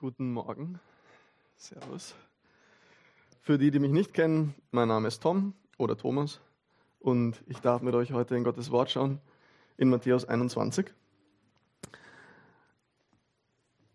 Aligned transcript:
Guten 0.00 0.32
Morgen. 0.32 0.80
Servus. 1.58 2.14
Für 3.42 3.58
die, 3.58 3.70
die 3.70 3.78
mich 3.78 3.90
nicht 3.90 4.14
kennen, 4.14 4.54
mein 4.70 4.88
Name 4.88 5.08
ist 5.08 5.22
Tom 5.22 5.52
oder 5.76 5.94
Thomas 5.94 6.40
und 7.00 7.42
ich 7.48 7.58
darf 7.58 7.82
mit 7.82 7.94
euch 7.94 8.10
heute 8.12 8.34
in 8.34 8.42
Gottes 8.42 8.70
Wort 8.70 8.90
schauen 8.90 9.20
in 9.76 9.90
Matthäus 9.90 10.24
21. 10.24 10.86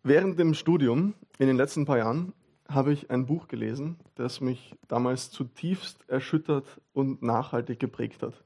Während 0.03 0.37
dem 0.37 0.53
Studium 0.53 1.15
in 1.39 1.47
den 1.47 1.57
letzten 1.57 1.85
paar 1.85 1.97
Jahren 1.97 2.33
habe 2.69 2.93
ich 2.93 3.09
ein 3.09 3.25
Buch 3.25 3.47
gelesen, 3.47 3.99
das 4.13 4.41
mich 4.41 4.75
damals 4.87 5.31
zutiefst 5.31 6.07
erschüttert 6.07 6.67
und 6.93 7.23
nachhaltig 7.23 7.79
geprägt 7.79 8.21
hat. 8.21 8.43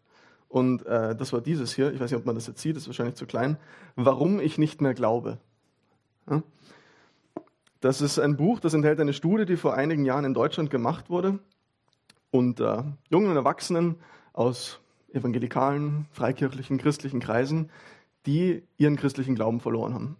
Und 0.48 0.86
äh, 0.86 1.14
das 1.14 1.34
war 1.34 1.42
dieses 1.42 1.76
hier, 1.76 1.92
ich 1.92 2.00
weiß 2.00 2.10
nicht, 2.10 2.20
ob 2.22 2.26
man 2.26 2.36
das 2.36 2.48
jetzt 2.48 2.62
sieht, 2.62 2.78
das 2.78 2.84
ist 2.84 2.88
wahrscheinlich 2.88 3.16
zu 3.16 3.26
klein, 3.26 3.58
Warum 3.98 4.40
ich 4.40 4.58
nicht 4.58 4.80
mehr 4.80 4.94
glaube. 4.94 5.40
Ja? 6.30 6.42
Das 7.80 8.02
ist 8.02 8.20
ein 8.20 8.36
Buch, 8.36 8.60
das 8.60 8.74
enthält 8.74 9.00
eine 9.00 9.14
Studie, 9.14 9.46
die 9.46 9.56
vor 9.56 9.74
einigen 9.74 10.04
Jahren 10.06 10.26
in 10.26 10.34
Deutschland 10.34 10.70
gemacht 10.70 11.10
wurde 11.10 11.40
unter 12.32 12.80
äh, 12.80 13.14
jungen 13.14 13.36
Erwachsenen 13.36 13.96
aus 14.34 14.80
evangelikalen, 15.14 16.06
freikirchlichen, 16.12 16.78
christlichen 16.78 17.20
Kreisen, 17.20 17.70
die 18.26 18.64
ihren 18.78 18.96
christlichen 18.96 19.36
Glauben 19.36 19.60
verloren 19.60 19.94
haben. 19.94 20.18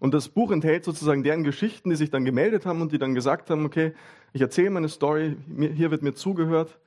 Und 0.00 0.12
das 0.12 0.28
Buch 0.28 0.50
enthält 0.50 0.84
sozusagen 0.84 1.22
deren 1.22 1.44
Geschichten, 1.44 1.90
die 1.90 1.96
sich 1.96 2.10
dann 2.10 2.24
gemeldet 2.24 2.66
haben 2.66 2.82
und 2.82 2.92
die 2.92 2.98
dann 2.98 3.14
gesagt 3.14 3.48
haben, 3.50 3.64
okay, 3.64 3.94
ich 4.32 4.40
erzähle 4.40 4.70
meine 4.70 4.88
Story, 4.88 5.36
hier 5.56 5.90
wird 5.90 6.02
mir 6.02 6.14
zugehört 6.14 6.78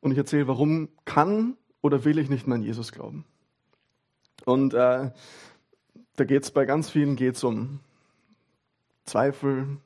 und 0.00 0.12
ich 0.12 0.18
erzähle, 0.18 0.46
warum 0.46 0.88
kann 1.04 1.56
oder 1.82 2.04
will 2.04 2.18
ich 2.18 2.30
nicht 2.30 2.46
mehr 2.46 2.56
an 2.56 2.62
Jesus 2.62 2.92
glauben. 2.92 3.24
Und 4.44 4.72
äh, 4.72 5.10
da 6.16 6.24
geht 6.24 6.44
es 6.44 6.50
bei 6.52 6.64
ganz 6.64 6.90
vielen 6.90 7.16
geht's 7.16 7.42
um 7.42 7.80
Zweifel 9.10 9.78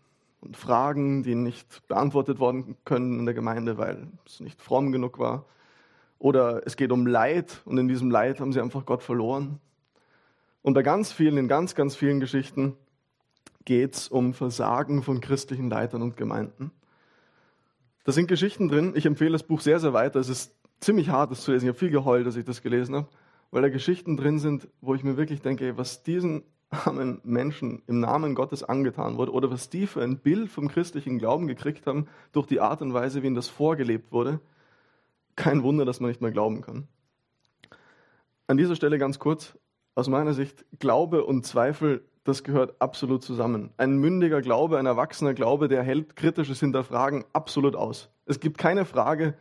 und 0.42 0.56
Fragen, 0.56 1.22
die 1.22 1.34
nicht 1.34 1.88
beantwortet 1.88 2.38
worden 2.38 2.76
können 2.84 3.18
in 3.18 3.24
der 3.24 3.34
Gemeinde, 3.34 3.78
weil 3.78 4.06
es 4.26 4.40
nicht 4.40 4.60
fromm 4.60 4.92
genug 4.92 5.18
war. 5.18 5.46
Oder 6.18 6.62
es 6.66 6.76
geht 6.76 6.92
um 6.92 7.06
Leid 7.06 7.62
und 7.64 7.78
in 7.78 7.88
diesem 7.88 8.10
Leid 8.10 8.38
haben 8.38 8.52
sie 8.52 8.60
einfach 8.60 8.84
Gott 8.84 9.02
verloren. 9.02 9.60
Und 10.62 10.74
bei 10.74 10.82
ganz 10.82 11.10
vielen, 11.10 11.38
in 11.38 11.48
ganz, 11.48 11.74
ganz 11.74 11.96
vielen 11.96 12.20
Geschichten 12.20 12.76
geht 13.64 13.94
es 13.94 14.08
um 14.08 14.34
Versagen 14.34 15.02
von 15.02 15.22
christlichen 15.22 15.70
Leitern 15.70 16.02
und 16.02 16.18
Gemeinden. 16.18 16.70
Da 18.04 18.12
sind 18.12 18.28
Geschichten 18.28 18.68
drin. 18.68 18.92
Ich 18.94 19.06
empfehle 19.06 19.32
das 19.32 19.42
Buch 19.42 19.62
sehr, 19.62 19.80
sehr 19.80 19.94
weiter. 19.94 20.20
Es 20.20 20.28
ist 20.28 20.54
ziemlich 20.80 21.08
hart, 21.08 21.30
das 21.30 21.40
zu 21.40 21.52
lesen. 21.52 21.64
Ich 21.64 21.68
habe 21.70 21.78
viel 21.78 21.90
geheult, 21.90 22.26
als 22.26 22.36
ich 22.36 22.44
das 22.44 22.60
gelesen 22.60 22.94
habe, 22.94 23.08
weil 23.50 23.62
da 23.62 23.70
Geschichten 23.70 24.18
drin 24.18 24.38
sind, 24.38 24.68
wo 24.82 24.94
ich 24.94 25.02
mir 25.02 25.16
wirklich 25.16 25.40
denke, 25.40 25.78
was 25.78 26.02
diesen 26.02 26.42
armen 26.74 27.20
Menschen 27.24 27.82
im 27.86 28.00
Namen 28.00 28.34
Gottes 28.34 28.62
angetan 28.62 29.16
wurde 29.16 29.32
oder 29.32 29.50
was 29.50 29.70
die 29.70 29.86
für 29.86 30.02
ein 30.02 30.18
Bild 30.18 30.50
vom 30.50 30.68
christlichen 30.68 31.18
Glauben 31.18 31.46
gekriegt 31.46 31.86
haben 31.86 32.06
durch 32.32 32.46
die 32.46 32.60
Art 32.60 32.82
und 32.82 32.92
Weise, 32.92 33.22
wie 33.22 33.26
ihnen 33.26 33.36
das 33.36 33.48
vorgelebt 33.48 34.12
wurde, 34.12 34.40
kein 35.36 35.62
Wunder, 35.62 35.84
dass 35.84 36.00
man 36.00 36.08
nicht 36.08 36.20
mehr 36.20 36.30
glauben 36.30 36.60
kann. 36.60 36.88
An 38.46 38.56
dieser 38.56 38.76
Stelle 38.76 38.98
ganz 38.98 39.18
kurz, 39.18 39.56
aus 39.94 40.08
meiner 40.08 40.34
Sicht, 40.34 40.64
Glaube 40.78 41.24
und 41.24 41.46
Zweifel, 41.46 42.04
das 42.24 42.42
gehört 42.42 42.80
absolut 42.80 43.22
zusammen. 43.22 43.70
Ein 43.76 43.98
mündiger 43.98 44.42
Glaube, 44.42 44.78
ein 44.78 44.86
erwachsener 44.86 45.34
Glaube, 45.34 45.68
der 45.68 45.82
hält 45.82 46.16
kritisches 46.16 46.60
Hinterfragen 46.60 47.24
absolut 47.32 47.76
aus. 47.76 48.10
Es 48.26 48.40
gibt 48.40 48.58
keine 48.58 48.84
Frage, 48.84 49.34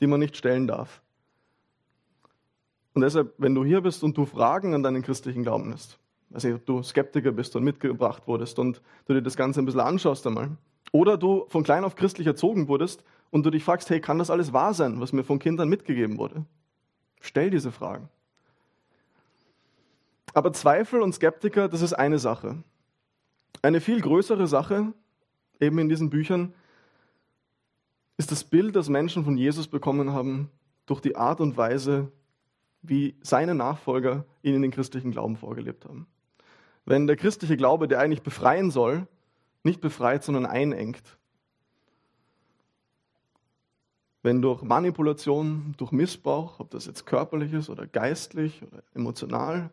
die 0.00 0.06
man 0.06 0.20
nicht 0.20 0.36
stellen 0.36 0.66
darf. 0.66 1.02
Und 2.94 3.02
deshalb, 3.02 3.34
wenn 3.38 3.54
du 3.54 3.64
hier 3.64 3.80
bist 3.80 4.02
und 4.04 4.16
du 4.16 4.24
Fragen 4.24 4.74
an 4.74 4.82
deinen 4.82 5.02
christlichen 5.02 5.42
Glauben 5.42 5.72
hast, 5.72 5.98
also 6.36 6.58
du 6.58 6.82
Skeptiker 6.82 7.32
bist 7.32 7.56
und 7.56 7.64
mitgebracht 7.64 8.28
wurdest 8.28 8.58
und 8.58 8.82
du 9.06 9.14
dir 9.14 9.22
das 9.22 9.36
Ganze 9.36 9.60
ein 9.60 9.64
bisschen 9.64 9.80
anschaust 9.80 10.26
einmal. 10.26 10.50
Oder 10.92 11.16
du 11.16 11.46
von 11.48 11.64
klein 11.64 11.82
auf 11.82 11.96
christlich 11.96 12.26
erzogen 12.26 12.68
wurdest 12.68 13.02
und 13.30 13.46
du 13.46 13.50
dich 13.50 13.64
fragst, 13.64 13.88
hey, 13.88 14.02
kann 14.02 14.18
das 14.18 14.30
alles 14.30 14.52
wahr 14.52 14.74
sein, 14.74 15.00
was 15.00 15.14
mir 15.14 15.24
von 15.24 15.38
Kindern 15.38 15.70
mitgegeben 15.70 16.18
wurde? 16.18 16.44
Stell 17.20 17.48
diese 17.48 17.72
Fragen. 17.72 18.10
Aber 20.34 20.52
Zweifel 20.52 21.00
und 21.00 21.14
Skeptiker, 21.14 21.68
das 21.68 21.80
ist 21.80 21.94
eine 21.94 22.18
Sache. 22.18 22.62
Eine 23.62 23.80
viel 23.80 24.02
größere 24.02 24.46
Sache, 24.46 24.92
eben 25.58 25.78
in 25.78 25.88
diesen 25.88 26.10
Büchern, 26.10 26.52
ist 28.18 28.30
das 28.30 28.44
Bild, 28.44 28.76
das 28.76 28.90
Menschen 28.90 29.24
von 29.24 29.38
Jesus 29.38 29.68
bekommen 29.68 30.12
haben, 30.12 30.50
durch 30.84 31.00
die 31.00 31.16
Art 31.16 31.40
und 31.40 31.56
Weise, 31.56 32.12
wie 32.82 33.16
seine 33.22 33.54
Nachfolger 33.54 34.26
ihnen 34.42 34.60
den 34.60 34.70
christlichen 34.70 35.12
Glauben 35.12 35.36
vorgelebt 35.36 35.86
haben 35.86 36.06
wenn 36.86 37.06
der 37.06 37.16
christliche 37.16 37.56
Glaube, 37.56 37.88
der 37.88 37.98
eigentlich 37.98 38.22
befreien 38.22 38.70
soll, 38.70 39.06
nicht 39.64 39.80
befreit, 39.80 40.22
sondern 40.22 40.46
einengt. 40.46 41.18
Wenn 44.22 44.40
durch 44.40 44.62
Manipulation, 44.62 45.74
durch 45.76 45.92
Missbrauch, 45.92 46.60
ob 46.60 46.70
das 46.70 46.86
jetzt 46.86 47.04
körperlich 47.04 47.52
ist 47.52 47.68
oder 47.68 47.86
geistlich 47.86 48.62
oder 48.62 48.82
emotional, 48.94 49.70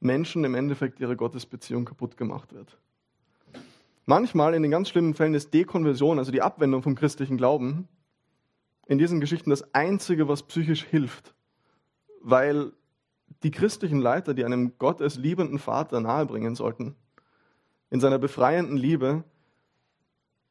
Menschen 0.00 0.44
im 0.44 0.54
Endeffekt 0.54 1.00
ihre 1.00 1.16
Gottesbeziehung 1.16 1.84
kaputt 1.84 2.16
gemacht 2.16 2.52
wird. 2.52 2.78
Manchmal 4.06 4.54
in 4.54 4.62
den 4.62 4.70
ganz 4.70 4.88
schlimmen 4.88 5.14
Fällen 5.14 5.34
ist 5.34 5.54
Dekonversion, 5.54 6.18
also 6.18 6.32
die 6.32 6.42
Abwendung 6.42 6.82
vom 6.82 6.96
christlichen 6.96 7.36
Glauben, 7.36 7.86
in 8.86 8.98
diesen 8.98 9.20
Geschichten 9.20 9.50
das 9.50 9.72
Einzige, 9.72 10.26
was 10.26 10.42
psychisch 10.42 10.84
hilft, 10.84 11.34
weil 12.22 12.72
die 13.42 13.50
christlichen 13.50 14.00
Leiter, 14.00 14.34
die 14.34 14.44
einem 14.44 14.76
Gott 14.78 15.00
als 15.00 15.16
liebenden 15.16 15.58
Vater 15.58 16.00
nahebringen 16.00 16.54
sollten, 16.54 16.94
in 17.90 18.00
seiner 18.00 18.18
befreienden 18.18 18.76
Liebe 18.76 19.24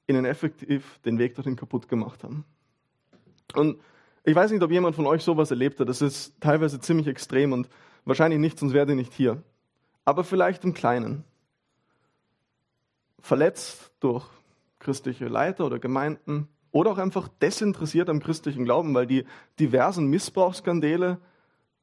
ihnen 0.08 0.26
effektiv 0.26 1.00
den 1.06 1.20
Weg 1.20 1.36
dorthin 1.36 1.56
kaputt 1.56 1.88
gemacht 1.88 2.24
haben. 2.24 2.46
Und 3.54 3.80
ich 4.24 4.36
weiß 4.36 4.52
nicht, 4.52 4.64
ob 4.64 4.72
jemand 4.72 4.96
von 4.96 5.06
euch 5.06 5.24
sowas 5.24 5.52
erlebt 5.52 5.80
hat. 5.80 5.88
Das 5.88 6.02
ist 6.02 6.34
teilweise 6.40 6.80
ziemlich 6.80 7.08
extrem 7.08 7.54
und 7.54 7.70
wahrscheinlich 8.06 8.40
nicht, 8.40 8.60
sonst 8.60 8.74
wäre 8.74 8.90
ihr 8.90 8.96
nicht 8.96 9.14
hier. 9.14 9.42
Aber 10.06 10.24
vielleicht 10.24 10.64
im 10.64 10.74
Kleinen. 10.74 11.24
Verletzt 13.20 13.92
durch 14.00 14.26
christliche 14.80 15.28
Leiter 15.28 15.66
oder 15.66 15.78
Gemeinden 15.78 16.48
oder 16.72 16.92
auch 16.92 16.98
einfach 16.98 17.28
desinteressiert 17.28 18.10
am 18.10 18.20
christlichen 18.20 18.66
Glauben, 18.66 18.94
weil 18.94 19.08
die 19.08 19.26
diversen 19.60 20.08
Missbrauchsskandale 20.08 21.20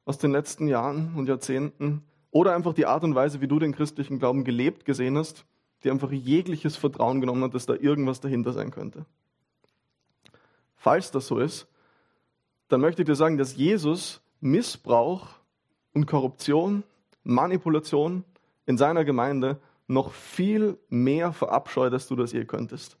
aus 0.07 0.17
den 0.17 0.31
letzten 0.31 0.69
Jahren 0.69 1.13
und 1.15 1.27
Jahrzehnten 1.27 2.01
oder 2.31 2.55
einfach 2.55 2.73
die 2.73 2.85
Art 2.85 3.03
und 3.03 3.13
Weise, 3.13 3.41
wie 3.41 3.47
du 3.47 3.59
den 3.59 3.73
christlichen 3.73 4.19
Glauben 4.19 4.45
gelebt 4.45 4.85
gesehen 4.85 5.17
hast, 5.17 5.45
die 5.83 5.91
einfach 5.91 6.11
jegliches 6.11 6.77
Vertrauen 6.77 7.19
genommen 7.19 7.43
hat, 7.43 7.53
dass 7.53 7.65
da 7.65 7.73
irgendwas 7.73 8.21
dahinter 8.21 8.53
sein 8.53 8.71
könnte. 8.71 9.05
Falls 10.77 11.11
das 11.11 11.27
so 11.27 11.39
ist, 11.39 11.67
dann 12.69 12.79
möchte 12.79 13.01
ich 13.01 13.05
dir 13.05 13.15
sagen, 13.15 13.37
dass 13.37 13.57
Jesus 13.57 14.21
Missbrauch 14.39 15.27
und 15.93 16.05
Korruption, 16.05 16.83
Manipulation 17.23 18.23
in 18.65 18.77
seiner 18.77 19.03
Gemeinde 19.03 19.59
noch 19.87 20.13
viel 20.13 20.77
mehr 20.87 21.33
verabscheut, 21.33 21.91
als 21.91 22.07
du 22.07 22.15
das 22.15 22.31
je 22.31 22.45
könntest. 22.45 22.97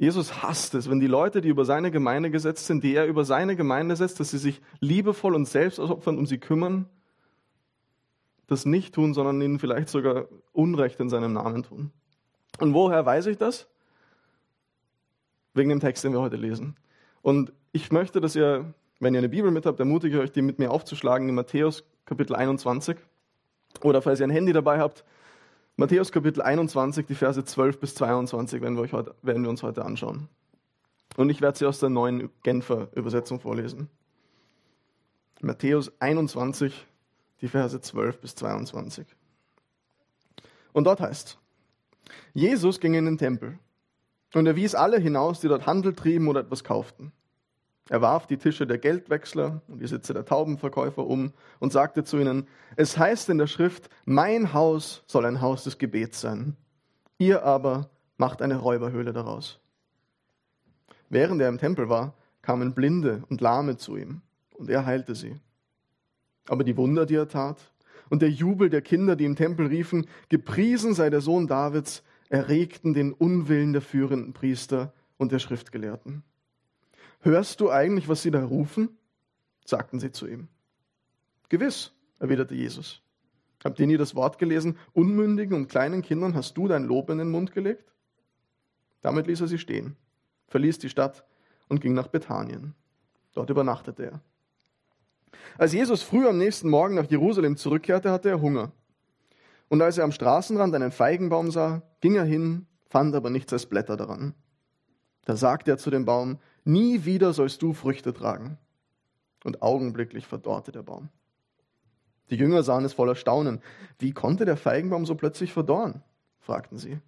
Jesus 0.00 0.42
hasst 0.42 0.74
es, 0.74 0.88
wenn 0.88 0.98
die 0.98 1.06
Leute, 1.06 1.42
die 1.42 1.50
über 1.50 1.66
seine 1.66 1.90
Gemeinde 1.90 2.30
gesetzt 2.30 2.64
sind, 2.64 2.82
die 2.82 2.94
er 2.94 3.04
über 3.04 3.26
seine 3.26 3.54
Gemeinde 3.54 3.96
setzt, 3.96 4.18
dass 4.18 4.30
sie 4.30 4.38
sich 4.38 4.62
liebevoll 4.80 5.34
und 5.34 5.44
selbstausopfernd 5.44 6.18
um 6.18 6.24
sie 6.24 6.38
kümmern, 6.38 6.88
das 8.46 8.64
nicht 8.64 8.94
tun, 8.94 9.12
sondern 9.12 9.42
ihnen 9.42 9.58
vielleicht 9.58 9.90
sogar 9.90 10.24
Unrecht 10.52 11.00
in 11.00 11.10
seinem 11.10 11.34
Namen 11.34 11.64
tun. 11.64 11.90
Und 12.58 12.72
woher 12.72 13.04
weiß 13.04 13.26
ich 13.26 13.36
das? 13.36 13.68
Wegen 15.52 15.68
dem 15.68 15.80
Text, 15.80 16.02
den 16.02 16.14
wir 16.14 16.22
heute 16.22 16.36
lesen. 16.36 16.76
Und 17.20 17.52
ich 17.72 17.92
möchte, 17.92 18.22
dass 18.22 18.34
ihr, 18.34 18.72
wenn 19.00 19.12
ihr 19.12 19.18
eine 19.18 19.28
Bibel 19.28 19.50
mit 19.50 19.66
habt, 19.66 19.80
ermutige 19.80 20.16
ich 20.16 20.22
euch, 20.22 20.32
die 20.32 20.40
mit 20.40 20.58
mir 20.58 20.70
aufzuschlagen 20.70 21.28
in 21.28 21.34
Matthäus 21.34 21.84
Kapitel 22.06 22.36
21. 22.36 22.96
Oder 23.82 24.00
falls 24.00 24.20
ihr 24.20 24.26
ein 24.26 24.30
Handy 24.30 24.54
dabei 24.54 24.78
habt, 24.78 25.04
Matthäus 25.80 26.12
Kapitel 26.12 26.42
21, 26.42 27.06
die 27.06 27.14
Verse 27.14 27.42
12 27.42 27.80
bis 27.80 27.94
22 27.94 28.60
werden 28.60 28.76
wir, 28.76 28.92
heute, 28.92 29.14
werden 29.22 29.42
wir 29.42 29.48
uns 29.48 29.62
heute 29.62 29.82
anschauen. 29.82 30.28
Und 31.16 31.30
ich 31.30 31.40
werde 31.40 31.56
sie 31.56 31.64
aus 31.64 31.78
der 31.78 31.88
neuen 31.88 32.28
Genfer 32.42 32.88
Übersetzung 32.94 33.40
vorlesen. 33.40 33.88
Matthäus 35.40 35.90
21, 35.98 36.86
die 37.40 37.48
Verse 37.48 37.80
12 37.80 38.20
bis 38.20 38.34
22. 38.34 39.06
Und 40.74 40.84
dort 40.84 41.00
heißt, 41.00 41.38
Jesus 42.34 42.78
ging 42.78 42.92
in 42.92 43.06
den 43.06 43.16
Tempel 43.16 43.58
und 44.34 44.46
er 44.46 44.56
wies 44.56 44.74
alle 44.74 44.98
hinaus, 44.98 45.40
die 45.40 45.48
dort 45.48 45.64
Handel 45.64 45.94
trieben 45.94 46.28
oder 46.28 46.40
etwas 46.40 46.62
kauften. 46.62 47.10
Er 47.90 48.00
warf 48.00 48.28
die 48.28 48.36
Tische 48.36 48.68
der 48.68 48.78
Geldwechsler 48.78 49.62
und 49.66 49.80
die 49.80 49.86
Sitze 49.88 50.14
der 50.14 50.24
Taubenverkäufer 50.24 51.04
um 51.04 51.32
und 51.58 51.72
sagte 51.72 52.04
zu 52.04 52.18
ihnen, 52.18 52.46
es 52.76 52.96
heißt 52.96 53.28
in 53.30 53.38
der 53.38 53.48
Schrift, 53.48 53.90
mein 54.04 54.52
Haus 54.52 55.02
soll 55.08 55.26
ein 55.26 55.40
Haus 55.40 55.64
des 55.64 55.76
Gebets 55.76 56.20
sein. 56.20 56.56
Ihr 57.18 57.42
aber 57.42 57.90
macht 58.16 58.42
eine 58.42 58.58
Räuberhöhle 58.58 59.12
daraus. 59.12 59.58
Während 61.08 61.42
er 61.42 61.48
im 61.48 61.58
Tempel 61.58 61.88
war, 61.88 62.14
kamen 62.42 62.74
Blinde 62.74 63.24
und 63.28 63.40
Lahme 63.40 63.76
zu 63.76 63.96
ihm 63.96 64.22
und 64.52 64.70
er 64.70 64.86
heilte 64.86 65.16
sie. 65.16 65.40
Aber 66.46 66.62
die 66.62 66.76
Wunder, 66.76 67.06
die 67.06 67.16
er 67.16 67.26
tat 67.26 67.72
und 68.08 68.22
der 68.22 68.30
Jubel 68.30 68.70
der 68.70 68.82
Kinder, 68.82 69.16
die 69.16 69.24
im 69.24 69.34
Tempel 69.34 69.66
riefen, 69.66 70.06
gepriesen 70.28 70.94
sei 70.94 71.10
der 71.10 71.22
Sohn 71.22 71.48
Davids, 71.48 72.04
erregten 72.28 72.94
den 72.94 73.12
Unwillen 73.12 73.72
der 73.72 73.82
führenden 73.82 74.32
Priester 74.32 74.92
und 75.16 75.32
der 75.32 75.40
Schriftgelehrten. 75.40 76.22
Hörst 77.20 77.60
du 77.60 77.70
eigentlich, 77.70 78.08
was 78.08 78.22
sie 78.22 78.30
da 78.30 78.44
rufen? 78.44 78.96
sagten 79.64 80.00
sie 80.00 80.10
zu 80.10 80.26
ihm. 80.26 80.48
Gewiss, 81.48 81.92
erwiderte 82.18 82.54
Jesus. 82.54 83.02
Habt 83.62 83.78
ihr 83.78 83.86
nie 83.86 83.98
das 83.98 84.14
Wort 84.14 84.38
gelesen, 84.38 84.78
unmündigen 84.92 85.54
und 85.54 85.68
kleinen 85.68 86.02
Kindern 86.02 86.34
hast 86.34 86.56
du 86.56 86.66
dein 86.66 86.84
Lob 86.84 87.10
in 87.10 87.18
den 87.18 87.30
Mund 87.30 87.52
gelegt? 87.52 87.92
Damit 89.02 89.26
ließ 89.26 89.42
er 89.42 89.48
sie 89.48 89.58
stehen, 89.58 89.96
verließ 90.48 90.78
die 90.78 90.88
Stadt 90.88 91.24
und 91.68 91.80
ging 91.80 91.92
nach 91.92 92.08
Bethanien. 92.08 92.74
Dort 93.34 93.50
übernachtete 93.50 94.04
er. 94.04 94.20
Als 95.58 95.72
Jesus 95.72 96.02
früh 96.02 96.26
am 96.26 96.38
nächsten 96.38 96.68
Morgen 96.70 96.94
nach 96.94 97.10
Jerusalem 97.10 97.56
zurückkehrte, 97.56 98.10
hatte 98.10 98.30
er 98.30 98.40
Hunger. 98.40 98.72
Und 99.68 99.82
als 99.82 99.98
er 99.98 100.04
am 100.04 100.12
Straßenrand 100.12 100.74
einen 100.74 100.90
Feigenbaum 100.90 101.50
sah, 101.50 101.82
ging 102.00 102.16
er 102.16 102.24
hin, 102.24 102.66
fand 102.86 103.14
aber 103.14 103.30
nichts 103.30 103.52
als 103.52 103.66
Blätter 103.66 103.96
daran. 103.96 104.34
Da 105.24 105.36
sagte 105.36 105.70
er 105.70 105.78
zu 105.78 105.90
dem 105.90 106.04
Baum, 106.04 106.38
nie 106.64 107.04
wieder 107.04 107.32
sollst 107.32 107.62
du 107.62 107.72
Früchte 107.72 108.12
tragen. 108.12 108.58
Und 109.44 109.62
augenblicklich 109.62 110.26
verdorrte 110.26 110.72
der 110.72 110.82
Baum. 110.82 111.08
Die 112.30 112.36
Jünger 112.36 112.62
sahen 112.62 112.84
es 112.84 112.92
voller 112.92 113.16
Staunen. 113.16 113.60
Wie 113.98 114.12
konnte 114.12 114.44
der 114.44 114.56
Feigenbaum 114.56 115.06
so 115.06 115.14
plötzlich 115.14 115.52
verdorren? 115.52 116.02
fragten 116.38 116.78
sie. 116.78 116.98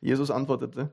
Jesus 0.00 0.30
antwortete, 0.30 0.92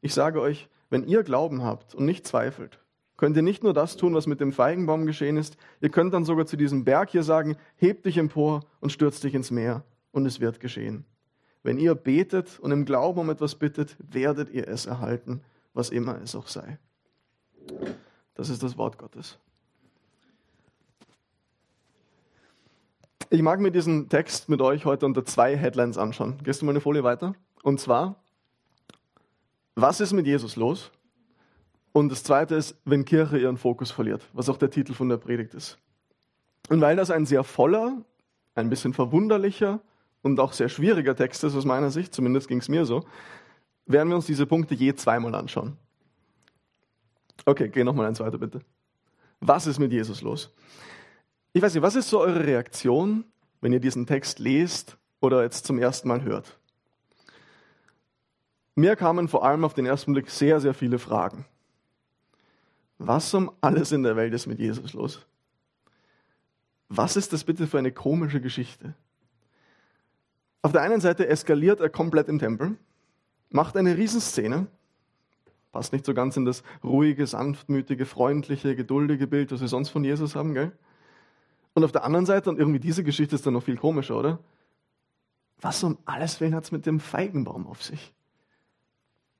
ich 0.00 0.14
sage 0.14 0.40
euch, 0.40 0.68
wenn 0.90 1.06
ihr 1.06 1.22
Glauben 1.22 1.62
habt 1.62 1.94
und 1.94 2.04
nicht 2.04 2.26
zweifelt, 2.26 2.78
könnt 3.16 3.36
ihr 3.36 3.42
nicht 3.42 3.64
nur 3.64 3.72
das 3.72 3.96
tun, 3.96 4.14
was 4.14 4.26
mit 4.26 4.40
dem 4.40 4.52
Feigenbaum 4.52 5.06
geschehen 5.06 5.36
ist, 5.36 5.56
ihr 5.80 5.88
könnt 5.88 6.14
dann 6.14 6.24
sogar 6.24 6.46
zu 6.46 6.56
diesem 6.56 6.84
Berg 6.84 7.10
hier 7.10 7.22
sagen, 7.22 7.56
heb 7.76 8.04
dich 8.04 8.18
empor 8.18 8.60
und 8.80 8.92
stürz 8.92 9.20
dich 9.20 9.34
ins 9.34 9.50
Meer, 9.50 9.84
und 10.12 10.26
es 10.26 10.38
wird 10.38 10.60
geschehen. 10.60 11.04
Wenn 11.62 11.78
ihr 11.78 11.94
betet 11.94 12.60
und 12.60 12.70
im 12.70 12.84
Glauben 12.84 13.18
um 13.18 13.30
etwas 13.30 13.56
bittet, 13.56 13.96
werdet 13.98 14.50
ihr 14.50 14.68
es 14.68 14.86
erhalten, 14.86 15.42
was 15.76 15.90
immer 15.90 16.20
es 16.22 16.34
auch 16.34 16.48
sei. 16.48 16.78
Das 18.34 18.48
ist 18.48 18.62
das 18.62 18.78
Wort 18.78 18.96
Gottes. 18.96 19.38
Ich 23.28 23.42
mag 23.42 23.60
mir 23.60 23.70
diesen 23.70 24.08
Text 24.08 24.48
mit 24.48 24.62
euch 24.62 24.86
heute 24.86 25.04
unter 25.04 25.24
zwei 25.24 25.56
Headlines 25.56 25.98
anschauen. 25.98 26.38
Gehst 26.42 26.62
du 26.62 26.66
mal 26.66 26.72
eine 26.72 26.80
Folie 26.80 27.04
weiter? 27.04 27.34
Und 27.62 27.78
zwar, 27.78 28.16
was 29.74 30.00
ist 30.00 30.12
mit 30.12 30.26
Jesus 30.26 30.56
los? 30.56 30.92
Und 31.92 32.10
das 32.10 32.22
zweite 32.22 32.54
ist, 32.54 32.76
wenn 32.84 33.04
Kirche 33.04 33.38
ihren 33.38 33.58
Fokus 33.58 33.90
verliert, 33.90 34.26
was 34.32 34.48
auch 34.48 34.56
der 34.56 34.70
Titel 34.70 34.94
von 34.94 35.10
der 35.10 35.18
Predigt 35.18 35.52
ist. 35.52 35.78
Und 36.70 36.80
weil 36.80 36.96
das 36.96 37.10
ein 37.10 37.26
sehr 37.26 37.44
voller, 37.44 38.02
ein 38.54 38.70
bisschen 38.70 38.94
verwunderlicher 38.94 39.80
und 40.22 40.40
auch 40.40 40.52
sehr 40.52 40.70
schwieriger 40.70 41.14
Text 41.14 41.44
ist 41.44 41.54
aus 41.54 41.64
meiner 41.66 41.90
Sicht, 41.90 42.14
zumindest 42.14 42.48
ging 42.48 42.58
es 42.58 42.68
mir 42.68 42.86
so, 42.86 43.04
werden 43.86 44.08
wir 44.08 44.16
uns 44.16 44.26
diese 44.26 44.46
Punkte 44.46 44.74
je 44.74 44.94
zweimal 44.94 45.34
anschauen. 45.34 45.76
Okay, 47.44 47.68
geh 47.68 47.84
nochmal 47.84 48.06
eins 48.06 48.20
weiter 48.20 48.38
bitte. 48.38 48.60
Was 49.40 49.66
ist 49.66 49.78
mit 49.78 49.92
Jesus 49.92 50.22
los? 50.22 50.52
Ich 51.52 51.62
weiß 51.62 51.74
nicht, 51.74 51.82
was 51.82 51.96
ist 51.96 52.08
so 52.08 52.20
eure 52.20 52.44
Reaktion, 52.44 53.24
wenn 53.60 53.72
ihr 53.72 53.80
diesen 53.80 54.06
Text 54.06 54.38
lest 54.38 54.96
oder 55.20 55.42
jetzt 55.42 55.66
zum 55.66 55.78
ersten 55.78 56.08
Mal 56.08 56.22
hört? 56.22 56.58
Mir 58.74 58.96
kamen 58.96 59.28
vor 59.28 59.44
allem 59.44 59.64
auf 59.64 59.72
den 59.72 59.86
ersten 59.86 60.12
Blick 60.12 60.28
sehr, 60.28 60.60
sehr 60.60 60.74
viele 60.74 60.98
Fragen. 60.98 61.46
Was 62.98 63.32
um 63.34 63.50
alles 63.60 63.92
in 63.92 64.02
der 64.02 64.16
Welt 64.16 64.34
ist 64.34 64.46
mit 64.46 64.58
Jesus 64.58 64.92
los? 64.92 65.26
Was 66.88 67.16
ist 67.16 67.32
das 67.32 67.44
bitte 67.44 67.66
für 67.66 67.78
eine 67.78 67.92
komische 67.92 68.40
Geschichte? 68.40 68.94
Auf 70.62 70.72
der 70.72 70.82
einen 70.82 71.00
Seite 71.00 71.26
eskaliert 71.26 71.80
er 71.80 71.88
komplett 71.88 72.28
im 72.28 72.38
Tempel, 72.38 72.76
macht 73.50 73.76
eine 73.76 73.96
Riesenszene, 73.96 74.66
passt 75.72 75.92
nicht 75.92 76.06
so 76.06 76.14
ganz 76.14 76.36
in 76.36 76.44
das 76.44 76.62
ruhige, 76.82 77.26
sanftmütige, 77.26 78.06
freundliche, 78.06 78.76
geduldige 78.76 79.26
Bild, 79.26 79.52
das 79.52 79.60
wir 79.60 79.68
sonst 79.68 79.90
von 79.90 80.04
Jesus 80.04 80.34
haben, 80.34 80.54
gell? 80.54 80.72
Und 81.74 81.84
auf 81.84 81.92
der 81.92 82.04
anderen 82.04 82.24
Seite, 82.24 82.48
und 82.48 82.58
irgendwie 82.58 82.80
diese 82.80 83.04
Geschichte 83.04 83.34
ist 83.34 83.46
dann 83.46 83.52
noch 83.52 83.62
viel 83.62 83.76
komischer, 83.76 84.16
oder? 84.16 84.38
Was 85.60 85.84
um 85.84 85.98
alles 86.06 86.40
Willen 86.40 86.54
hat 86.54 86.64
es 86.64 86.72
mit 86.72 86.86
dem 86.86 87.00
Feigenbaum 87.00 87.66
auf 87.66 87.82
sich? 87.82 88.14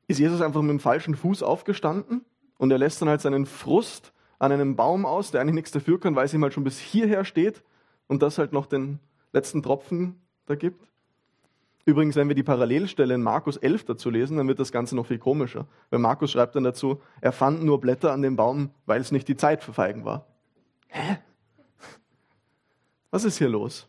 Ist 0.06 0.20
Jesus 0.20 0.40
einfach 0.40 0.62
mit 0.62 0.70
dem 0.70 0.80
falschen 0.80 1.16
Fuß 1.16 1.42
aufgestanden 1.42 2.24
und 2.58 2.70
er 2.70 2.78
lässt 2.78 3.00
dann 3.00 3.08
halt 3.08 3.20
seinen 3.20 3.46
Frust 3.46 4.12
an 4.38 4.52
einem 4.52 4.76
Baum 4.76 5.06
aus, 5.06 5.30
der 5.30 5.40
eigentlich 5.40 5.54
nichts 5.54 5.70
dafür 5.70 5.98
kann, 5.98 6.14
weil 6.14 6.26
es 6.26 6.34
ihm 6.34 6.42
halt 6.42 6.52
schon 6.52 6.64
bis 6.64 6.78
hierher 6.78 7.24
steht 7.24 7.62
und 8.06 8.22
das 8.22 8.38
halt 8.38 8.52
noch 8.52 8.66
den 8.66 9.00
letzten 9.32 9.62
Tropfen 9.62 10.20
da 10.44 10.54
gibt? 10.54 10.86
Übrigens, 11.86 12.16
wenn 12.16 12.26
wir 12.26 12.34
die 12.34 12.42
Parallelstelle 12.42 13.14
in 13.14 13.22
Markus 13.22 13.56
11 13.56 13.84
dazu 13.84 14.10
lesen, 14.10 14.36
dann 14.36 14.48
wird 14.48 14.58
das 14.58 14.72
Ganze 14.72 14.96
noch 14.96 15.06
viel 15.06 15.20
komischer. 15.20 15.68
Weil 15.90 16.00
Markus 16.00 16.32
schreibt 16.32 16.56
dann 16.56 16.64
dazu, 16.64 17.00
er 17.20 17.30
fand 17.30 17.62
nur 17.62 17.80
Blätter 17.80 18.12
an 18.12 18.22
dem 18.22 18.34
Baum, 18.34 18.70
weil 18.86 19.00
es 19.00 19.12
nicht 19.12 19.28
die 19.28 19.36
Zeit 19.36 19.62
für 19.62 19.72
Feigen 19.72 20.04
war. 20.04 20.26
Hä? 20.88 21.18
Was 23.12 23.24
ist 23.24 23.38
hier 23.38 23.48
los? 23.48 23.88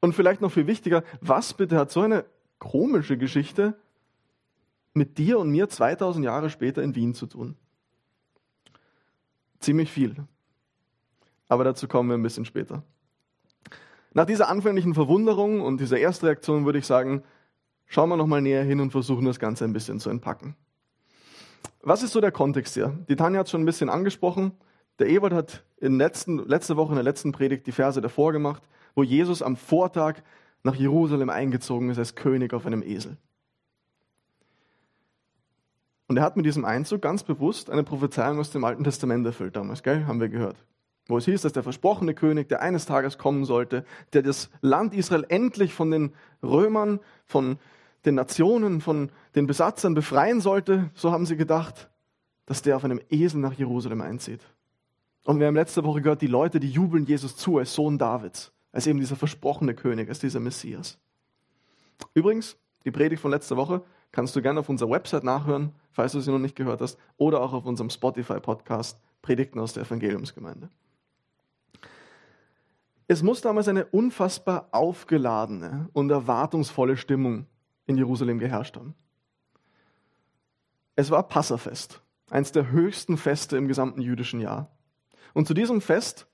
Und 0.00 0.14
vielleicht 0.14 0.42
noch 0.42 0.52
viel 0.52 0.66
wichtiger, 0.66 1.02
was 1.22 1.54
bitte 1.54 1.78
hat 1.78 1.90
so 1.90 2.02
eine 2.02 2.26
komische 2.58 3.16
Geschichte 3.16 3.74
mit 4.92 5.16
dir 5.16 5.38
und 5.38 5.50
mir 5.50 5.70
2000 5.70 6.26
Jahre 6.26 6.50
später 6.50 6.82
in 6.82 6.94
Wien 6.94 7.14
zu 7.14 7.26
tun? 7.26 7.56
Ziemlich 9.60 9.90
viel. 9.90 10.14
Aber 11.48 11.64
dazu 11.64 11.88
kommen 11.88 12.10
wir 12.10 12.18
ein 12.18 12.22
bisschen 12.22 12.44
später. 12.44 12.82
Nach 14.14 14.26
dieser 14.26 14.48
anfänglichen 14.48 14.94
Verwunderung 14.94 15.62
und 15.62 15.80
dieser 15.80 15.98
Erstreaktion 15.98 16.64
würde 16.66 16.78
ich 16.78 16.86
sagen, 16.86 17.22
schauen 17.86 18.08
wir 18.10 18.16
nochmal 18.16 18.42
näher 18.42 18.62
hin 18.62 18.80
und 18.80 18.90
versuchen 18.90 19.24
das 19.24 19.38
Ganze 19.38 19.64
ein 19.64 19.72
bisschen 19.72 20.00
zu 20.00 20.10
entpacken. 20.10 20.56
Was 21.80 22.02
ist 22.02 22.12
so 22.12 22.20
der 22.20 22.32
Kontext 22.32 22.74
hier? 22.74 22.96
Die 23.08 23.16
Tanja 23.16 23.40
hat 23.40 23.46
es 23.46 23.50
schon 23.50 23.62
ein 23.62 23.66
bisschen 23.66 23.88
angesprochen. 23.88 24.52
Der 24.98 25.08
Ewald 25.08 25.32
hat 25.32 25.64
in 25.78 25.96
letzten, 25.96 26.38
letzte 26.46 26.76
Woche 26.76 26.90
in 26.90 26.96
der 26.96 27.04
letzten 27.04 27.32
Predigt 27.32 27.66
die 27.66 27.72
Verse 27.72 28.00
davor 28.00 28.32
gemacht, 28.32 28.62
wo 28.94 29.02
Jesus 29.02 29.42
am 29.42 29.56
Vortag 29.56 30.22
nach 30.62 30.74
Jerusalem 30.74 31.30
eingezogen 31.30 31.90
ist 31.90 31.98
als 31.98 32.14
König 32.14 32.52
auf 32.54 32.66
einem 32.66 32.82
Esel. 32.82 33.16
Und 36.06 36.18
er 36.18 36.22
hat 36.22 36.36
mit 36.36 36.44
diesem 36.44 36.64
Einzug 36.64 37.00
ganz 37.00 37.22
bewusst 37.22 37.70
eine 37.70 37.82
Prophezeiung 37.82 38.38
aus 38.38 38.50
dem 38.50 38.64
Alten 38.64 38.84
Testament 38.84 39.24
erfüllt 39.24 39.56
damals, 39.56 39.82
gell? 39.82 40.06
haben 40.06 40.20
wir 40.20 40.28
gehört. 40.28 40.56
Wo 41.12 41.18
es 41.18 41.26
hieß, 41.26 41.42
dass 41.42 41.52
der 41.52 41.62
versprochene 41.62 42.14
König, 42.14 42.48
der 42.48 42.62
eines 42.62 42.86
Tages 42.86 43.18
kommen 43.18 43.44
sollte, 43.44 43.84
der 44.14 44.22
das 44.22 44.48
Land 44.62 44.94
Israel 44.94 45.26
endlich 45.28 45.74
von 45.74 45.90
den 45.90 46.14
Römern, 46.42 47.00
von 47.26 47.58
den 48.06 48.14
Nationen, 48.14 48.80
von 48.80 49.10
den 49.34 49.46
Besatzern 49.46 49.92
befreien 49.92 50.40
sollte, 50.40 50.90
so 50.94 51.12
haben 51.12 51.26
sie 51.26 51.36
gedacht, 51.36 51.90
dass 52.46 52.62
der 52.62 52.76
auf 52.76 52.84
einem 52.86 52.98
Esel 53.10 53.42
nach 53.42 53.52
Jerusalem 53.52 54.00
einzieht. 54.00 54.40
Und 55.26 55.38
wir 55.38 55.48
haben 55.48 55.54
letzte 55.54 55.84
Woche 55.84 56.00
gehört, 56.00 56.22
die 56.22 56.28
Leute, 56.28 56.60
die 56.60 56.70
jubeln 56.70 57.04
Jesus 57.04 57.36
zu 57.36 57.58
als 57.58 57.74
Sohn 57.74 57.98
Davids, 57.98 58.50
als 58.72 58.86
eben 58.86 58.98
dieser 58.98 59.16
versprochene 59.16 59.74
König, 59.74 60.08
als 60.08 60.18
dieser 60.18 60.40
Messias. 60.40 60.98
Übrigens, 62.14 62.56
die 62.86 62.90
Predigt 62.90 63.20
von 63.20 63.32
letzter 63.32 63.58
Woche 63.58 63.82
kannst 64.12 64.34
du 64.34 64.40
gerne 64.40 64.60
auf 64.60 64.70
unserer 64.70 64.88
Website 64.88 65.24
nachhören, 65.24 65.72
falls 65.90 66.12
du 66.12 66.20
sie 66.20 66.30
noch 66.30 66.38
nicht 66.38 66.56
gehört 66.56 66.80
hast, 66.80 66.98
oder 67.18 67.42
auch 67.42 67.52
auf 67.52 67.66
unserem 67.66 67.90
Spotify-Podcast 67.90 68.98
Predigten 69.20 69.60
aus 69.60 69.74
der 69.74 69.82
Evangeliumsgemeinde. 69.82 70.70
Es 73.12 73.22
muss 73.22 73.42
damals 73.42 73.68
eine 73.68 73.84
unfassbar 73.84 74.68
aufgeladene 74.72 75.90
und 75.92 76.10
erwartungsvolle 76.10 76.96
Stimmung 76.96 77.44
in 77.84 77.98
Jerusalem 77.98 78.38
geherrscht 78.38 78.74
haben. 78.76 78.94
Es 80.96 81.10
war 81.10 81.28
Passafest, 81.28 82.00
eines 82.30 82.52
der 82.52 82.70
höchsten 82.70 83.18
Feste 83.18 83.58
im 83.58 83.68
gesamten 83.68 84.00
jüdischen 84.00 84.40
Jahr. 84.40 84.70
Und 85.34 85.46
zu 85.46 85.52
diesem 85.52 85.82
Fest 85.82 86.26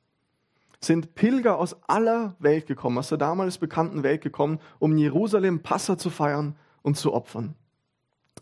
sind 0.79 1.17
Pilger 1.17 1.59
aus 1.59 1.77
aller 1.89 2.37
Welt 2.39 2.69
gekommen, 2.69 2.99
aus 2.99 3.09
der 3.09 3.19
damals 3.19 3.59
bekannten 3.59 4.05
Welt 4.05 4.23
gekommen, 4.23 4.61
um 4.79 4.93
in 4.93 4.99
Jerusalem 4.99 5.65
Passa 5.65 5.99
zu 5.99 6.11
feiern 6.11 6.55
und 6.83 6.97
zu 6.97 7.13
opfern. 7.13 7.57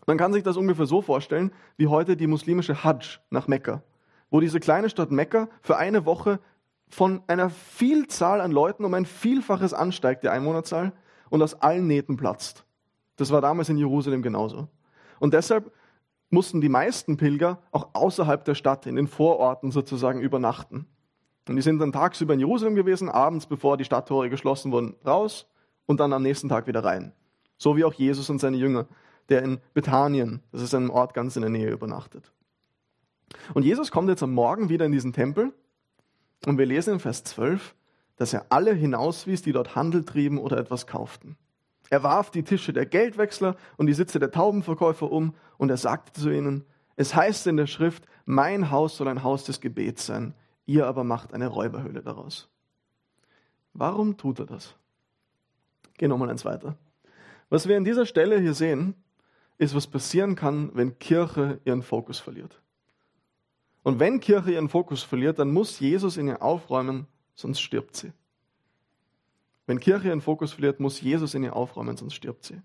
Man 0.07 0.19
kann 0.19 0.35
sich 0.35 0.43
das 0.43 0.59
ungefähr 0.59 0.85
so 0.85 1.01
vorstellen, 1.01 1.53
wie 1.79 1.87
heute 1.87 2.19
die 2.19 2.27
muslimische 2.27 2.85
Hajj 2.85 3.19
nach 3.31 3.49
Mekka, 3.49 3.83
wo 4.29 4.41
diese 4.41 4.61
kleine 4.61 4.91
Stadt 4.91 5.11
Mekka 5.11 5.49
für 5.63 5.79
eine 5.79 6.05
Woche 6.05 6.39
von 6.89 7.23
einer 7.27 7.51
Vielzahl 7.51 8.41
an 8.41 8.53
Leuten 8.53 8.85
um 8.85 8.95
ein 8.95 9.07
Vielfaches 9.07 9.75
ansteigt, 9.75 10.23
die 10.23 10.29
Einwohnerzahl, 10.29 10.93
und 11.29 11.43
aus 11.43 11.55
allen 11.55 11.87
Nähten 11.87 12.17
platzt. 12.17 12.65
Das 13.17 13.31
war 13.31 13.41
damals 13.41 13.69
in 13.69 13.79
Jerusalem 13.79 14.23
genauso. 14.23 14.69
Und 15.19 15.35
deshalb 15.35 15.73
mussten 16.31 16.61
die 16.61 16.69
meisten 16.69 17.17
Pilger 17.17 17.59
auch 17.73 17.89
außerhalb 17.95 18.45
der 18.45 18.55
Stadt, 18.55 18.87
in 18.87 18.97
den 18.97 19.09
Vororten 19.09 19.71
sozusagen 19.71 20.21
übernachten. 20.21 20.87
Und 21.49 21.57
die 21.57 21.63
sind 21.63 21.79
dann 21.79 21.93
tagsüber 21.93 22.35
in 22.35 22.41
Jerusalem 22.41 22.75
gewesen, 22.75 23.09
abends, 23.09 23.47
bevor 23.47 23.77
die 23.77 23.85
Stadttore 23.85 24.31
geschlossen 24.31 24.73
wurden, 24.73 24.97
raus 25.07 25.47
und 25.87 26.01
dann 26.01 26.13
am 26.13 26.23
nächsten 26.23 26.49
Tag 26.49 26.67
wieder 26.67 26.85
rein. 26.85 27.13
So 27.57 27.77
wie 27.77 27.85
auch 27.85 27.95
Jesus 27.95 28.29
und 28.29 28.41
seine 28.41 28.57
Jünger, 28.57 28.87
der 29.29 29.43
in 29.43 29.61
Bethanien, 29.73 30.43
das 30.53 30.63
ist 30.63 30.75
ein 30.75 30.91
Ort 30.91 31.15
ganz 31.15 31.37
in 31.37 31.43
der 31.43 31.51
Nähe, 31.51 31.71
übernachtet. 31.71 32.33
Und 33.55 33.65
Jesus 33.65 33.91
kommt 33.91 34.09
jetzt 34.09 34.23
am 34.23 34.35
Morgen 34.35 34.69
wieder 34.69 34.87
in 34.87 34.93
diesen 34.93 35.13
Tempel 35.13 35.53
und 36.45 36.59
wir 36.59 36.67
lesen 36.67 36.95
in 36.95 37.01
Vers 37.01 37.25
12, 37.25 37.75
dass 38.17 38.33
er 38.33 38.47
alle 38.51 38.73
hinauswies, 38.75 39.43
die 39.43 39.53
dort 39.53 39.75
Handel 39.75 40.05
trieben 40.05 40.39
oder 40.39 40.59
etwas 40.59 40.87
kauften. 40.87 41.37
Er 41.89 42.03
warf 42.03 42.31
die 42.31 42.43
Tische 42.43 42.73
der 42.73 42.87
Geldwechsler 42.87 43.57
und 43.77 43.87
die 43.87 43.95
Sitze 43.95 44.19
der 44.19 44.31
Taubenverkäufer 44.31 45.11
um 45.11 45.35
und 45.57 45.71
er 45.71 45.77
sagte 45.77 46.21
zu 46.21 46.31
ihnen, 46.31 46.65
es 46.97 47.15
heißt 47.15 47.47
in 47.47 47.57
der 47.57 47.67
Schrift, 47.67 48.07
mein 48.25 48.71
Haus 48.71 48.97
soll 48.97 49.09
ein 49.09 49.23
Haus 49.23 49.45
des 49.45 49.61
Gebets 49.61 50.07
sein, 50.07 50.35
ihr 50.65 50.87
aber 50.87 51.05
macht 51.05 51.33
eine 51.33 51.47
Räuberhöhle 51.47 52.03
daraus. 52.03 52.49
Warum 53.73 54.17
tut 54.17 54.41
er 54.41 54.47
das? 54.47 54.75
Gehen 55.99 56.09
nochmal 56.09 56.31
eins 56.31 56.45
weiter. 56.45 56.77
Was 57.51 57.69
wir 57.69 57.77
an 57.77 57.85
dieser 57.85 58.07
Stelle 58.07 58.41
hier 58.41 58.55
sehen, 58.55 58.95
ist, 59.59 59.75
was 59.75 59.87
passieren 59.87 60.35
kann, 60.35 60.71
wenn 60.75 60.99
Kirche 60.99 61.61
ihren 61.65 61.83
Fokus 61.83 62.19
verliert. 62.19 62.61
Und 63.87 64.01
wenn 64.01 64.19
Kirche 64.19 64.51
ihren 64.51 64.69
Fokus 64.69 65.05
verliert, 65.05 65.39
dann 65.39 65.53
muss 65.53 65.79
Jesus 65.79 66.17
in 66.17 66.27
ihr 66.27 66.43
aufräumen, 66.43 67.07
sonst 67.37 67.61
stirbt 67.61 67.95
sie. 67.95 68.13
Wenn 69.69 69.79
Kirche 69.79 70.09
ihren 70.09 70.23
Fokus 70.23 70.55
verliert, 70.55 70.81
muss 70.81 71.01
Jesus 71.01 71.35
in 71.35 71.45
ihr 71.45 71.55
aufräumen, 71.55 71.97
sonst 71.97 72.15
stirbt 72.15 72.45
sie. 72.45 72.61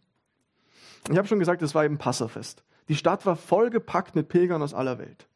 Ich 1.12 1.16
habe 1.16 1.28
schon 1.28 1.38
gesagt, 1.38 1.62
es 1.62 1.76
war 1.76 1.86
eben 1.86 2.00
Passafest. 2.00 2.64
Die 2.90 2.96
Stadt 2.96 3.24
war 3.28 3.36
vollgepackt 3.36 4.16
mit 4.16 4.30
Pilgern 4.30 4.64
aus 4.64 4.74
aller 4.74 4.98
Welt. 4.98 5.28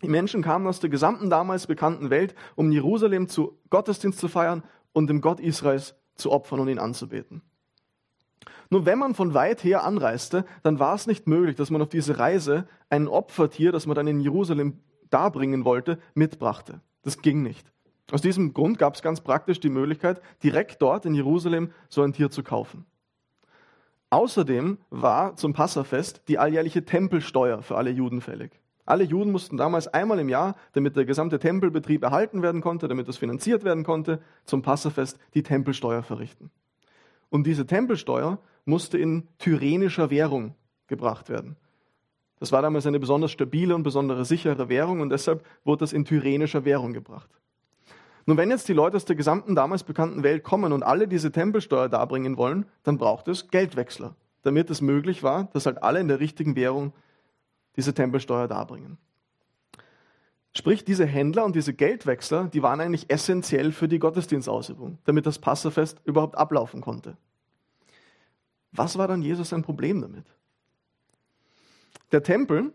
Die 0.00 0.08
Menschen 0.08 0.40
kamen 0.40 0.66
aus 0.66 0.80
der 0.80 0.88
gesamten 0.88 1.28
damals 1.28 1.66
bekannten 1.66 2.08
Welt, 2.08 2.34
um 2.54 2.72
Jerusalem 2.72 3.28
zu 3.28 3.58
Gottesdienst 3.68 4.18
zu 4.18 4.28
feiern 4.28 4.62
und 4.94 5.08
dem 5.08 5.20
Gott 5.20 5.38
Israels 5.38 5.96
zu 6.14 6.32
opfern 6.32 6.60
und 6.60 6.68
ihn 6.68 6.78
anzubeten. 6.78 7.42
Nur 8.70 8.86
wenn 8.86 8.98
man 8.98 9.14
von 9.14 9.34
weit 9.34 9.64
her 9.64 9.84
anreiste, 9.84 10.46
dann 10.62 10.78
war 10.78 10.94
es 10.94 11.06
nicht 11.06 11.26
möglich, 11.26 11.56
dass 11.56 11.68
man 11.68 11.82
auf 11.82 11.90
diese 11.90 12.18
Reise 12.18 12.66
ein 12.88 13.06
Opfertier, 13.06 13.70
das 13.70 13.84
man 13.84 13.96
dann 13.96 14.06
in 14.06 14.20
Jerusalem 14.20 14.78
darbringen 15.10 15.64
wollte, 15.64 15.98
mitbrachte. 16.14 16.80
Das 17.02 17.22
ging 17.22 17.42
nicht. 17.42 17.72
Aus 18.10 18.22
diesem 18.22 18.54
Grund 18.54 18.78
gab 18.78 18.94
es 18.94 19.02
ganz 19.02 19.20
praktisch 19.20 19.60
die 19.60 19.68
Möglichkeit, 19.68 20.20
direkt 20.42 20.82
dort 20.82 21.06
in 21.06 21.14
Jerusalem 21.14 21.70
so 21.88 22.02
ein 22.02 22.12
Tier 22.12 22.30
zu 22.30 22.42
kaufen. 22.42 22.86
Außerdem 24.10 24.78
war 24.90 25.36
zum 25.36 25.52
Passafest 25.52 26.22
die 26.26 26.38
alljährliche 26.38 26.84
Tempelsteuer 26.84 27.62
für 27.62 27.76
alle 27.76 27.90
Juden 27.90 28.20
fällig. 28.20 28.60
Alle 28.84 29.04
Juden 29.04 29.30
mussten 29.30 29.56
damals 29.56 29.86
einmal 29.86 30.18
im 30.18 30.28
Jahr, 30.28 30.56
damit 30.72 30.96
der 30.96 31.04
gesamte 31.04 31.38
Tempelbetrieb 31.38 32.02
erhalten 32.02 32.42
werden 32.42 32.60
konnte, 32.60 32.88
damit 32.88 33.06
das 33.06 33.18
finanziert 33.18 33.62
werden 33.62 33.84
konnte, 33.84 34.20
zum 34.44 34.62
Passafest 34.62 35.16
die 35.34 35.44
Tempelsteuer 35.44 36.02
verrichten. 36.02 36.50
Und 37.28 37.46
diese 37.46 37.66
Tempelsteuer 37.66 38.40
musste 38.64 38.98
in 38.98 39.28
tyrenischer 39.38 40.10
Währung 40.10 40.56
gebracht 40.88 41.28
werden. 41.28 41.56
Das 42.40 42.52
war 42.52 42.62
damals 42.62 42.86
eine 42.86 42.98
besonders 42.98 43.30
stabile 43.30 43.74
und 43.74 43.82
besonders 43.82 44.26
sichere 44.26 44.68
Währung 44.68 45.00
und 45.00 45.10
deshalb 45.10 45.44
wurde 45.62 45.80
das 45.80 45.92
in 45.92 46.06
tyrenischer 46.06 46.64
Währung 46.64 46.94
gebracht. 46.94 47.30
Nun, 48.26 48.36
wenn 48.36 48.50
jetzt 48.50 48.68
die 48.68 48.72
Leute 48.72 48.96
aus 48.96 49.04
der 49.04 49.16
gesamten 49.16 49.54
damals 49.54 49.84
bekannten 49.84 50.22
Welt 50.22 50.42
kommen 50.42 50.72
und 50.72 50.82
alle 50.82 51.06
diese 51.06 51.32
Tempelsteuer 51.32 51.88
darbringen 51.88 52.36
wollen, 52.38 52.66
dann 52.82 52.96
braucht 52.96 53.28
es 53.28 53.48
Geldwechsler, 53.48 54.14
damit 54.42 54.70
es 54.70 54.80
möglich 54.80 55.22
war, 55.22 55.50
dass 55.52 55.66
halt 55.66 55.82
alle 55.82 56.00
in 56.00 56.08
der 56.08 56.20
richtigen 56.20 56.56
Währung 56.56 56.92
diese 57.76 57.92
Tempelsteuer 57.94 58.48
darbringen. 58.48 58.98
Sprich, 60.52 60.84
diese 60.84 61.06
Händler 61.06 61.44
und 61.44 61.54
diese 61.54 61.74
Geldwechsler, 61.74 62.48
die 62.52 62.62
waren 62.62 62.80
eigentlich 62.80 63.10
essentiell 63.10 63.70
für 63.70 63.86
die 63.86 63.98
Gottesdienstausübung, 63.98 64.98
damit 65.04 65.26
das 65.26 65.38
Passafest 65.38 66.00
überhaupt 66.04 66.36
ablaufen 66.36 66.80
konnte. 66.80 67.16
Was 68.72 68.98
war 68.98 69.08
dann 69.08 69.22
Jesus 69.22 69.50
sein 69.50 69.62
Problem 69.62 70.00
damit? 70.00 70.24
Der 72.12 72.22
Tempel, 72.22 72.72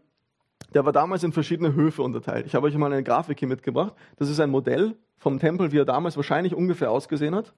der 0.73 0.85
war 0.85 0.91
damals 0.91 1.23
in 1.23 1.31
verschiedene 1.31 1.73
Höfe 1.73 2.01
unterteilt. 2.01 2.45
Ich 2.45 2.55
habe 2.55 2.67
euch 2.67 2.75
mal 2.75 2.91
eine 2.91 3.03
Grafik 3.03 3.39
hier 3.39 3.47
mitgebracht. 3.47 3.93
Das 4.17 4.29
ist 4.29 4.39
ein 4.39 4.49
Modell 4.49 4.95
vom 5.17 5.39
Tempel, 5.39 5.71
wie 5.71 5.79
er 5.79 5.85
damals 5.85 6.17
wahrscheinlich 6.17 6.53
ungefähr 6.55 6.91
ausgesehen 6.91 7.35
hat. 7.35 7.53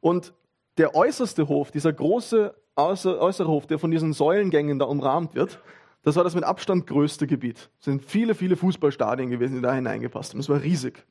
Und 0.00 0.34
der 0.78 0.94
äußerste 0.94 1.48
Hof, 1.48 1.70
dieser 1.70 1.92
große 1.92 2.54
äußere 2.76 3.48
Hof, 3.48 3.66
der 3.66 3.78
von 3.78 3.90
diesen 3.90 4.12
Säulengängen 4.12 4.78
da 4.78 4.84
umrahmt 4.84 5.34
wird, 5.34 5.60
das 6.02 6.14
war 6.14 6.24
das 6.24 6.34
mit 6.34 6.44
Abstand 6.44 6.86
größte 6.86 7.26
Gebiet. 7.26 7.70
Es 7.78 7.86
sind 7.86 8.04
viele, 8.04 8.34
viele 8.34 8.56
Fußballstadien 8.56 9.30
gewesen, 9.30 9.56
die 9.56 9.62
da 9.62 9.72
hineingepasst 9.72 10.32
haben. 10.32 10.38
Das 10.38 10.48
war 10.48 10.62
riesig. 10.62 11.04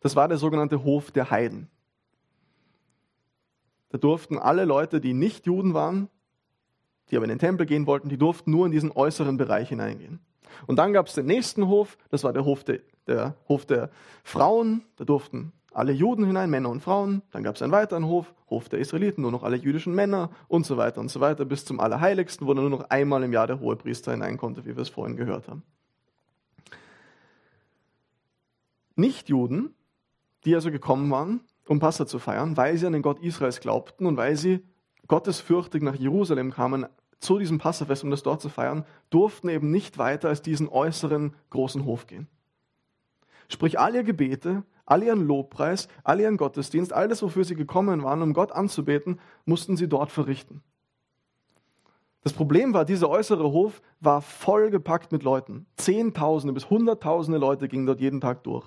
Das 0.00 0.16
war 0.16 0.28
der 0.28 0.38
sogenannte 0.38 0.84
Hof 0.84 1.10
der 1.10 1.30
Heiden. 1.30 1.68
Da 3.88 3.98
durften 3.98 4.38
alle 4.38 4.64
Leute, 4.64 5.00
die 5.00 5.14
nicht 5.14 5.46
Juden 5.46 5.74
waren, 5.74 6.08
die 7.10 7.16
aber 7.16 7.24
in 7.24 7.30
den 7.30 7.38
Tempel 7.38 7.66
gehen 7.66 7.86
wollten, 7.86 8.08
die 8.08 8.18
durften 8.18 8.50
nur 8.50 8.66
in 8.66 8.72
diesen 8.72 8.92
äußeren 8.92 9.36
Bereich 9.36 9.68
hineingehen. 9.68 10.20
Und 10.66 10.78
dann 10.78 10.92
gab 10.92 11.06
es 11.06 11.14
den 11.14 11.26
nächsten 11.26 11.68
Hof, 11.68 11.96
das 12.10 12.24
war 12.24 12.32
der 12.32 12.44
Hof 12.44 12.64
der, 12.64 12.80
der 13.06 13.34
Hof 13.48 13.66
der 13.66 13.90
Frauen, 14.22 14.82
da 14.96 15.04
durften 15.04 15.52
alle 15.72 15.92
Juden 15.92 16.24
hinein, 16.24 16.50
Männer 16.50 16.70
und 16.70 16.82
Frauen. 16.82 17.22
Dann 17.30 17.42
gab 17.42 17.54
es 17.54 17.62
einen 17.62 17.72
weiteren 17.72 18.06
Hof, 18.06 18.34
Hof 18.48 18.68
der 18.68 18.80
Israeliten, 18.80 19.22
nur 19.22 19.30
noch 19.30 19.44
alle 19.44 19.56
jüdischen 19.56 19.94
Männer 19.94 20.30
und 20.48 20.66
so 20.66 20.76
weiter 20.76 21.00
und 21.00 21.10
so 21.10 21.20
weiter, 21.20 21.44
bis 21.44 21.64
zum 21.64 21.78
Allerheiligsten, 21.78 22.46
wo 22.46 22.54
dann 22.54 22.68
nur 22.68 22.78
noch 22.78 22.90
einmal 22.90 23.22
im 23.22 23.32
Jahr 23.32 23.46
der 23.46 23.60
Hohepriester 23.60 24.12
hinein 24.12 24.36
konnte, 24.36 24.64
wie 24.64 24.76
wir 24.76 24.82
es 24.82 24.88
vorhin 24.88 25.16
gehört 25.16 25.48
haben. 25.48 25.62
Nichtjuden, 28.96 29.74
die 30.44 30.54
also 30.54 30.70
gekommen 30.70 31.10
waren, 31.10 31.40
um 31.68 31.78
Passa 31.78 32.06
zu 32.06 32.18
feiern, 32.18 32.56
weil 32.56 32.76
sie 32.76 32.86
an 32.86 32.92
den 32.92 33.02
Gott 33.02 33.20
Israels 33.20 33.60
glaubten 33.60 34.06
und 34.06 34.16
weil 34.16 34.36
sie 34.36 34.64
gottesfürchtig 35.06 35.82
nach 35.82 35.94
Jerusalem 35.94 36.50
kamen, 36.50 36.86
zu 37.20 37.38
diesem 37.38 37.58
Passafest, 37.58 38.02
um 38.02 38.10
das 38.10 38.22
dort 38.22 38.40
zu 38.40 38.48
feiern, 38.48 38.84
durften 39.10 39.48
eben 39.48 39.70
nicht 39.70 39.98
weiter 39.98 40.28
als 40.28 40.42
diesen 40.42 40.68
äußeren 40.68 41.34
großen 41.50 41.84
Hof 41.84 42.06
gehen. 42.06 42.26
Sprich, 43.48 43.78
all 43.78 43.94
ihr 43.94 44.04
Gebete, 44.04 44.64
all 44.86 45.02
ihren 45.02 45.26
Lobpreis, 45.26 45.88
all 46.02 46.20
ihren 46.20 46.36
Gottesdienst, 46.36 46.92
all 46.92 47.08
das, 47.08 47.22
wofür 47.22 47.44
sie 47.44 47.54
gekommen 47.54 48.02
waren, 48.02 48.22
um 48.22 48.32
Gott 48.32 48.52
anzubeten, 48.52 49.20
mussten 49.44 49.76
sie 49.76 49.88
dort 49.88 50.10
verrichten. 50.10 50.62
Das 52.22 52.32
Problem 52.32 52.74
war, 52.74 52.84
dieser 52.84 53.08
äußere 53.08 53.50
Hof 53.50 53.80
war 54.00 54.20
vollgepackt 54.20 55.12
mit 55.12 55.22
Leuten. 55.22 55.66
Zehntausende 55.76 56.52
bis 56.52 56.68
Hunderttausende 56.68 57.38
Leute 57.38 57.68
gingen 57.68 57.86
dort 57.86 58.00
jeden 58.00 58.20
Tag 58.20 58.44
durch. 58.44 58.66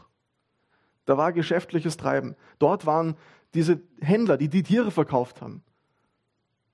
Da 1.05 1.17
war 1.17 1.33
geschäftliches 1.33 1.97
Treiben. 1.97 2.35
Dort 2.59 2.85
waren 2.85 3.15
diese 3.53 3.81
Händler, 4.01 4.37
die 4.37 4.49
die 4.49 4.63
Tiere 4.63 4.91
verkauft 4.91 5.41
haben. 5.41 5.63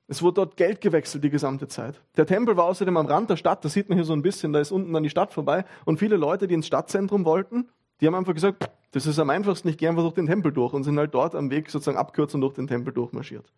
Es 0.10 0.24
wurde 0.24 0.36
dort 0.36 0.58
Geld 0.58 0.82
gewechselt 0.82 1.24
die 1.24 1.30
gesamte 1.30 1.68
Zeit. 1.68 2.02
Der 2.18 2.26
Tempel 2.26 2.58
war 2.58 2.66
außerdem 2.66 2.98
am 2.98 3.06
Rand 3.06 3.30
der 3.30 3.38
Stadt, 3.38 3.64
das 3.64 3.74
sieht 3.74 3.90
man 3.90 3.98
hier 3.98 4.06
so 4.06 4.14
ein 4.14 4.24
bisschen, 4.24 4.52
da 4.52 4.60
ist 4.60 4.72
unten 4.72 4.92
dann 4.92 5.04
die 5.04 5.12
Stadt 5.12 5.32
vorbei. 5.32 5.66
Und 5.86 6.00
viele 6.00 6.18
Leute, 6.18 6.48
die 6.48 6.56
ins 6.56 6.66
Stadtzentrum 6.66 7.26
wollten, 7.26 7.70
die 8.02 8.08
haben 8.08 8.16
einfach 8.16 8.34
gesagt, 8.34 8.72
das 8.90 9.06
ist 9.06 9.20
am 9.20 9.30
einfachsten, 9.30 9.68
ich 9.68 9.78
gehe 9.78 9.88
einfach 9.88 10.02
durch 10.02 10.16
den 10.16 10.26
Tempel 10.26 10.52
durch 10.52 10.74
und 10.74 10.84
sind 10.84 10.98
halt 10.98 11.14
dort 11.14 11.36
am 11.36 11.52
Weg 11.52 11.70
sozusagen 11.70 12.00
abkürzen 12.00 12.42
durch 12.42 12.56
den 12.56 12.66
Tempel 12.66 12.92
durchmarschiert. 12.92 13.54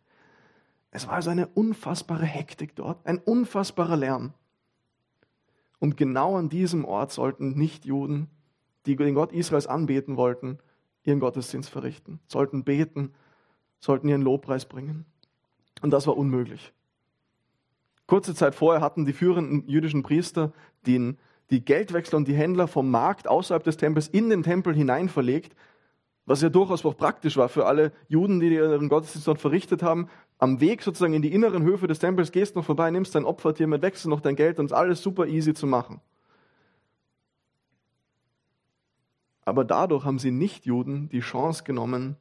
Es 0.91 1.08
war 1.08 1.13
also 1.13 1.29
eine 1.29 1.48
unfassbare 1.48 2.25
Hektik 2.25 2.75
dort, 2.75 3.05
ein 3.05 3.20
unfassbarer 3.20 3.96
Lärm. 3.96 4.34
Und 5.79 5.96
genau 5.96 6.36
an 6.36 6.50
diesem 6.50 6.84
Ort 6.84 7.13
sollten 7.13 7.58
Nichtjuden, 7.58 8.27
die 8.86 8.98
den 8.98 9.15
Gott 9.15 9.31
Israels 9.31 9.67
anbeten 9.67 10.17
wollten, 10.17 10.60
ihren 11.03 11.22
Gottesdienst 11.22 11.70
verrichten, 11.70 12.20
sollten 12.27 12.65
beten, 12.65 13.13
sollten 13.79 14.10
ihren 14.10 14.22
Lobpreis 14.22 14.65
bringen. 14.65 15.05
Und 15.81 15.91
das 15.91 16.07
war 16.07 16.17
unmöglich. 16.17 16.73
Kurze 18.07 18.35
Zeit 18.35 18.55
vorher 18.55 18.81
hatten 18.81 19.05
die 19.05 19.13
führenden 19.13 19.67
jüdischen 19.67 20.03
Priester 20.03 20.51
den 20.85 21.17
die 21.51 21.63
Geldwechsler 21.63 22.17
und 22.17 22.27
die 22.27 22.33
Händler 22.33 22.67
vom 22.67 22.89
Markt 22.89 23.27
außerhalb 23.27 23.63
des 23.63 23.77
Tempels 23.77 24.07
in 24.07 24.29
den 24.29 24.41
Tempel 24.41 24.73
hinein 24.73 25.09
verlegt, 25.09 25.53
was 26.25 26.41
ja 26.41 26.50
durchaus 26.50 26.85
auch 26.85 26.95
praktisch 26.95 27.35
war 27.35 27.50
für 27.50 27.65
alle 27.65 27.91
Juden, 28.07 28.39
die 28.39 28.53
ihren 28.53 28.88
Gottesdienst 28.88 29.27
dort 29.27 29.41
verrichtet 29.41 29.83
haben. 29.83 30.07
Am 30.38 30.61
Weg 30.61 30.81
sozusagen 30.81 31.13
in 31.13 31.21
die 31.21 31.33
inneren 31.33 31.63
Höfe 31.63 31.88
des 31.88 32.00
Tempels 32.00 32.31
gehst 32.31 32.55
noch 32.55 32.63
vorbei, 32.63 32.89
nimmst 32.89 33.15
dein 33.15 33.25
Opfertier 33.25 33.67
mit, 33.67 33.81
wechselst 33.81 34.07
noch 34.07 34.21
dein 34.21 34.38
Geld 34.38 34.59
und 34.59 34.67
ist 34.67 34.71
alles 34.71 35.01
super 35.01 35.27
easy 35.27 35.53
zu 35.53 35.67
machen. 35.67 36.00
Aber 39.43 39.65
dadurch 39.65 40.05
haben 40.05 40.19
sie 40.19 40.31
Nicht-Juden 40.31 41.09
die 41.09 41.19
Chance 41.19 41.63
genommen, 41.63 42.15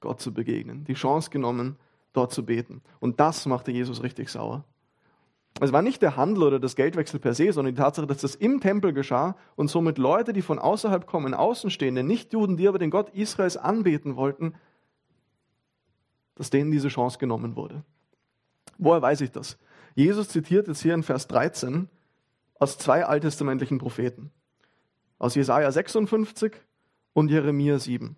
Gott 0.00 0.20
zu 0.20 0.34
begegnen, 0.34 0.84
die 0.84 0.94
Chance 0.94 1.30
genommen, 1.30 1.76
dort 2.14 2.32
zu 2.32 2.46
beten. 2.46 2.80
Und 3.00 3.20
das 3.20 3.44
machte 3.44 3.70
Jesus 3.70 4.02
richtig 4.02 4.30
sauer. 4.30 4.64
Es 5.60 5.72
war 5.72 5.82
nicht 5.82 6.02
der 6.02 6.16
Handel 6.16 6.44
oder 6.44 6.58
das 6.58 6.74
Geldwechsel 6.74 7.20
per 7.20 7.34
se, 7.34 7.52
sondern 7.52 7.74
die 7.74 7.80
Tatsache, 7.80 8.06
dass 8.06 8.18
das 8.18 8.34
im 8.34 8.60
Tempel 8.60 8.92
geschah 8.92 9.36
und 9.54 9.68
somit 9.68 9.98
Leute, 9.98 10.32
die 10.32 10.42
von 10.42 10.58
außerhalb 10.58 11.06
kommen, 11.06 11.32
Außenstehende, 11.32 12.02
Nichtjuden, 12.02 12.56
die 12.56 12.66
aber 12.66 12.78
den 12.78 12.90
Gott 12.90 13.10
Israels 13.10 13.56
anbeten 13.56 14.16
wollten, 14.16 14.54
dass 16.34 16.50
denen 16.50 16.72
diese 16.72 16.88
Chance 16.88 17.18
genommen 17.18 17.54
wurde. 17.54 17.84
Woher 18.78 19.02
weiß 19.02 19.20
ich 19.20 19.30
das? 19.30 19.58
Jesus 19.94 20.28
zitiert 20.28 20.66
jetzt 20.66 20.82
hier 20.82 20.94
in 20.94 21.04
Vers 21.04 21.28
13 21.28 21.88
aus 22.58 22.76
zwei 22.78 23.04
alttestamentlichen 23.04 23.78
Propheten. 23.78 24.32
Aus 25.18 25.36
Jesaja 25.36 25.70
56 25.70 26.52
und 27.12 27.30
Jeremia 27.30 27.78
7. 27.78 28.16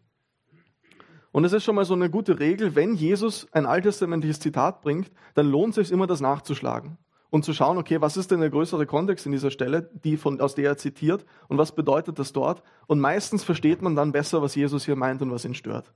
Und 1.36 1.44
es 1.44 1.52
ist 1.52 1.64
schon 1.64 1.74
mal 1.74 1.84
so 1.84 1.92
eine 1.92 2.08
gute 2.08 2.40
Regel, 2.40 2.76
wenn 2.76 2.94
Jesus 2.94 3.46
ein 3.52 3.66
alttestamentliches 3.66 4.40
Zitat 4.40 4.80
bringt, 4.80 5.10
dann 5.34 5.46
lohnt 5.46 5.76
es 5.76 5.88
sich 5.88 5.92
immer, 5.92 6.06
das 6.06 6.22
nachzuschlagen 6.22 6.96
und 7.28 7.44
zu 7.44 7.52
schauen, 7.52 7.76
okay, 7.76 8.00
was 8.00 8.16
ist 8.16 8.30
denn 8.30 8.40
der 8.40 8.48
größere 8.48 8.86
Kontext 8.86 9.26
in 9.26 9.32
dieser 9.32 9.50
Stelle, 9.50 9.90
die 10.02 10.16
von, 10.16 10.40
aus 10.40 10.54
der 10.54 10.64
er 10.64 10.76
zitiert 10.78 11.26
und 11.48 11.58
was 11.58 11.72
bedeutet 11.72 12.18
das 12.18 12.32
dort? 12.32 12.62
Und 12.86 13.00
meistens 13.00 13.44
versteht 13.44 13.82
man 13.82 13.94
dann 13.94 14.12
besser, 14.12 14.40
was 14.40 14.54
Jesus 14.54 14.86
hier 14.86 14.96
meint 14.96 15.20
und 15.20 15.30
was 15.30 15.44
ihn 15.44 15.52
stört. 15.52 15.92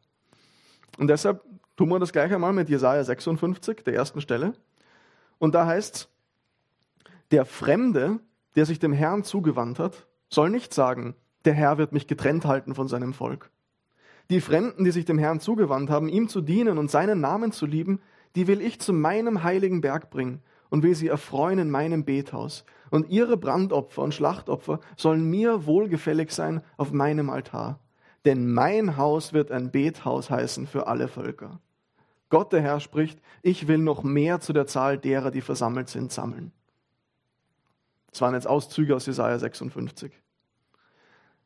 Und 0.99 1.07
deshalb 1.09 1.43
tun 1.75 1.89
wir 1.89 1.99
das 1.99 2.13
gleich 2.13 2.35
einmal 2.35 2.53
mit 2.53 2.69
Jesaja 2.69 3.03
56, 3.03 3.83
der 3.83 3.95
ersten 3.95 4.21
Stelle. 4.21 4.53
Und 5.39 5.55
da 5.55 5.65
heißt 5.65 5.95
es, 5.95 6.09
der 7.31 7.47
Fremde, 7.47 8.21
der 8.57 8.67
sich 8.67 8.79
dem 8.79 8.93
Herrn 8.93 9.25
zugewandt 9.25 9.79
hat, 9.79 10.07
soll 10.29 10.51
nicht 10.51 10.75
sagen, 10.75 11.15
der 11.47 11.55
Herr 11.55 11.79
wird 11.79 11.93
mich 11.93 12.07
getrennt 12.07 12.45
halten 12.45 12.75
von 12.75 12.89
seinem 12.89 13.15
Volk. 13.15 13.51
Die 14.31 14.41
Fremden, 14.41 14.85
die 14.85 14.93
sich 14.93 15.05
dem 15.05 15.19
Herrn 15.19 15.41
zugewandt 15.41 15.91
haben, 15.91 16.09
ihm 16.09 16.29
zu 16.29 16.41
dienen 16.41 16.79
und 16.79 16.91
seinen 16.91 17.21
Namen 17.21 17.51
zu 17.51 17.67
lieben, 17.67 18.01
die 18.37 18.47
will 18.47 18.61
ich 18.61 18.81
zu 18.81 18.93
meinem 18.93 19.43
heiligen 19.43 19.81
Berg 19.81 20.09
bringen 20.11 20.41
und 20.69 20.85
will 20.85 20.95
sie 20.95 21.09
erfreuen 21.09 21.59
in 21.59 21.69
meinem 21.69 22.05
Bethaus. 22.05 22.65
Und 22.91 23.11
ihre 23.11 23.37
Brandopfer 23.37 24.03
und 24.03 24.15
Schlachtopfer 24.15 24.79
sollen 24.97 25.29
mir 25.29 25.67
wohlgefällig 25.67 26.31
sein 26.31 26.63
auf 26.77 26.93
meinem 26.93 27.29
Altar. 27.29 27.81
Denn 28.25 28.53
mein 28.53 28.97
Haus 28.97 29.33
wird 29.33 29.51
ein 29.51 29.73
Bethaus 29.73 30.31
heißen 30.31 30.69
für 30.69 30.87
alle 30.87 31.09
Völker. 31.09 31.59
Gott 32.29 32.53
der 32.53 32.61
Herr 32.61 32.79
spricht, 32.79 33.21
ich 33.43 33.67
will 33.67 33.79
noch 33.79 34.05
mehr 34.05 34.39
zu 34.39 34.53
der 34.53 34.67
Zahl 34.69 34.97
derer, 34.97 35.33
die 35.33 35.41
versammelt 35.41 35.89
sind, 35.89 36.13
sammeln. 36.13 36.53
Das 38.13 38.21
waren 38.21 38.35
jetzt 38.35 38.47
Auszüge 38.47 38.95
aus 38.95 39.07
Jesaja 39.07 39.39
56. 39.39 40.13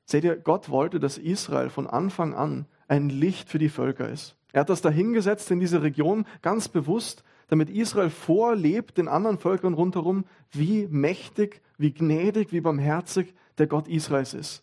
Seht 0.05 0.25
ihr, 0.25 0.37
Gott 0.37 0.69
wollte, 0.69 1.01
dass 1.01 1.17
Israel 1.17 1.71
von 1.71 1.87
Anfang 1.87 2.35
an 2.35 2.67
ein 2.89 3.09
Licht 3.09 3.49
für 3.49 3.59
die 3.59 3.69
Völker 3.69 4.09
ist. 4.09 4.37
Er 4.53 4.61
hat 4.61 4.71
das 4.71 4.83
dahingesetzt 4.83 5.51
in 5.51 5.61
diese 5.61 5.83
Region 5.83 6.27
ganz 6.43 6.69
bewusst, 6.69 7.25
damit 7.49 7.71
Israel 7.71 8.11
vorlebt 8.11 8.99
den 8.99 9.09
anderen 9.09 9.39
Völkern 9.39 9.75
rundherum, 9.75 10.25
wie 10.53 10.87
mächtig, 10.89 11.61
wie 11.77 11.93
gnädig, 11.93 12.53
wie 12.53 12.61
barmherzig 12.61 13.35
der 13.59 13.67
Gott 13.67 13.89
Israels 13.89 14.35
ist. 14.35 14.63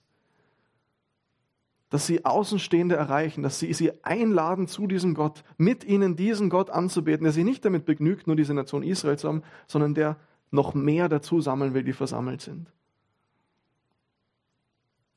Dass 1.89 2.07
sie 2.07 2.23
Außenstehende 2.23 2.95
erreichen, 2.95 3.43
dass 3.43 3.59
sie 3.59 3.73
sie 3.73 4.03
einladen 4.03 4.67
zu 4.67 4.87
diesem 4.87 5.13
Gott, 5.13 5.43
mit 5.57 5.83
ihnen 5.83 6.15
diesen 6.15 6.49
Gott 6.49 6.69
anzubeten, 6.69 7.25
der 7.25 7.33
sie 7.33 7.43
nicht 7.43 7.65
damit 7.65 7.85
begnügt, 7.85 8.27
nur 8.27 8.37
diese 8.37 8.53
Nation 8.53 8.83
Israel 8.83 9.17
zu 9.17 9.27
haben, 9.27 9.43
sondern 9.67 9.93
der 9.93 10.17
noch 10.51 10.73
mehr 10.73 11.09
dazu 11.09 11.41
sammeln 11.41 11.73
will, 11.73 11.83
die 11.83 11.93
versammelt 11.93 12.41
sind. 12.41 12.71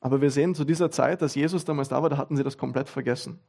Aber 0.05 0.21
wir 0.21 0.29
sehen 0.29 0.53
zu 0.53 0.65
dieser 0.65 0.91
Zeit, 0.91 1.23
dass 1.23 1.33
Jesus 1.33 1.65
damals 1.65 1.89
da 1.89 2.03
war, 2.03 2.11
da 2.11 2.17
hatten 2.17 2.37
sie 2.37 2.43
das 2.43 2.59
komplett 2.59 2.89
vergessen. 2.89 3.39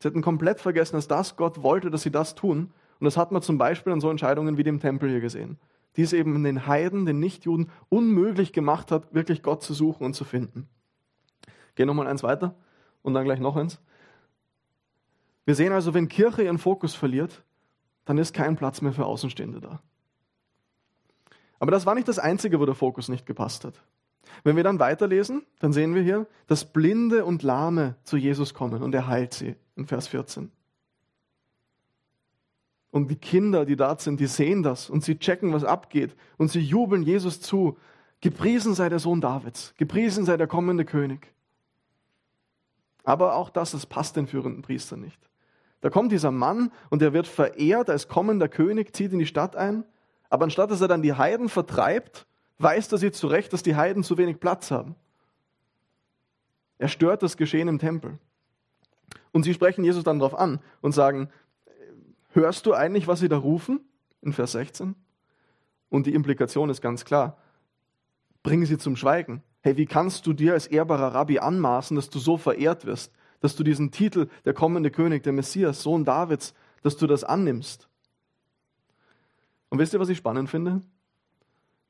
Sie 0.00 0.08
hatten 0.08 0.20
komplett 0.20 0.58
vergessen, 0.58 0.96
dass 0.96 1.06
das 1.06 1.36
Gott 1.36 1.62
wollte, 1.62 1.92
dass 1.92 2.02
sie 2.02 2.10
das 2.10 2.34
tun. 2.34 2.72
Und 2.98 3.04
das 3.04 3.16
hat 3.16 3.30
man 3.30 3.40
zum 3.40 3.56
Beispiel 3.56 3.92
an 3.92 4.00
so 4.00 4.10
Entscheidungen 4.10 4.56
wie 4.56 4.64
dem 4.64 4.80
Tempel 4.80 5.08
hier 5.08 5.20
gesehen, 5.20 5.60
die 5.94 6.02
es 6.02 6.12
eben 6.12 6.42
den 6.42 6.66
Heiden, 6.66 7.06
den 7.06 7.20
Nichtjuden 7.20 7.70
unmöglich 7.88 8.52
gemacht 8.52 8.90
hat, 8.90 9.14
wirklich 9.14 9.44
Gott 9.44 9.62
zu 9.62 9.74
suchen 9.74 10.04
und 10.04 10.14
zu 10.14 10.24
finden. 10.24 10.66
Gehen 11.76 11.86
nochmal 11.86 12.08
eins 12.08 12.24
weiter 12.24 12.56
und 13.02 13.14
dann 13.14 13.22
gleich 13.22 13.38
noch 13.38 13.54
eins. 13.54 13.80
Wir 15.44 15.54
sehen 15.54 15.72
also, 15.72 15.94
wenn 15.94 16.08
Kirche 16.08 16.42
ihren 16.42 16.58
Fokus 16.58 16.96
verliert, 16.96 17.44
dann 18.06 18.18
ist 18.18 18.34
kein 18.34 18.56
Platz 18.56 18.80
mehr 18.80 18.92
für 18.92 19.06
Außenstehende 19.06 19.60
da. 19.60 19.80
Aber 21.60 21.70
das 21.70 21.86
war 21.86 21.94
nicht 21.94 22.08
das 22.08 22.18
Einzige, 22.18 22.58
wo 22.58 22.66
der 22.66 22.74
Fokus 22.74 23.08
nicht 23.08 23.24
gepasst 23.24 23.64
hat. 23.64 23.80
Wenn 24.44 24.56
wir 24.56 24.64
dann 24.64 24.78
weiterlesen, 24.78 25.44
dann 25.60 25.72
sehen 25.72 25.94
wir 25.94 26.02
hier, 26.02 26.26
dass 26.46 26.64
Blinde 26.64 27.24
und 27.24 27.42
Lahme 27.42 27.96
zu 28.04 28.16
Jesus 28.16 28.54
kommen 28.54 28.82
und 28.82 28.94
er 28.94 29.06
heilt 29.06 29.34
sie 29.34 29.56
in 29.76 29.86
Vers 29.86 30.08
14. 30.08 30.50
Und 32.90 33.10
die 33.10 33.16
Kinder, 33.16 33.64
die 33.64 33.76
dort 33.76 34.00
sind, 34.00 34.20
die 34.20 34.26
sehen 34.26 34.62
das 34.62 34.90
und 34.90 35.02
sie 35.02 35.18
checken, 35.18 35.52
was 35.52 35.64
abgeht 35.64 36.14
und 36.36 36.50
sie 36.50 36.60
jubeln 36.60 37.02
Jesus 37.02 37.40
zu. 37.40 37.78
Gepriesen 38.20 38.74
sei 38.74 38.88
der 38.88 38.98
Sohn 38.98 39.20
Davids, 39.20 39.74
gepriesen 39.76 40.24
sei 40.24 40.36
der 40.36 40.46
kommende 40.46 40.84
König. 40.84 41.32
Aber 43.02 43.34
auch 43.34 43.50
das, 43.50 43.72
das 43.72 43.86
passt 43.86 44.16
den 44.16 44.26
führenden 44.26 44.62
Priestern 44.62 45.00
nicht. 45.00 45.18
Da 45.80 45.90
kommt 45.90 46.12
dieser 46.12 46.30
Mann 46.30 46.70
und 46.90 47.02
er 47.02 47.12
wird 47.12 47.26
verehrt 47.26 47.90
als 47.90 48.06
kommender 48.06 48.48
König, 48.48 48.94
zieht 48.94 49.12
in 49.12 49.18
die 49.18 49.26
Stadt 49.26 49.56
ein, 49.56 49.84
aber 50.30 50.44
anstatt 50.44 50.70
dass 50.70 50.80
er 50.80 50.88
dann 50.88 51.02
die 51.02 51.14
Heiden 51.14 51.48
vertreibt, 51.48 52.26
weiß 52.62 52.92
er 52.92 52.98
sie 52.98 53.12
zurecht, 53.12 53.52
dass 53.52 53.62
die 53.62 53.76
Heiden 53.76 54.02
zu 54.02 54.18
wenig 54.18 54.40
Platz 54.40 54.70
haben. 54.70 54.94
Er 56.78 56.88
stört 56.88 57.22
das 57.22 57.36
Geschehen 57.36 57.68
im 57.68 57.78
Tempel. 57.78 58.18
Und 59.32 59.44
sie 59.44 59.54
sprechen 59.54 59.84
Jesus 59.84 60.04
dann 60.04 60.18
darauf 60.18 60.38
an 60.38 60.60
und 60.80 60.92
sagen, 60.92 61.28
hörst 62.30 62.66
du 62.66 62.74
eigentlich, 62.74 63.06
was 63.06 63.20
sie 63.20 63.28
da 63.28 63.36
rufen? 63.36 63.80
In 64.20 64.32
Vers 64.32 64.52
16. 64.52 64.94
Und 65.88 66.06
die 66.06 66.14
Implikation 66.14 66.70
ist 66.70 66.80
ganz 66.80 67.04
klar. 67.04 67.36
Bring 68.42 68.64
sie 68.64 68.78
zum 68.78 68.96
Schweigen. 68.96 69.42
Hey, 69.60 69.76
wie 69.76 69.86
kannst 69.86 70.26
du 70.26 70.32
dir 70.32 70.54
als 70.54 70.66
ehrbarer 70.66 71.14
Rabbi 71.14 71.38
anmaßen, 71.38 71.94
dass 71.94 72.10
du 72.10 72.18
so 72.18 72.36
verehrt 72.36 72.84
wirst, 72.84 73.12
dass 73.40 73.56
du 73.56 73.62
diesen 73.62 73.90
Titel, 73.90 74.28
der 74.44 74.54
kommende 74.54 74.90
König, 74.90 75.22
der 75.22 75.32
Messias, 75.32 75.82
Sohn 75.82 76.04
Davids, 76.04 76.54
dass 76.82 76.96
du 76.96 77.06
das 77.06 77.24
annimmst? 77.24 77.88
Und 79.68 79.78
wisst 79.78 79.94
ihr, 79.94 80.00
was 80.00 80.08
ich 80.08 80.18
spannend 80.18 80.50
finde? 80.50 80.82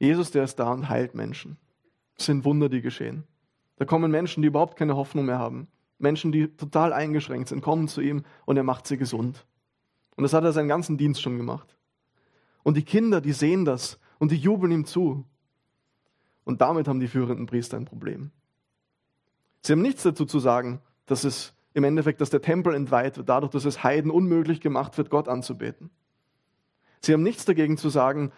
Jesus, 0.03 0.33
der 0.33 0.43
ist 0.43 0.57
da 0.57 0.73
und 0.73 0.89
heilt 0.89 1.15
Menschen. 1.15 1.59
Es 2.19 2.27
sind 2.27 2.45
Wunder, 2.45 2.69
die 2.69 2.83
geschehen. 2.83 3.23
Da 3.77 3.85
kommen 3.85 4.11
Menschen, 4.11 4.43
die 4.43 4.49
überhaupt 4.49 4.77
keine 4.77 4.97
Hoffnung 4.97 5.27
mehr 5.27 5.39
haben. 5.39 5.69
Menschen, 5.99 6.33
die 6.33 6.49
total 6.49 6.93
eingeschränkt 6.93 7.49
sind, 7.49 7.61
kommen 7.61 7.87
zu 7.87 8.01
ihm 8.01 8.25
und 8.45 8.57
er 8.57 8.65
macht 8.65 8.89
sie 8.89 8.97
gesund. 8.97 9.47
Und 10.17 10.25
das 10.25 10.33
hat 10.33 10.43
er 10.43 10.51
seinen 10.51 10.67
ganzen 10.67 10.99
Dienst 10.99 11.23
schon 11.23 11.37
gemacht. 11.37 11.77
Und 12.65 12.77
die 12.77 12.85
Kinder, 12.85 13.21
die 13.21 13.33
sehen 13.33 13.65
das 13.65 14.01
und 14.19 14.33
die 14.33 14.37
jubeln 14.37 14.73
ihm 14.73 14.87
zu. 14.87 15.25
Und 16.43 16.61
damit 16.61 16.89
haben 16.89 16.99
die 16.99 17.07
führenden 17.07 17.47
Priester 17.47 17.77
ein 17.77 17.85
Problem. 17.85 18.33
Sie 19.61 19.73
haben 19.73 19.83
nichts 19.83 20.03
dazu 20.03 20.27
zu 20.27 20.41
sagen, 20.41 20.81
dass 21.07 21.23
es 21.23 21.55
im 21.75 21.85
Endeffekt, 21.85 22.21
dass 22.21 22.31
der 22.31 22.43
Tempel 22.43 22.75
entweiht 22.75 23.19
wird, 23.19 23.29
dadurch, 23.29 23.53
dass 23.53 23.65
es 23.65 23.85
Heiden 23.85 24.11
unmöglich 24.11 24.61
gemacht 24.61 24.99
wird, 24.99 25.11
Gott 25.11 25.29
anzubeten. 25.29 25.91
Sie 27.05 27.13
haben 27.13 27.23
nichts 27.23 27.45
dagegen 27.45 27.77
zu 27.77 27.89
sagen, 27.89 28.33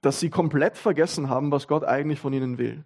dass 0.00 0.20
sie 0.20 0.30
komplett 0.30 0.76
vergessen 0.76 1.28
haben, 1.28 1.50
was 1.50 1.66
Gott 1.66 1.84
eigentlich 1.84 2.20
von 2.20 2.32
ihnen 2.32 2.58
will. 2.58 2.84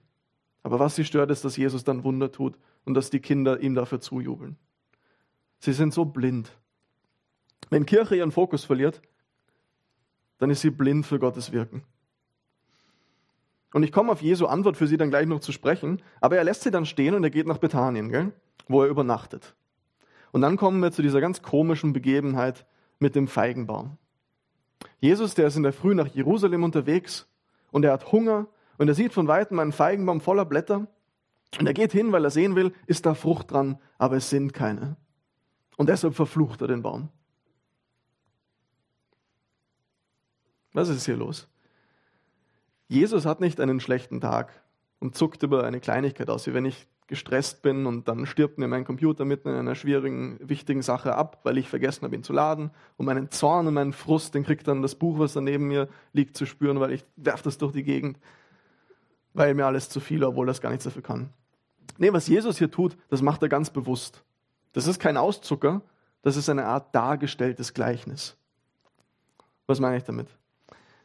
Aber 0.62 0.78
was 0.78 0.94
sie 0.94 1.04
stört, 1.04 1.30
ist, 1.30 1.44
dass 1.44 1.56
Jesus 1.56 1.84
dann 1.84 2.04
Wunder 2.04 2.30
tut 2.30 2.58
und 2.84 2.94
dass 2.94 3.10
die 3.10 3.20
Kinder 3.20 3.60
ihm 3.60 3.74
dafür 3.74 4.00
zujubeln. 4.00 4.56
Sie 5.58 5.72
sind 5.72 5.92
so 5.92 6.04
blind. 6.04 6.56
Wenn 7.70 7.86
Kirche 7.86 8.16
ihren 8.16 8.32
Fokus 8.32 8.64
verliert, 8.64 9.02
dann 10.38 10.50
ist 10.50 10.60
sie 10.60 10.70
blind 10.70 11.06
für 11.06 11.18
Gottes 11.18 11.52
Wirken. 11.52 11.84
Und 13.72 13.82
ich 13.82 13.92
komme 13.92 14.12
auf 14.12 14.22
Jesu 14.22 14.46
Antwort 14.46 14.76
für 14.76 14.86
sie 14.86 14.96
dann 14.96 15.10
gleich 15.10 15.26
noch 15.26 15.40
zu 15.40 15.52
sprechen, 15.52 16.02
aber 16.20 16.36
er 16.36 16.44
lässt 16.44 16.62
sie 16.62 16.70
dann 16.70 16.84
stehen 16.84 17.14
und 17.14 17.24
er 17.24 17.30
geht 17.30 17.46
nach 17.46 17.58
Bethanien, 17.58 18.10
gell? 18.10 18.32
wo 18.68 18.82
er 18.82 18.88
übernachtet. 18.88 19.54
Und 20.30 20.42
dann 20.42 20.56
kommen 20.56 20.80
wir 20.80 20.92
zu 20.92 21.02
dieser 21.02 21.20
ganz 21.20 21.42
komischen 21.42 21.92
Begebenheit 21.92 22.66
mit 22.98 23.14
dem 23.14 23.28
Feigenbaum. 23.28 23.98
Jesus, 25.00 25.34
der 25.34 25.46
ist 25.46 25.56
in 25.56 25.62
der 25.62 25.72
Früh 25.72 25.94
nach 25.94 26.08
Jerusalem 26.08 26.64
unterwegs 26.64 27.28
und 27.70 27.84
er 27.84 27.92
hat 27.92 28.12
Hunger 28.12 28.46
und 28.78 28.88
er 28.88 28.94
sieht 28.94 29.12
von 29.12 29.28
weitem 29.28 29.58
einen 29.58 29.72
Feigenbaum 29.72 30.20
voller 30.20 30.44
Blätter 30.44 30.86
und 31.58 31.66
er 31.66 31.74
geht 31.74 31.92
hin, 31.92 32.12
weil 32.12 32.24
er 32.24 32.30
sehen 32.30 32.56
will, 32.56 32.72
ist 32.86 33.06
da 33.06 33.14
Frucht 33.14 33.50
dran, 33.50 33.78
aber 33.98 34.16
es 34.16 34.30
sind 34.30 34.52
keine. 34.54 34.96
Und 35.76 35.88
deshalb 35.88 36.14
verflucht 36.14 36.60
er 36.62 36.68
den 36.68 36.82
Baum. 36.82 37.08
Was 40.72 40.88
ist 40.88 41.04
hier 41.04 41.16
los? 41.16 41.48
Jesus 42.88 43.26
hat 43.26 43.40
nicht 43.40 43.60
einen 43.60 43.80
schlechten 43.80 44.20
Tag 44.20 44.62
und 45.00 45.16
zuckt 45.16 45.42
über 45.42 45.64
eine 45.64 45.80
Kleinigkeit 45.80 46.30
aus, 46.30 46.46
wie 46.46 46.54
wenn 46.54 46.64
ich 46.64 46.86
gestresst 47.06 47.62
bin 47.62 47.86
und 47.86 48.08
dann 48.08 48.26
stirbt 48.26 48.58
mir 48.58 48.68
mein 48.68 48.84
Computer 48.84 49.24
mitten 49.24 49.48
in 49.48 49.54
einer 49.54 49.74
schwierigen, 49.74 50.38
wichtigen 50.40 50.82
Sache 50.82 51.14
ab, 51.14 51.40
weil 51.42 51.58
ich 51.58 51.68
vergessen 51.68 52.04
habe, 52.04 52.14
ihn 52.14 52.22
zu 52.22 52.32
laden. 52.32 52.70
Und 52.96 53.06
meinen 53.06 53.30
Zorn 53.30 53.66
und 53.66 53.74
meinen 53.74 53.92
Frust, 53.92 54.34
den 54.34 54.44
kriegt 54.44 54.66
dann 54.68 54.82
das 54.82 54.94
Buch, 54.94 55.18
was 55.18 55.34
da 55.34 55.40
neben 55.40 55.68
mir 55.68 55.88
liegt, 56.12 56.36
zu 56.36 56.46
spüren, 56.46 56.80
weil 56.80 56.92
ich 56.92 57.04
werfe 57.16 57.44
das 57.44 57.58
durch 57.58 57.72
die 57.72 57.82
Gegend, 57.82 58.18
weil 59.34 59.54
mir 59.54 59.66
alles 59.66 59.88
zu 59.88 60.00
viel, 60.00 60.24
obwohl 60.24 60.46
das 60.46 60.60
gar 60.60 60.70
nichts 60.70 60.84
dafür 60.84 61.02
kann. 61.02 61.30
Nee, 61.98 62.12
was 62.12 62.28
Jesus 62.28 62.58
hier 62.58 62.70
tut, 62.70 62.96
das 63.10 63.22
macht 63.22 63.42
er 63.42 63.48
ganz 63.48 63.70
bewusst. 63.70 64.24
Das 64.72 64.86
ist 64.86 64.98
kein 64.98 65.16
Auszucker, 65.16 65.82
das 66.22 66.36
ist 66.36 66.48
eine 66.48 66.66
Art 66.66 66.94
dargestelltes 66.94 67.74
Gleichnis. 67.74 68.36
Was 69.66 69.80
meine 69.80 69.96
ich 69.96 70.04
damit? 70.04 70.28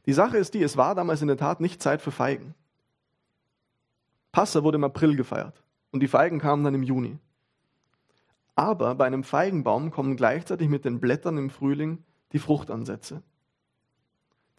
Die 0.06 0.14
Sache 0.14 0.38
ist 0.38 0.54
die, 0.54 0.64
es 0.64 0.78
war 0.78 0.96
damals 0.96 1.22
in 1.22 1.28
der 1.28 1.38
Tat 1.38 1.60
nicht 1.60 1.82
Zeit 1.82 2.02
für 2.02 2.12
Feigen. 2.12 2.56
Passa 4.32 4.64
wurde 4.64 4.78
im 4.78 4.84
April 4.84 5.16
gefeiert. 5.16 5.62
Und 5.92 6.02
die 6.02 6.08
Feigen 6.08 6.40
kamen 6.40 6.64
dann 6.64 6.76
im 6.76 6.84
Juni. 6.84 7.18
Aber 8.56 8.96
bei 8.96 9.06
einem 9.06 9.24
Feigenbaum 9.24 9.92
kommen 9.92 10.16
gleichzeitig 10.16 10.68
mit 10.68 10.84
den 10.84 11.00
Blättern 11.00 11.38
im 11.38 11.50
Frühling 11.50 12.04
die 12.34 12.40
Fruchtansätze. 12.40 13.22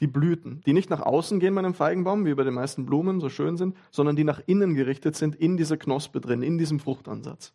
Die 0.00 0.06
Blüten, 0.06 0.60
die 0.64 0.72
nicht 0.72 0.90
nach 0.90 1.00
außen 1.00 1.40
gehen 1.40 1.54
bei 1.54 1.58
einem 1.58 1.74
Feigenbaum, 1.74 2.24
wie 2.24 2.34
bei 2.34 2.44
den 2.44 2.54
meisten 2.54 2.86
Blumen 2.86 3.20
so 3.20 3.28
schön 3.28 3.56
sind, 3.56 3.76
sondern 3.90 4.14
die 4.14 4.22
nach 4.22 4.40
innen 4.46 4.74
gerichtet 4.74 5.16
sind, 5.16 5.34
in 5.34 5.56
dieser 5.56 5.76
Knospe 5.76 6.20
drin, 6.20 6.42
in 6.42 6.56
diesem 6.56 6.78
Fruchtansatz. 6.78 7.52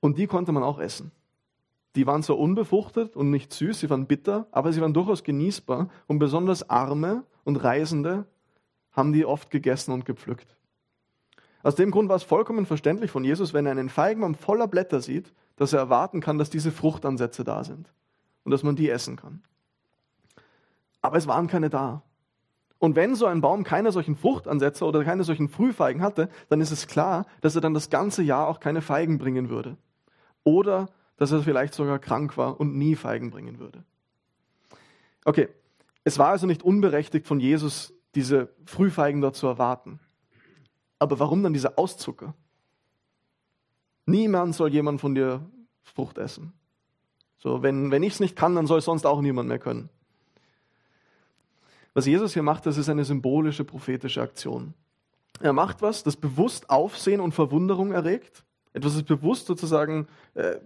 Und 0.00 0.16
die 0.16 0.26
konnte 0.26 0.52
man 0.52 0.62
auch 0.62 0.78
essen. 0.78 1.12
die 1.96 2.06
waren 2.06 2.22
zwar 2.22 2.38
unbefruchtet 2.38 3.16
und 3.16 3.30
nicht 3.30 3.52
süß, 3.52 3.80
sie 3.80 3.90
waren 3.90 4.06
bitter, 4.06 4.46
aber 4.50 4.72
sie 4.72 4.80
waren 4.82 4.92
durchaus 4.92 5.24
genießbar 5.24 5.88
und 6.06 6.18
besonders 6.18 6.68
Arme 6.68 7.24
und 7.44 7.56
Reisende 7.56 8.26
haben 8.92 9.12
die 9.12 9.24
oft 9.24 9.50
gegessen 9.50 9.92
und 9.92 10.04
gepflückt. 10.04 10.56
Aus 11.66 11.74
dem 11.74 11.90
Grund 11.90 12.08
war 12.08 12.14
es 12.14 12.22
vollkommen 12.22 12.64
verständlich 12.64 13.10
von 13.10 13.24
Jesus, 13.24 13.52
wenn 13.52 13.66
er 13.66 13.72
einen 13.72 13.88
Feigenbaum 13.88 14.36
voller 14.36 14.68
Blätter 14.68 15.00
sieht, 15.00 15.32
dass 15.56 15.72
er 15.72 15.80
erwarten 15.80 16.20
kann, 16.20 16.38
dass 16.38 16.48
diese 16.48 16.70
Fruchtansätze 16.70 17.42
da 17.42 17.64
sind 17.64 17.92
und 18.44 18.52
dass 18.52 18.62
man 18.62 18.76
die 18.76 18.88
essen 18.88 19.16
kann. 19.16 19.42
Aber 21.02 21.16
es 21.16 21.26
waren 21.26 21.48
keine 21.48 21.68
da. 21.68 22.04
Und 22.78 22.94
wenn 22.94 23.16
so 23.16 23.26
ein 23.26 23.40
Baum 23.40 23.64
keine 23.64 23.90
solchen 23.90 24.14
Fruchtansätze 24.14 24.84
oder 24.84 25.02
keine 25.02 25.24
solchen 25.24 25.48
Frühfeigen 25.48 26.02
hatte, 26.02 26.28
dann 26.50 26.60
ist 26.60 26.70
es 26.70 26.86
klar, 26.86 27.26
dass 27.40 27.56
er 27.56 27.62
dann 27.62 27.74
das 27.74 27.90
ganze 27.90 28.22
Jahr 28.22 28.46
auch 28.46 28.60
keine 28.60 28.80
Feigen 28.80 29.18
bringen 29.18 29.48
würde. 29.48 29.76
Oder 30.44 30.88
dass 31.16 31.32
er 31.32 31.42
vielleicht 31.42 31.74
sogar 31.74 31.98
krank 31.98 32.36
war 32.36 32.60
und 32.60 32.76
nie 32.76 32.94
Feigen 32.94 33.32
bringen 33.32 33.58
würde. 33.58 33.82
Okay, 35.24 35.48
es 36.04 36.16
war 36.16 36.28
also 36.28 36.46
nicht 36.46 36.62
unberechtigt 36.62 37.26
von 37.26 37.40
Jesus, 37.40 37.92
diese 38.14 38.50
Frühfeigen 38.66 39.20
dort 39.20 39.34
zu 39.34 39.48
erwarten. 39.48 39.98
Aber 40.98 41.18
warum 41.18 41.42
dann 41.42 41.52
dieser 41.52 41.78
Auszucker? 41.78 42.34
Niemand 44.06 44.54
soll 44.54 44.72
jemand 44.72 45.00
von 45.00 45.14
dir 45.14 45.44
Frucht 45.82 46.18
essen. 46.18 46.52
So, 47.38 47.62
wenn, 47.62 47.90
wenn 47.90 48.02
ich 48.02 48.14
es 48.14 48.20
nicht 48.20 48.36
kann, 48.36 48.54
dann 48.54 48.66
soll 48.66 48.80
sonst 48.80 49.04
auch 49.06 49.20
niemand 49.20 49.48
mehr 49.48 49.58
können. 49.58 49.88
Was 51.94 52.06
Jesus 52.06 52.34
hier 52.34 52.42
macht, 52.42 52.66
das 52.66 52.76
ist 52.76 52.88
eine 52.88 53.04
symbolische, 53.04 53.64
prophetische 53.64 54.22
Aktion. 54.22 54.74
Er 55.40 55.52
macht 55.52 55.82
was, 55.82 56.02
das 56.02 56.16
bewusst 56.16 56.70
Aufsehen 56.70 57.20
und 57.20 57.32
Verwunderung 57.32 57.92
erregt, 57.92 58.44
etwas, 58.72 58.94
das 58.94 59.02
bewusst 59.02 59.46
sozusagen 59.46 60.06
äh, 60.34 60.56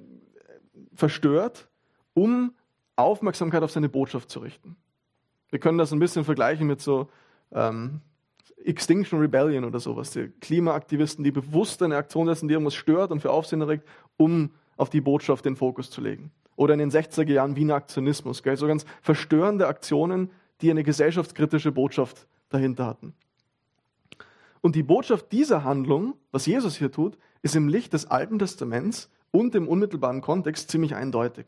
verstört, 0.95 1.69
um 2.15 2.55
Aufmerksamkeit 2.97 3.63
auf 3.63 3.71
seine 3.71 3.89
Botschaft 3.89 4.31
zu 4.31 4.41
richten. 4.41 4.77
Wir 5.51 5.59
können 5.59 5.79
das 5.79 5.93
ein 5.93 5.99
bisschen 5.99 6.25
vergleichen 6.25 6.67
mit 6.67 6.81
so 6.81 7.09
ähm, 7.53 8.01
Extinction 8.65 9.21
Rebellion 9.21 9.65
oder 9.65 9.81
sowas, 9.81 10.11
die 10.11 10.29
Klimaaktivisten, 10.41 11.25
die 11.25 11.31
bewusst 11.31 11.83
eine 11.83 11.97
Aktion 11.97 12.27
setzen, 12.27 12.49
die 12.49 12.55
irgendwas 12.55 12.75
stört 12.75 13.11
und 13.11 13.21
für 13.21 13.31
Aufsehen 13.31 13.61
erregt, 13.61 13.87
um 14.17 14.51
auf 14.77 14.91
die 14.91 15.01
Botschaft 15.01 15.45
den 15.45 15.57
Fokus 15.57 15.91
zu 15.91 16.01
legen. 16.01 16.31
Oder 16.57 16.75
in 16.75 16.81
den 16.81 16.91
60er 16.91 17.31
Jahren 17.31 17.57
Wiener 17.57 17.75
Aktionismus, 17.75 18.43
gell? 18.43 18.57
so 18.57 18.67
ganz 18.67 18.85
verstörende 19.01 19.67
Aktionen, 19.67 20.31
die 20.61 20.71
eine 20.71 20.85
gesellschaftskritische 20.85 21.73
Botschaft 21.73 22.27
dahinter 22.51 22.87
hatten. 22.87 23.15
Und 24.61 24.77
die 24.77 24.83
Botschaft 24.83 25.33
dieser 25.33 25.65
Handlung, 25.65 26.15
was 26.33 26.45
Jesus 26.45 26.77
hier 26.77 26.93
tut, 26.93 27.17
ist 27.41 27.57
im 27.57 27.69
Licht 27.69 27.95
des 27.95 28.07
Alten 28.11 28.39
Testaments 28.39 29.11
und 29.31 29.55
im 29.55 29.69
unmittelbaren 29.69 30.21
Kontext 30.21 30.71
ziemlich 30.71 30.95
eindeutig. 30.95 31.47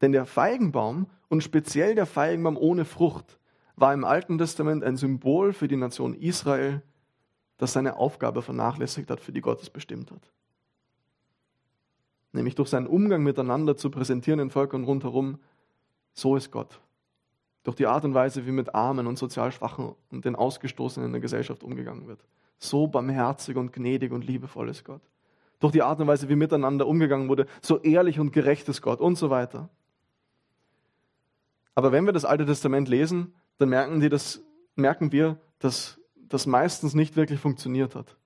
Denn 0.00 0.12
der 0.12 0.26
Feigenbaum 0.26 1.06
und 1.28 1.42
speziell 1.42 1.96
der 1.96 2.06
Feigenbaum 2.06 2.56
ohne 2.56 2.84
Frucht 2.84 3.39
war 3.80 3.94
im 3.94 4.04
Alten 4.04 4.36
Testament 4.36 4.84
ein 4.84 4.96
Symbol 4.96 5.54
für 5.54 5.66
die 5.66 5.76
Nation 5.76 6.14
Israel, 6.14 6.82
das 7.56 7.72
seine 7.72 7.96
Aufgabe 7.96 8.42
vernachlässigt 8.42 9.10
hat, 9.10 9.20
für 9.20 9.32
die 9.32 9.40
Gott 9.40 9.62
es 9.62 9.70
bestimmt 9.70 10.10
hat. 10.10 10.30
Nämlich 12.32 12.54
durch 12.54 12.68
seinen 12.68 12.86
Umgang 12.86 13.22
miteinander 13.22 13.76
zu 13.76 13.90
präsentieren 13.90 14.38
den 14.38 14.50
Völkern 14.50 14.84
rundherum, 14.84 15.38
so 16.12 16.36
ist 16.36 16.50
Gott. 16.50 16.78
Durch 17.62 17.76
die 17.76 17.86
Art 17.86 18.04
und 18.04 18.14
Weise, 18.14 18.46
wie 18.46 18.52
mit 18.52 18.74
Armen 18.74 19.06
und 19.06 19.18
sozial 19.18 19.50
Schwachen 19.50 19.94
und 20.10 20.24
den 20.24 20.36
Ausgestoßenen 20.36 21.06
in 21.06 21.12
der 21.12 21.20
Gesellschaft 21.20 21.62
umgegangen 21.62 22.06
wird. 22.06 22.20
So 22.58 22.86
barmherzig 22.86 23.56
und 23.56 23.72
gnädig 23.72 24.12
und 24.12 24.26
liebevoll 24.26 24.68
ist 24.68 24.84
Gott. 24.84 25.02
Durch 25.58 25.72
die 25.72 25.82
Art 25.82 26.00
und 26.00 26.06
Weise, 26.06 26.28
wie 26.28 26.36
miteinander 26.36 26.86
umgegangen 26.86 27.28
wurde, 27.28 27.46
so 27.62 27.78
ehrlich 27.78 28.20
und 28.20 28.32
gerecht 28.32 28.68
ist 28.68 28.82
Gott 28.82 29.00
und 29.00 29.16
so 29.16 29.30
weiter. 29.30 29.70
Aber 31.74 31.92
wenn 31.92 32.04
wir 32.04 32.12
das 32.12 32.24
Alte 32.24 32.44
Testament 32.44 32.88
lesen, 32.88 33.32
dann 33.60 33.68
merken, 33.68 34.00
die 34.00 34.08
das, 34.08 34.42
merken 34.74 35.12
wir, 35.12 35.38
dass 35.58 36.00
das 36.16 36.46
meistens 36.46 36.94
nicht 36.94 37.16
wirklich 37.16 37.40
funktioniert 37.40 37.94
hat. 37.94 38.16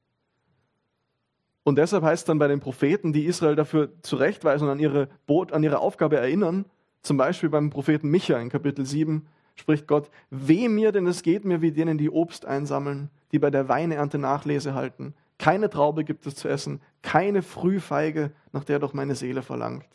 Und 1.64 1.76
deshalb 1.76 2.04
heißt 2.04 2.28
dann 2.28 2.38
bei 2.38 2.46
den 2.46 2.60
Propheten, 2.60 3.12
die 3.12 3.24
Israel 3.24 3.56
dafür 3.56 3.90
zurechtweisen 4.02 4.68
und 4.68 4.72
an 4.72 4.78
ihre, 4.78 5.08
an 5.50 5.62
ihre 5.62 5.80
Aufgabe 5.80 6.18
erinnern, 6.18 6.66
zum 7.02 7.16
Beispiel 7.16 7.48
beim 7.48 7.70
Propheten 7.70 8.10
Micha 8.10 8.38
in 8.38 8.48
Kapitel 8.48 8.86
7 8.86 9.26
spricht 9.56 9.88
Gott, 9.88 10.10
weh 10.30 10.68
mir, 10.68 10.92
denn 10.92 11.06
es 11.06 11.22
geht 11.22 11.44
mir 11.44 11.62
wie 11.62 11.72
denen, 11.72 11.98
die 11.98 12.10
Obst 12.10 12.44
einsammeln, 12.44 13.10
die 13.32 13.38
bei 13.38 13.50
der 13.50 13.68
Weineernte 13.68 14.18
Nachlese 14.18 14.74
halten. 14.74 15.14
Keine 15.38 15.68
Traube 15.68 16.04
gibt 16.04 16.26
es 16.26 16.36
zu 16.36 16.48
essen, 16.48 16.80
keine 17.02 17.42
Frühfeige, 17.42 18.30
nach 18.52 18.64
der 18.64 18.78
doch 18.78 18.94
meine 18.94 19.14
Seele 19.14 19.42
verlangt. 19.42 19.86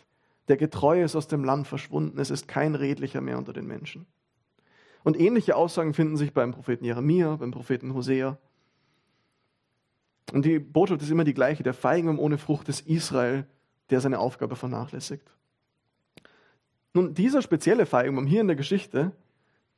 Der 0.49 0.57
Getreue 0.57 1.03
ist 1.03 1.15
aus 1.15 1.27
dem 1.27 1.43
Land 1.43 1.67
verschwunden, 1.67 2.19
es 2.19 2.29
ist 2.29 2.47
kein 2.47 2.75
Redlicher 2.75 3.21
mehr 3.21 3.37
unter 3.37 3.53
den 3.53 3.67
Menschen. 3.67 4.05
Und 5.03 5.19
ähnliche 5.19 5.55
Aussagen 5.55 5.93
finden 5.93 6.17
sich 6.17 6.33
beim 6.33 6.51
Propheten 6.51 6.85
Jeremia, 6.85 7.35
beim 7.35 7.51
Propheten 7.51 7.93
Hosea. 7.93 8.37
Und 10.33 10.45
die 10.45 10.59
Botschaft 10.59 11.01
ist 11.01 11.09
immer 11.09 11.23
die 11.23 11.33
gleiche. 11.33 11.63
Der 11.63 11.73
Feigenbaum 11.73 12.19
ohne 12.19 12.37
Frucht 12.37 12.69
ist 12.69 12.87
Israel, 12.87 13.45
der 13.89 14.01
seine 14.01 14.19
Aufgabe 14.19 14.55
vernachlässigt. 14.55 15.35
Nun, 16.93 17.13
dieser 17.13 17.41
spezielle 17.41 17.85
Feigenbaum 17.85 18.25
hier 18.25 18.41
in 18.41 18.47
der 18.47 18.55
Geschichte, 18.55 19.11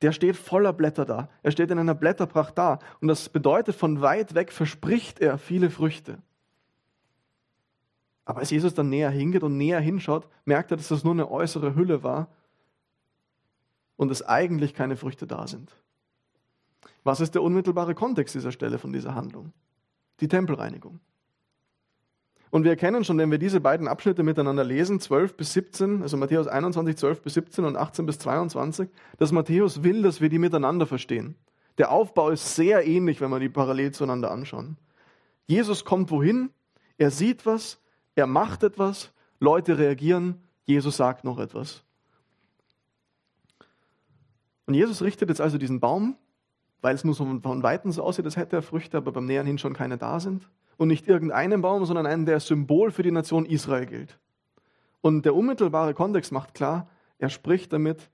der 0.02 0.12
steht 0.12 0.36
voller 0.36 0.74
Blätter 0.74 1.06
da. 1.06 1.30
Er 1.44 1.52
steht 1.52 1.70
in 1.70 1.78
einer 1.78 1.96
Blätterpracht 1.96 2.58
da. 2.58 2.80
Und 3.00 3.08
das 3.08 3.30
bedeutet, 3.30 3.76
von 3.76 4.02
weit 4.02 4.34
weg 4.34 4.52
verspricht 4.52 5.20
er 5.20 5.38
viele 5.38 5.70
Früchte. 5.70 6.18
Aber 8.26 8.40
als 8.40 8.50
Jesus 8.50 8.74
dann 8.74 8.90
näher 8.90 9.10
hingeht 9.10 9.44
und 9.44 9.58
näher 9.58 9.80
hinschaut, 9.80 10.28
merkt 10.46 10.72
er, 10.72 10.78
dass 10.78 10.88
das 10.88 11.04
nur 11.04 11.14
eine 11.14 11.30
äußere 11.30 11.76
Hülle 11.76 12.04
war 12.04 12.28
und 14.02 14.10
es 14.10 14.28
eigentlich 14.28 14.74
keine 14.74 14.96
Früchte 14.96 15.28
da 15.28 15.46
sind. 15.46 15.72
Was 17.04 17.20
ist 17.20 17.36
der 17.36 17.44
unmittelbare 17.44 17.94
Kontext 17.94 18.34
dieser 18.34 18.52
Stelle 18.52 18.80
von 18.80 18.92
dieser 18.92 19.14
Handlung? 19.14 19.54
Die 20.22 20.28
Tempelreinigung. 20.28 21.00
Und 22.50 22.64
wir 22.64 22.72
erkennen 22.72 23.04
schon, 23.04 23.20
wenn 23.20 23.30
wir 23.30 23.38
diese 23.38 23.62
beiden 23.62 23.88
Abschnitte 23.88 24.24
miteinander 24.24 24.64
lesen, 24.64 25.00
12 25.00 25.38
bis 25.38 25.54
17, 25.54 26.02
also 26.02 26.18
Matthäus 26.18 26.48
21, 26.48 26.98
12 26.98 27.22
bis 27.22 27.36
17 27.36 27.64
und 27.64 27.78
18 27.78 28.08
bis 28.08 28.18
22, 28.18 28.90
dass 29.20 29.32
Matthäus 29.32 29.84
will, 29.84 30.02
dass 30.02 30.20
wir 30.20 30.30
die 30.30 30.40
miteinander 30.40 30.88
verstehen. 30.88 31.36
Der 31.78 31.92
Aufbau 31.92 32.32
ist 32.32 32.56
sehr 32.56 32.88
ähnlich, 32.88 33.22
wenn 33.22 33.30
wir 33.30 33.40
die 33.40 33.50
parallel 33.50 33.92
zueinander 33.92 34.32
anschauen. 34.32 34.78
Jesus 35.46 35.86
kommt 35.86 36.10
wohin, 36.10 36.50
er 36.98 37.12
sieht 37.12 37.46
was, 37.46 37.80
er 38.16 38.26
macht 38.26 38.64
etwas, 38.64 39.12
Leute 39.40 39.78
reagieren, 39.78 40.42
Jesus 40.66 40.98
sagt 40.98 41.24
noch 41.24 41.38
etwas. 41.38 41.84
Und 44.72 44.76
Jesus 44.76 45.02
richtet 45.02 45.28
jetzt 45.28 45.42
also 45.42 45.58
diesen 45.58 45.82
Baum, 45.82 46.16
weil 46.82 46.96
es 46.96 47.04
nur 47.04 47.14
so 47.14 47.26
von 47.26 47.62
Weitem 47.62 47.92
so 47.92 48.04
aussieht, 48.04 48.24
als 48.24 48.38
hätte 48.38 48.56
er 48.56 48.62
Früchte, 48.62 48.96
aber 48.96 49.12
beim 49.12 49.26
Nähern 49.26 49.46
hin 49.46 49.58
schon 49.58 49.74
keine 49.74 49.98
da 49.98 50.22
sind 50.22 50.48
und 50.78 50.88
nicht 50.88 51.10
irgendeinen 51.10 51.62
Baum, 51.62 51.84
sondern 51.84 52.06
einen, 52.06 52.26
der 52.26 52.40
Symbol 52.40 52.90
für 52.90 53.04
die 53.04 53.12
Nation 53.12 53.46
Israel 53.46 53.86
gilt. 53.86 54.18
Und 55.02 55.26
der 55.26 55.36
unmittelbare 55.36 55.94
Kontext 55.94 56.32
macht 56.32 56.54
klar, 56.54 56.88
er 57.18 57.28
spricht 57.28 57.74
damit 57.74 58.10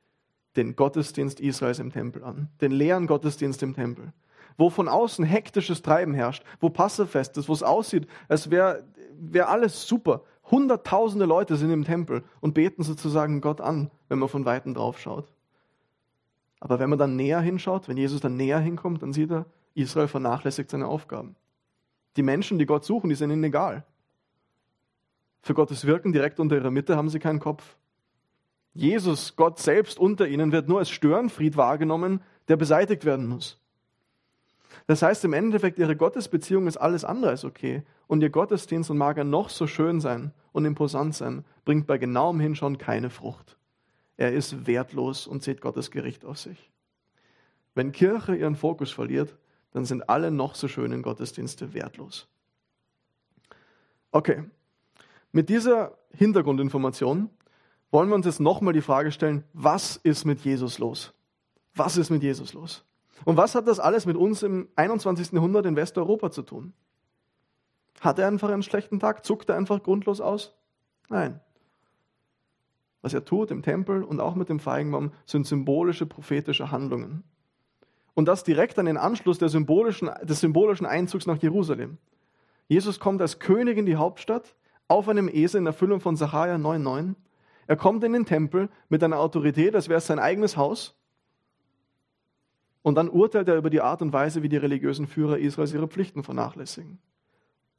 den 0.55 0.75
Gottesdienst 0.75 1.39
Israels 1.39 1.77
im 1.77 1.91
Tempel 1.91 2.23
an, 2.23 2.49
den 2.59 2.71
leeren 2.71 3.05
Gottesdienst 3.05 3.61
im 3.61 3.75
Tempel, 3.75 4.11
wo 4.57 4.71
von 4.71 4.87
außen 4.87 5.25
hektisches 5.25 5.83
Treiben 5.83 6.15
herrscht, 6.15 6.43
wo 6.59 6.71
Passefest 6.71 7.37
ist, 7.37 7.47
wo 7.49 7.53
es 7.53 7.61
aussieht, 7.61 8.07
als 8.29 8.49
wäre 8.49 8.83
wär 9.15 9.49
alles 9.49 9.87
super. 9.87 10.23
Hunderttausende 10.49 11.27
Leute 11.27 11.55
sind 11.55 11.69
im 11.69 11.83
Tempel 11.83 12.23
und 12.41 12.55
beten 12.55 12.81
sozusagen 12.81 13.41
Gott 13.41 13.61
an, 13.61 13.91
wenn 14.07 14.17
man 14.17 14.27
von 14.27 14.45
Weitem 14.45 14.73
drauf 14.73 14.97
schaut. 14.97 15.31
Aber 16.59 16.79
wenn 16.79 16.89
man 16.89 16.99
dann 16.99 17.15
näher 17.15 17.39
hinschaut, 17.39 17.87
wenn 17.87 17.97
Jesus 17.97 18.21
dann 18.21 18.35
näher 18.35 18.59
hinkommt, 18.59 19.01
dann 19.01 19.13
sieht 19.13 19.31
er, 19.31 19.45
Israel 19.73 20.07
vernachlässigt 20.07 20.69
seine 20.69 20.87
Aufgaben. 20.87 21.35
Die 22.15 22.23
Menschen, 22.23 22.57
die 22.57 22.65
Gott 22.65 22.83
suchen, 22.83 23.09
die 23.09 23.15
sind 23.15 23.29
ihnen 23.29 23.43
egal. 23.43 23.85
Für 25.41 25.53
Gottes 25.53 25.85
Wirken 25.85 26.13
direkt 26.13 26.39
unter 26.39 26.55
ihrer 26.55 26.71
Mitte 26.71 26.97
haben 26.97 27.09
sie 27.09 27.19
keinen 27.19 27.39
Kopf. 27.39 27.77
Jesus, 28.73 29.35
Gott 29.35 29.59
selbst 29.59 29.99
unter 29.99 30.27
ihnen, 30.27 30.51
wird 30.51 30.67
nur 30.67 30.79
als 30.79 30.89
Störenfried 30.89 31.57
wahrgenommen, 31.57 32.21
der 32.47 32.57
beseitigt 32.57 33.05
werden 33.05 33.27
muss. 33.27 33.59
Das 34.87 35.01
heißt 35.01 35.25
im 35.25 35.33
Endeffekt, 35.33 35.79
ihre 35.79 35.95
Gottesbeziehung 35.95 36.67
ist 36.67 36.77
alles 36.77 37.03
andere 37.03 37.31
als 37.31 37.45
okay. 37.45 37.83
Und 38.07 38.21
ihr 38.21 38.29
Gottesdienst, 38.29 38.89
und 38.89 38.97
mag 38.97 39.17
er 39.17 39.23
noch 39.23 39.49
so 39.49 39.67
schön 39.67 39.99
sein 39.99 40.31
und 40.51 40.65
imposant 40.65 41.15
sein, 41.15 41.43
bringt 41.65 41.87
bei 41.87 41.97
genauem 41.97 42.39
Hinschauen 42.39 42.77
keine 42.77 43.09
Frucht. 43.09 43.56
Er 44.17 44.33
ist 44.33 44.65
wertlos 44.65 45.27
und 45.27 45.43
zieht 45.43 45.61
Gottes 45.61 45.91
Gericht 45.91 46.25
auf 46.25 46.39
sich. 46.39 46.71
Wenn 47.75 47.91
Kirche 47.91 48.35
ihren 48.35 48.55
Fokus 48.55 48.91
verliert, 48.91 49.37
dann 49.71 49.85
sind 49.85 50.09
alle 50.09 50.31
noch 50.31 50.55
so 50.55 50.67
schönen 50.67 51.03
Gottesdienste 51.03 51.73
wertlos. 51.73 52.27
Okay, 54.11 54.45
mit 55.31 55.49
dieser 55.49 55.97
Hintergrundinformation 56.11 57.29
wollen 57.91 58.09
wir 58.09 58.15
uns 58.15 58.25
jetzt 58.25 58.39
nochmal 58.39 58.73
die 58.73 58.81
Frage 58.81 59.11
stellen, 59.11 59.43
was 59.53 59.97
ist 59.97 60.25
mit 60.25 60.39
Jesus 60.41 60.79
los? 60.79 61.13
Was 61.75 61.97
ist 61.97 62.09
mit 62.09 62.23
Jesus 62.23 62.53
los? 62.53 62.83
Und 63.25 63.37
was 63.37 63.53
hat 63.53 63.67
das 63.67 63.79
alles 63.79 64.05
mit 64.05 64.17
uns 64.17 64.41
im 64.41 64.67
21. 64.75 65.33
Jahrhundert 65.33 65.65
in 65.65 65.75
Westeuropa 65.75 66.31
zu 66.31 66.41
tun? 66.41 66.73
Hat 68.01 68.19
er 68.19 68.27
einfach 68.27 68.49
einen 68.49 68.63
schlechten 68.63 68.99
Tag? 68.99 69.25
Zuckt 69.25 69.49
er 69.49 69.55
einfach 69.55 69.83
grundlos 69.83 70.21
aus? 70.21 70.55
Nein. 71.09 71.39
Was 73.07 73.13
er 73.13 73.23
tut 73.23 73.51
im 73.51 73.61
Tempel 73.61 74.03
und 74.03 74.19
auch 74.19 74.35
mit 74.35 74.49
dem 74.49 74.59
Feigenbaum, 74.59 75.11
sind 75.25 75.47
symbolische, 75.47 76.05
prophetische 76.05 76.71
Handlungen. 76.71 77.23
Und 78.15 78.27
das 78.27 78.43
direkt 78.43 78.77
an 78.79 78.85
den 78.85 78.97
Anschluss 78.97 79.37
symbolischen, 79.37 80.09
des 80.23 80.41
symbolischen 80.41 80.85
Einzugs 80.85 81.25
nach 81.25 81.41
Jerusalem. 81.41 81.99
Jesus 82.67 82.99
kommt 82.99 83.21
als 83.21 83.39
König 83.39 83.77
in 83.77 83.85
die 83.85 83.95
Hauptstadt 83.95 84.55
auf 84.89 85.07
einem 85.07 85.29
Esel 85.29 85.61
in 85.61 85.67
Erfüllung 85.67 86.01
von 86.01 86.17
Sacharja 86.17 86.55
9,9. 86.55 87.15
Er 87.67 87.77
kommt 87.77 88.03
in 88.03 88.11
den 88.11 88.25
Tempel 88.25 88.67
mit 88.89 89.01
einer 89.01 89.19
Autorität, 89.19 89.73
als 89.73 89.87
wäre 89.87 89.99
es 89.99 90.07
sein 90.07 90.19
eigenes 90.19 90.57
Haus. 90.57 90.93
Und 92.81 92.95
dann 92.95 93.07
urteilt 93.07 93.47
er 93.47 93.55
über 93.55 93.69
die 93.69 93.79
Art 93.79 94.01
und 94.01 94.11
Weise, 94.11 94.43
wie 94.43 94.49
die 94.49 94.57
religiösen 94.57 95.07
Führer 95.07 95.37
Israels 95.37 95.73
ihre 95.73 95.87
Pflichten 95.87 96.23
vernachlässigen. 96.23 96.99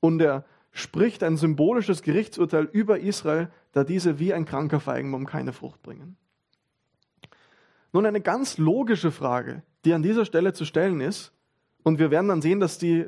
Und 0.00 0.22
er 0.22 0.46
spricht 0.72 1.22
ein 1.22 1.36
symbolisches 1.36 2.02
Gerichtsurteil 2.02 2.64
über 2.64 3.00
Israel, 3.00 3.50
da 3.72 3.84
diese 3.84 4.18
wie 4.18 4.32
ein 4.32 4.44
kranker 4.44 4.80
Feigenbaum 4.80 5.26
keine 5.26 5.52
Frucht 5.52 5.82
bringen. 5.82 6.16
Nun 7.92 8.06
eine 8.06 8.20
ganz 8.20 8.58
logische 8.58 9.10
Frage, 9.10 9.62
die 9.84 9.94
an 9.94 10.02
dieser 10.02 10.24
Stelle 10.24 10.52
zu 10.52 10.64
stellen 10.64 11.00
ist, 11.00 11.32
und 11.82 11.98
wir 11.98 12.10
werden 12.10 12.28
dann 12.28 12.42
sehen, 12.42 12.60
dass 12.60 12.78
die 12.78 13.06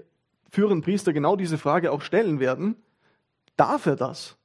führenden 0.51 0.83
Priester 0.83 1.13
genau 1.13 1.37
diese 1.37 1.59
Frage 1.59 1.93
auch 1.93 2.03
stellen 2.03 2.41
werden, 2.41 2.77
darf 3.57 3.87
er 3.87 3.97
das? 3.97 4.37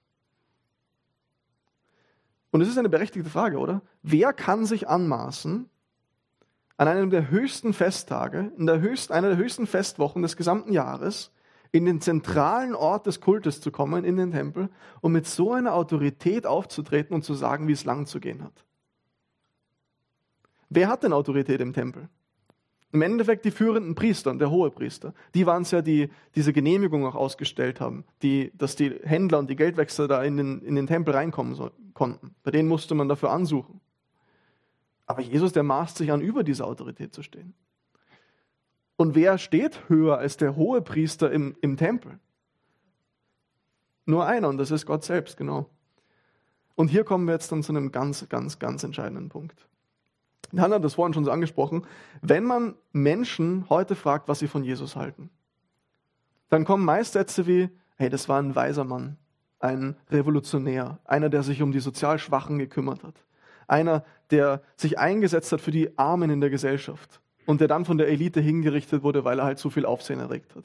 Und 2.52 2.62
es 2.62 2.68
ist 2.68 2.78
eine 2.78 2.90
berechtigte 2.90 3.30
Frage, 3.30 3.58
oder? 3.58 3.82
Wer 4.02 4.34
kann 4.34 4.66
sich 4.66 4.88
anmaßen, 4.88 5.70
an 6.78 6.88
einem 6.88 7.10
der 7.10 7.30
höchsten 7.30 7.74
Festtage, 7.74 8.52
in 8.58 8.66
der 8.66 8.82
höchsten, 8.82 9.14
einer 9.14 9.30
der 9.30 9.38
höchsten 9.38 9.68
Festwochen 9.68 10.22
des 10.22 10.36
gesamten 10.36 10.74
Jahres, 10.74 11.32
in 11.76 11.84
den 11.84 12.00
zentralen 12.00 12.74
Ort 12.74 13.06
des 13.06 13.20
Kultes 13.20 13.60
zu 13.60 13.70
kommen, 13.70 14.06
in 14.06 14.16
den 14.16 14.32
Tempel, 14.32 14.70
und 15.02 15.12
mit 15.12 15.28
so 15.28 15.52
einer 15.52 15.74
Autorität 15.74 16.48
aufzutreten 16.48 17.14
und 17.14 17.26
zu 17.26 17.34
sagen, 17.34 17.68
wie 17.68 17.74
es 17.74 17.84
lang 17.84 18.06
zu 18.06 18.22
gehen 18.22 18.46
hat. 18.46 18.64
Wer 20.70 20.88
hat 20.88 21.04
denn 21.04 21.12
Autorität 21.12 21.60
im 21.60 21.74
Tempel? 21.74 22.08
Im 22.94 23.02
Endeffekt 23.02 23.44
die 23.44 23.52
führenden 23.52 23.94
Priester 23.94 24.32
und 24.32 24.40
der 24.40 24.52
hohe 24.52 24.72
Priester. 24.72 25.14
Die 25.34 25.46
waren 25.46 25.64
es 25.64 25.72
ja, 25.72 25.82
die 25.82 26.12
diese 26.34 26.54
Genehmigung 26.54 27.06
auch 27.06 27.16
ausgestellt 27.16 27.82
haben, 27.82 28.06
die, 28.22 28.54
dass 28.56 28.78
die 28.78 28.92
Händler 29.04 29.40
und 29.40 29.50
die 29.50 29.58
Geldwechsler 29.58 30.08
da 30.08 30.24
in 30.24 30.38
den, 30.38 30.62
in 30.62 30.76
den 30.76 30.88
Tempel 30.88 31.14
reinkommen 31.14 31.56
so, 31.56 31.72
konnten. 31.94 32.36
Bei 32.44 32.52
denen 32.52 32.70
musste 32.70 32.96
man 32.96 33.10
dafür 33.10 33.32
ansuchen. 33.32 33.82
Aber 35.08 35.22
Jesus, 35.22 35.52
der 35.52 35.64
maßt 35.64 35.98
sich 35.98 36.10
an, 36.10 36.22
über 36.22 36.46
diese 36.46 36.64
Autorität 36.66 37.14
zu 37.14 37.22
stehen. 37.22 37.54
Und 38.98 39.16
wer 39.16 39.38
steht 39.38 39.90
höher 39.90 40.18
als 40.18 40.38
der 40.38 40.56
hohe 40.56 40.82
Priester 40.82 41.32
im, 41.32 41.56
im 41.62 41.78
Tempel? 41.78 42.20
Nur 44.06 44.26
einer, 44.26 44.50
und 44.50 44.58
das 44.58 44.72
ist 44.72 44.86
Gott 44.86 45.04
selbst, 45.04 45.38
genau. 45.38 45.70
Und 46.76 46.90
hier 46.90 47.04
kommen 47.04 47.26
wir 47.26 47.34
jetzt 47.34 47.52
dann 47.52 47.64
zu 47.64 47.72
einem 47.72 47.92
ganz, 47.92 48.28
ganz, 48.30 48.60
ganz 48.60 48.84
entscheidenden 48.84 49.30
Punkt. 49.30 49.68
Hannah 50.56 50.76
hat 50.76 50.84
das 50.84 50.94
vorhin 50.94 51.14
schon 51.14 51.26
so 51.26 51.32
angesprochen. 51.32 51.86
Wenn 52.22 52.44
man 52.44 52.76
Menschen 52.92 53.66
heute 53.70 53.96
fragt, 53.96 54.28
was 54.28 54.40
sie 54.40 54.48
von 54.48 54.64
Jesus 54.64 54.96
halten, 54.96 55.30
dann 56.50 56.66
kommen 56.66 56.86
meist 56.86 57.14
Sätze 57.14 57.48
wie, 57.48 57.70
hey, 57.98 58.10
das 58.10 58.30
war 58.30 58.42
ein 58.42 58.56
weiser 58.56 58.84
Mann, 58.84 59.18
ein 59.60 59.96
Revolutionär, 60.12 61.00
einer, 61.06 61.30
der 61.30 61.44
sich 61.44 61.62
um 61.62 61.72
die 61.72 61.80
sozial 61.80 62.20
Schwachen 62.20 62.60
gekümmert 62.60 63.04
hat, 63.04 63.16
einer, 63.68 64.06
der 64.30 64.62
sich 64.76 65.00
eingesetzt 65.00 65.52
hat 65.52 65.62
für 65.62 65.72
die 65.72 65.98
Armen 65.98 66.30
in 66.30 66.42
der 66.42 66.50
Gesellschaft 66.50 67.22
und 67.46 67.62
der 67.62 67.68
dann 67.68 67.86
von 67.86 67.98
der 67.98 68.08
Elite 68.08 68.42
hingerichtet 68.42 69.04
wurde, 69.04 69.24
weil 69.24 69.40
er 69.40 69.46
halt 69.46 69.60
so 69.60 69.70
viel 69.70 69.86
Aufsehen 69.86 70.20
erregt 70.20 70.56
hat. 70.56 70.64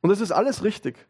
Und 0.00 0.10
das 0.10 0.20
ist 0.20 0.32
alles 0.32 0.62
richtig. 0.64 1.06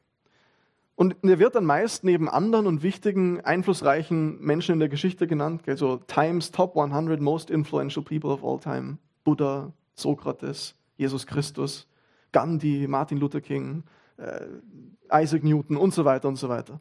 Und 0.96 1.16
er 1.22 1.38
wird 1.38 1.54
dann 1.54 1.64
meist 1.64 2.02
neben 2.02 2.28
anderen 2.28 2.66
und 2.66 2.82
wichtigen, 2.82 3.40
einflussreichen 3.40 4.40
Menschen 4.40 4.72
in 4.72 4.78
der 4.80 4.88
Geschichte 4.88 5.28
genannt, 5.28 5.62
also 5.68 5.98
Times 6.08 6.50
Top 6.50 6.76
100 6.76 7.20
Most 7.20 7.50
Influential 7.50 8.04
People 8.04 8.30
of 8.30 8.44
All 8.44 8.58
Time. 8.58 8.98
Buddha, 9.22 9.72
Sokrates, 9.94 10.74
Jesus 10.96 11.26
Christus, 11.26 11.86
Gandhi, 12.32 12.86
Martin 12.88 13.18
Luther 13.18 13.40
King, 13.40 13.84
äh, 14.16 15.22
Isaac 15.22 15.44
Newton 15.44 15.76
und 15.76 15.94
so 15.94 16.04
weiter 16.04 16.28
und 16.28 16.36
so 16.36 16.48
weiter. 16.48 16.80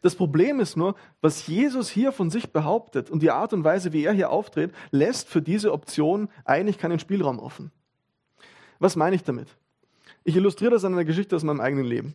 Das 0.00 0.14
Problem 0.14 0.60
ist 0.60 0.76
nur, 0.76 0.94
was 1.20 1.46
Jesus 1.46 1.88
hier 1.88 2.12
von 2.12 2.30
sich 2.30 2.52
behauptet 2.52 3.10
und 3.10 3.22
die 3.22 3.30
Art 3.30 3.52
und 3.52 3.64
Weise, 3.64 3.92
wie 3.92 4.04
er 4.04 4.12
hier 4.12 4.30
auftritt, 4.30 4.72
lässt 4.90 5.28
für 5.28 5.42
diese 5.42 5.72
Option 5.72 6.28
eigentlich 6.44 6.78
keinen 6.78 6.98
Spielraum 6.98 7.38
offen. 7.38 7.70
Was 8.78 8.96
meine 8.96 9.16
ich 9.16 9.22
damit? 9.22 9.48
Ich 10.24 10.36
illustriere 10.36 10.72
das 10.72 10.84
an 10.84 10.92
einer 10.92 11.04
Geschichte 11.04 11.36
aus 11.36 11.42
meinem 11.42 11.60
eigenen 11.60 11.84
Leben. 11.84 12.14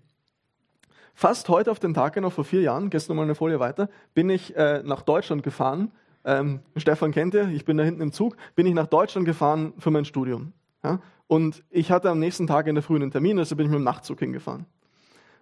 Fast 1.13 1.49
heute 1.49 1.71
auf 1.71 1.79
den 1.79 1.93
Tag 1.93 2.13
genau 2.13 2.29
vor 2.29 2.43
vier 2.43 2.61
Jahren, 2.61 2.89
gestern 2.89 3.15
mal 3.15 3.23
eine 3.23 3.35
Folie 3.35 3.59
weiter, 3.59 3.89
bin 4.13 4.29
ich 4.29 4.55
äh, 4.55 4.83
nach 4.83 5.01
Deutschland 5.01 5.41
gefahren. 5.41 5.91
Ähm, 6.23 6.59
Stefan 6.75 7.11
kennt 7.11 7.33
ihr, 7.33 7.49
ich 7.49 7.65
bin 7.65 7.77
da 7.77 7.83
hinten 7.83 8.01
im 8.01 8.11
Zug, 8.11 8.37
bin 8.55 8.67
ich 8.67 8.73
nach 8.73 8.87
Deutschland 8.87 9.25
gefahren 9.25 9.73
für 9.79 9.89
mein 9.89 10.05
Studium. 10.05 10.53
Ja? 10.83 10.99
Und 11.25 11.63
ich 11.69 11.89
hatte 11.89 12.09
am 12.09 12.19
nächsten 12.19 12.47
Tag 12.47 12.67
in 12.67 12.75
der 12.75 12.83
frühen 12.83 13.09
Termin, 13.11 13.39
also 13.39 13.55
bin 13.55 13.65
ich 13.65 13.71
mit 13.71 13.79
dem 13.79 13.83
Nachtzug 13.83 14.19
hingefahren. 14.19 14.65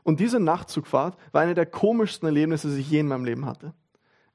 Und 0.06 0.20
diese 0.20 0.40
Nachtzugfahrt 0.40 1.18
war 1.32 1.42
eine 1.42 1.56
der 1.56 1.66
komischsten 1.66 2.28
Erlebnisse, 2.28 2.70
die 2.70 2.80
ich 2.80 2.92
je 2.92 3.00
in 3.00 3.08
meinem 3.08 3.26
Leben 3.26 3.48
hatte. 3.48 3.74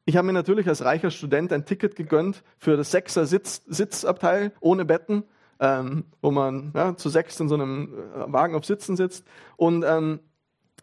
Ich 0.04 0.16
habe 0.16 0.26
mir 0.26 0.32
natürlich 0.32 0.66
als 0.66 0.84
reicher 0.84 1.12
Student 1.12 1.52
ein 1.52 1.64
Ticket 1.64 1.94
gegönnt 1.94 2.42
für 2.58 2.76
das 2.76 2.90
Sechser 2.90 3.24
Sitz, 3.24 3.62
Sitzabteil 3.68 4.50
ohne 4.58 4.84
Betten, 4.84 5.22
ähm, 5.60 6.06
wo 6.22 6.32
man 6.32 6.72
ja, 6.74 6.96
zu 6.96 7.08
sechs 7.08 7.38
in 7.38 7.48
so 7.48 7.54
einem 7.54 7.94
äh, 7.94 8.32
Wagen 8.32 8.56
auf 8.56 8.64
Sitzen 8.64 8.96
sitzt. 8.96 9.24
Und 9.56 9.84
ähm, 9.86 10.18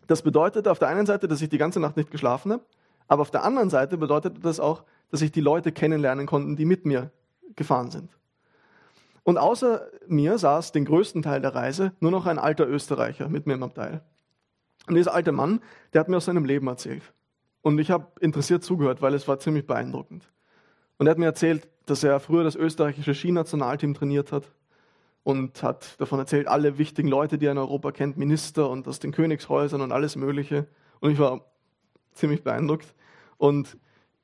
das 0.07 0.21
bedeutete 0.21 0.71
auf 0.71 0.79
der 0.79 0.87
einen 0.87 1.05
Seite, 1.05 1.27
dass 1.27 1.41
ich 1.41 1.49
die 1.49 1.57
ganze 1.57 1.81
Nacht 1.81 1.97
nicht 1.97 2.09
geschlafen 2.09 2.53
habe, 2.53 2.63
aber 3.09 3.23
auf 3.23 3.31
der 3.31 3.43
anderen 3.43 3.69
Seite 3.69 3.97
bedeutete 3.97 4.39
das 4.39 4.61
auch, 4.61 4.85
dass 5.11 5.21
ich 5.21 5.33
die 5.33 5.41
Leute 5.41 5.73
kennenlernen 5.73 6.27
konnte, 6.27 6.55
die 6.55 6.63
mit 6.63 6.85
mir 6.85 7.11
gefahren 7.57 7.91
sind. 7.91 8.09
Und 9.23 9.37
außer 9.37 9.85
mir 10.07 10.37
saß 10.37 10.71
den 10.71 10.85
größten 10.85 11.23
Teil 11.23 11.41
der 11.41 11.55
Reise 11.55 11.91
nur 11.99 12.11
noch 12.11 12.25
ein 12.25 12.39
alter 12.39 12.65
Österreicher 12.65 13.27
mit 13.27 13.47
mir 13.47 13.55
im 13.55 13.63
Abteil. 13.63 14.01
Und 14.87 14.95
dieser 14.95 15.13
alte 15.13 15.31
Mann, 15.31 15.61
der 15.93 16.01
hat 16.01 16.09
mir 16.09 16.17
aus 16.17 16.25
seinem 16.25 16.45
Leben 16.45 16.67
erzählt. 16.67 17.03
Und 17.61 17.79
ich 17.79 17.91
habe 17.91 18.07
interessiert 18.21 18.63
zugehört, 18.63 19.01
weil 19.01 19.13
es 19.13 19.27
war 19.27 19.39
ziemlich 19.39 19.67
beeindruckend. 19.67 20.31
Und 20.97 21.07
er 21.07 21.11
hat 21.11 21.17
mir 21.17 21.25
erzählt, 21.25 21.67
dass 21.85 22.03
er 22.03 22.19
früher 22.19 22.43
das 22.43 22.55
österreichische 22.55 23.13
Skinationalteam 23.13 23.93
trainiert 23.93 24.31
hat 24.31 24.51
und 25.23 25.61
hat 25.61 25.99
davon 25.99 26.19
erzählt, 26.19 26.47
alle 26.47 26.77
wichtigen 26.77 27.09
Leute, 27.09 27.37
die 27.37 27.45
er 27.45 27.51
in 27.51 27.57
Europa 27.57 27.91
kennt, 27.91 28.17
Minister 28.17 28.69
und 28.69 28.87
aus 28.87 28.99
den 28.99 29.11
Königshäusern 29.11 29.81
und 29.81 29.91
alles 29.91 30.15
Mögliche. 30.15 30.67
Und 31.01 31.11
ich 31.11 31.19
war 31.19 31.45
ziemlich 32.13 32.43
beeindruckt. 32.43 32.95
Und 33.37 33.77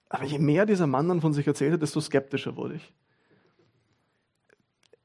aber 0.09 0.25
je 0.25 0.37
mehr 0.37 0.65
dieser 0.65 0.87
Mann 0.87 1.09
dann 1.09 1.21
von 1.21 1.33
sich 1.33 1.47
erzählte, 1.47 1.79
desto 1.79 1.99
skeptischer 1.99 2.55
wurde 2.55 2.75
ich. 2.75 2.93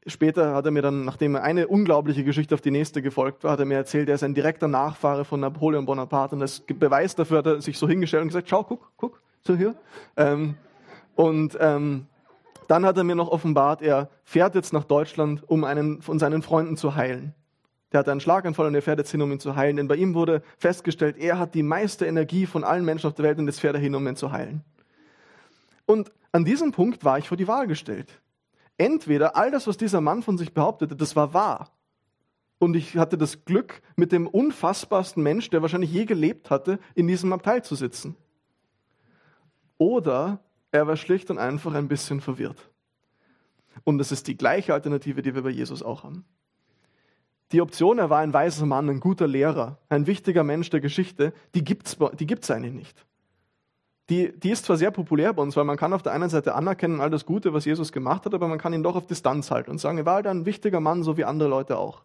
Später 0.07 0.55
hat 0.55 0.65
er 0.65 0.71
mir 0.71 0.83
dann, 0.83 1.05
nachdem 1.05 1.37
eine 1.37 1.67
unglaubliche 1.67 2.25
Geschichte 2.25 2.55
auf 2.55 2.61
die 2.61 2.71
nächste 2.71 3.03
gefolgt 3.03 3.45
war, 3.45 3.53
hat 3.53 3.61
er 3.61 3.67
mir 3.67 3.75
erzählt, 3.75 4.09
er 4.09 4.15
ist 4.15 4.23
ein 4.23 4.35
direkter 4.35 4.69
Nachfahre 4.69 5.25
von 5.25 5.41
Napoleon 5.41 5.85
Bonaparte 5.85 6.37
und 6.37 6.43
als 6.43 6.61
Beweis 6.61 7.15
dafür 7.15 7.39
hat 7.39 7.47
er 7.47 7.61
sich 7.61 7.79
so 7.79 7.89
hingestellt 7.89 8.23
und 8.23 8.29
gesagt, 8.29 8.49
schau, 8.49 8.63
guck, 8.63 8.93
guck, 8.97 9.21
so 9.43 9.57
hier. 9.57 9.75
Ähm, 10.17 10.55
und 11.17 11.59
ähm, 11.61 12.07
dann 12.69 12.87
hat 12.87 12.97
er 12.97 13.05
mir 13.05 13.17
noch 13.17 13.29
offenbart, 13.29 13.83
er 13.83 14.09
fährt 14.25 14.55
jetzt 14.55 14.73
nach 14.73 14.85
Deutschland, 14.85 15.43
um 15.49 15.65
einen 15.65 16.01
von 16.01 16.19
seinen 16.19 16.43
Freunden 16.43 16.77
zu 16.77 16.95
heilen. 16.95 17.35
Der 17.93 18.01
hatte 18.01 18.11
einen 18.11 18.21
Schlaganfall 18.21 18.67
und 18.67 18.75
er 18.75 18.83
fährt 18.83 18.99
jetzt 18.99 19.11
hin, 19.11 19.23
um 19.23 19.33
ihn 19.33 19.41
zu 19.41 19.57
heilen. 19.57 19.77
Denn 19.77 19.89
bei 19.89 19.97
ihm 19.97 20.15
wurde 20.15 20.43
festgestellt, 20.59 21.17
er 21.19 21.39
hat 21.39 21.55
die 21.55 21.63
meiste 21.63 22.07
Energie 22.07 22.45
von 22.45 22.63
allen 22.63 22.85
Menschen 22.85 23.09
auf 23.09 23.15
der 23.15 23.25
Welt 23.25 23.39
und 23.39 23.47
jetzt 23.47 23.61
fährt 23.61 23.75
er 23.75 23.81
hin, 23.81 23.95
um 23.95 24.07
ihn 24.07 24.17
zu 24.17 24.31
heilen. 24.31 24.63
Und 25.87 26.13
an 26.33 26.45
diesem 26.45 26.71
Punkt 26.71 27.05
war 27.05 27.19
ich 27.19 27.27
vor 27.27 27.39
die 27.39 27.49
Wahl 27.49 27.67
gestellt 27.67 28.21
entweder 28.79 29.37
all 29.37 29.51
das, 29.51 29.67
was 29.67 29.77
dieser 29.77 30.01
Mann 30.01 30.23
von 30.23 30.39
sich 30.39 30.55
behauptete, 30.55 30.97
das 30.97 31.17
war 31.17 31.35
wahr. 31.35 31.71
Und 32.59 32.75
ich 32.75 32.97
hatte 32.97 33.19
das 33.19 33.45
Glück, 33.45 33.83
mit 33.97 34.11
dem 34.11 34.27
unfassbarsten 34.27 35.23
Mensch, 35.23 35.51
der 35.51 35.63
wahrscheinlich 35.63 35.93
je 35.93 36.07
gelebt 36.07 36.51
hatte, 36.51 36.79
in 36.95 37.07
diesem 37.07 37.33
Abteil 37.33 37.63
zu 37.63 37.75
sitzen. 37.75 38.17
Oder 39.77 40.41
er 40.73 40.87
war 40.87 40.97
schlicht 40.97 41.31
und 41.31 41.39
einfach 41.39 41.75
ein 41.75 41.89
bisschen 41.89 42.21
verwirrt. 42.21 42.71
Und 43.85 43.99
das 43.99 44.11
ist 44.11 44.27
die 44.27 44.37
gleiche 44.37 44.75
Alternative, 44.75 45.23
die 45.23 45.35
wir 45.35 45.43
bei 45.43 45.51
Jesus 45.51 45.83
auch 45.83 46.03
haben. 46.03 46.25
Die 47.53 47.61
Option, 47.61 47.99
er 47.99 48.11
war 48.11 48.19
ein 48.19 48.35
weiser 48.35 48.67
Mann, 48.67 48.91
ein 48.91 49.01
guter 49.01 49.27
Lehrer, 49.27 49.79
ein 49.89 50.07
wichtiger 50.07 50.43
Mensch 50.43 50.69
der 50.71 50.81
Geschichte, 50.81 51.33
die 51.55 51.65
gibt's, 51.65 51.97
die 52.19 52.27
gibt's 52.27 52.51
eigentlich 52.51 52.75
nicht 52.75 53.08
die, 54.09 54.33
die 54.39 54.51
ist 54.51 54.65
zwar 54.65 54.77
sehr 54.77 54.91
populär 54.91 55.33
bei 55.35 55.43
uns, 55.43 55.57
weil 55.57 55.65
man 55.65 55.77
kann 55.77 55.93
auf 55.93 56.03
der 56.03 56.13
einen 56.13 56.31
Seite 56.31 56.55
anerkennen, 56.55 57.01
all 57.01 57.11
das 57.11 57.27
Gute, 57.27 57.53
was 57.53 57.65
Jesus 57.65 57.93
gemacht 57.93 58.25
hat, 58.25 58.35
aber 58.35 58.49
man 58.49 58.59
kann 58.59 58.73
ihn 58.73 58.83
doch 58.83 58.97
auf 58.97 59.07
Distanz 59.07 59.51
halten 59.51 59.71
und 59.71 59.79
sagen, 59.79 59.99
er 59.99 60.07
war 60.07 60.15
halt 60.15 60.27
ein 60.27 60.47
wichtiger 60.47 60.81
Mann, 60.81 61.03
so 61.03 61.17
wie 61.17 61.25
andere 61.25 61.49
Leute 61.49 61.79
auch. 61.79 62.03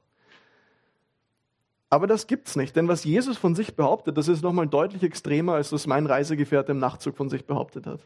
Aber 1.90 2.08
das 2.08 2.28
gibt's 2.28 2.56
nicht, 2.56 2.76
denn 2.76 2.88
was 2.88 3.04
Jesus 3.04 3.38
von 3.38 3.56
sich 3.56 3.76
behauptet, 3.76 4.18
das 4.18 4.28
ist 4.28 4.42
nochmal 4.42 4.68
deutlich 4.68 5.04
extremer, 5.04 5.54
als 5.54 5.70
das 5.70 5.88
mein 5.88 6.06
Reisegefährte 6.06 6.72
im 6.72 6.80
Nachtzug 6.80 7.16
von 7.16 7.30
sich 7.30 7.46
behauptet 7.46 7.86
hat. 7.86 8.00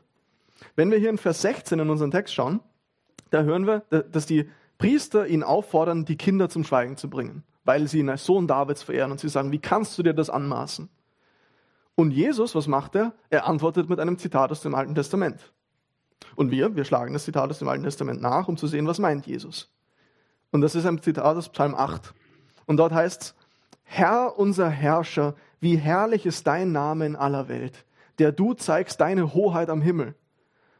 Wenn 0.76 0.92
wir 0.92 0.98
hier 0.98 1.10
in 1.10 1.18
Vers 1.18 1.42
16 1.42 1.80
in 1.80 1.90
unseren 1.90 2.12
Text 2.12 2.34
schauen, 2.34 2.60
da 3.30 3.44
hören 3.44 3.66
wir, 3.66 3.80
dass 4.12 4.26
die 4.26 4.50
Priester 4.78 5.26
ihn 5.28 5.42
auffordern, 5.42 6.06
die 6.06 6.18
Kinder 6.18 6.50
zum 6.50 6.64
Schweigen 6.64 6.98
zu 6.98 7.10
bringen, 7.10 7.44
weil 7.64 7.88
sie 7.88 8.00
ihn 8.00 8.10
als 8.10 8.26
Sohn 8.26 8.48
Davids 8.48 8.84
verehren 8.84 9.12
und 9.12 9.20
sie 9.20 9.30
sagen, 9.30 9.52
wie 9.52 9.60
kannst 9.60 9.98
du 9.98 10.04
dir 10.04 10.14
das 10.14 10.30
anmaßen? 10.30 10.90
Und 12.00 12.12
Jesus, 12.12 12.54
was 12.54 12.68
macht 12.68 12.94
er? 12.94 13.12
Er 13.32 13.48
antwortet 13.48 13.90
mit 13.90 14.00
einem 14.00 14.20
Zitat 14.20 14.52
aus 14.52 14.62
dem 14.62 14.76
Alten 14.76 14.94
Testament. 14.94 15.52
Und 16.36 16.52
wir, 16.52 16.76
wir 16.76 16.86
schlagen 16.86 17.12
das 17.12 17.26
Zitat 17.26 17.50
aus 17.50 17.58
dem 17.58 17.68
Alten 17.68 17.84
Testament 17.84 18.22
nach, 18.22 18.48
um 18.48 18.56
zu 18.56 18.68
sehen, 18.68 18.86
was 18.86 19.00
meint 19.00 19.26
Jesus. 19.26 19.74
Und 20.52 20.62
das 20.62 20.76
ist 20.76 20.86
ein 20.86 21.02
Zitat 21.02 21.36
aus 21.36 21.50
Psalm 21.50 21.74
8. 21.74 22.14
Und 22.68 22.78
dort 22.78 22.94
heißt 22.94 23.22
es, 23.24 23.36
Herr 23.82 24.38
unser 24.38 24.70
Herrscher, 24.70 25.34
wie 25.60 25.76
herrlich 25.76 26.28
ist 26.28 26.46
dein 26.46 26.72
Name 26.72 27.08
in 27.08 27.16
aller 27.16 27.48
Welt, 27.50 27.84
der 28.20 28.32
du 28.32 28.54
zeigst 28.54 29.02
deine 29.02 29.34
Hoheit 29.34 29.72
am 29.72 29.82
Himmel. 29.82 30.14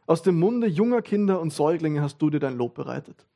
Aus 0.06 0.22
dem 0.22 0.38
Munde 0.38 0.68
junger 0.68 1.02
Kinder 1.02 1.40
und 1.40 1.52
Säuglinge 1.52 2.00
hast 2.00 2.18
du 2.18 2.30
dir 2.30 2.38
dein 2.38 2.56
Lob 2.56 2.74
bereitet. 2.74 3.26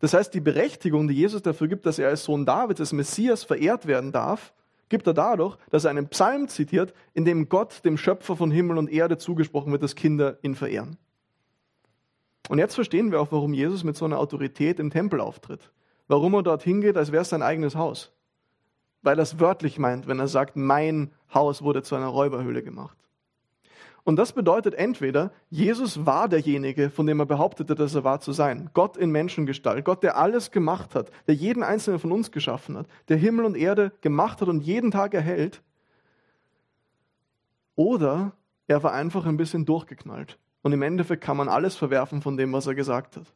Das 0.00 0.14
heißt, 0.14 0.34
die 0.34 0.40
Berechtigung, 0.40 1.06
die 1.06 1.14
Jesus 1.14 1.42
dafür 1.42 1.68
gibt, 1.68 1.86
dass 1.86 2.00
er 2.00 2.08
als 2.08 2.24
Sohn 2.24 2.44
Davids, 2.44 2.80
als 2.80 2.92
Messias 2.92 3.44
verehrt 3.44 3.86
werden 3.86 4.10
darf, 4.10 4.52
gibt 4.92 5.06
er 5.06 5.14
dadurch, 5.14 5.56
dass 5.70 5.84
er 5.84 5.90
einen 5.90 6.08
Psalm 6.08 6.48
zitiert, 6.48 6.92
in 7.14 7.24
dem 7.24 7.48
Gott, 7.48 7.82
dem 7.84 7.96
Schöpfer 7.96 8.36
von 8.36 8.50
Himmel 8.50 8.76
und 8.76 8.92
Erde, 8.92 9.16
zugesprochen 9.16 9.72
wird, 9.72 9.82
dass 9.82 9.94
Kinder 9.94 10.38
ihn 10.42 10.54
verehren. 10.54 10.98
Und 12.50 12.58
jetzt 12.58 12.74
verstehen 12.74 13.10
wir 13.10 13.18
auch, 13.18 13.32
warum 13.32 13.54
Jesus 13.54 13.84
mit 13.84 13.96
so 13.96 14.04
einer 14.04 14.18
Autorität 14.18 14.78
im 14.78 14.90
Tempel 14.90 15.22
auftritt. 15.22 15.72
Warum 16.08 16.34
er 16.34 16.42
dorthin 16.42 16.82
geht, 16.82 16.98
als 16.98 17.10
wäre 17.10 17.22
es 17.22 17.30
sein 17.30 17.40
eigenes 17.40 17.74
Haus. 17.74 18.12
Weil 19.00 19.18
er 19.18 19.22
es 19.22 19.40
wörtlich 19.40 19.78
meint, 19.78 20.08
wenn 20.08 20.18
er 20.18 20.28
sagt, 20.28 20.56
mein 20.56 21.10
Haus 21.32 21.62
wurde 21.62 21.82
zu 21.82 21.94
einer 21.94 22.08
Räuberhöhle 22.08 22.62
gemacht. 22.62 22.98
Und 24.04 24.16
das 24.16 24.32
bedeutet 24.32 24.74
entweder, 24.74 25.30
Jesus 25.48 26.04
war 26.04 26.28
derjenige, 26.28 26.90
von 26.90 27.06
dem 27.06 27.20
er 27.20 27.26
behauptete, 27.26 27.76
dass 27.76 27.94
er 27.94 28.02
war 28.02 28.20
zu 28.20 28.32
sein. 28.32 28.70
Gott 28.74 28.96
in 28.96 29.10
Menschengestalt. 29.10 29.84
Gott, 29.84 30.02
der 30.02 30.16
alles 30.16 30.50
gemacht 30.50 30.96
hat, 30.96 31.10
der 31.28 31.36
jeden 31.36 31.62
einzelnen 31.62 32.00
von 32.00 32.10
uns 32.10 32.32
geschaffen 32.32 32.76
hat, 32.76 32.86
der 33.08 33.16
Himmel 33.16 33.44
und 33.44 33.56
Erde 33.56 33.92
gemacht 34.00 34.40
hat 34.40 34.48
und 34.48 34.60
jeden 34.62 34.90
Tag 34.90 35.14
erhält. 35.14 35.62
Oder 37.76 38.32
er 38.66 38.82
war 38.82 38.92
einfach 38.92 39.24
ein 39.24 39.36
bisschen 39.36 39.66
durchgeknallt. 39.66 40.38
Und 40.62 40.72
im 40.72 40.82
Endeffekt 40.82 41.22
kann 41.22 41.36
man 41.36 41.48
alles 41.48 41.76
verwerfen 41.76 42.22
von 42.22 42.36
dem, 42.36 42.52
was 42.52 42.66
er 42.66 42.74
gesagt 42.74 43.16
hat. 43.16 43.26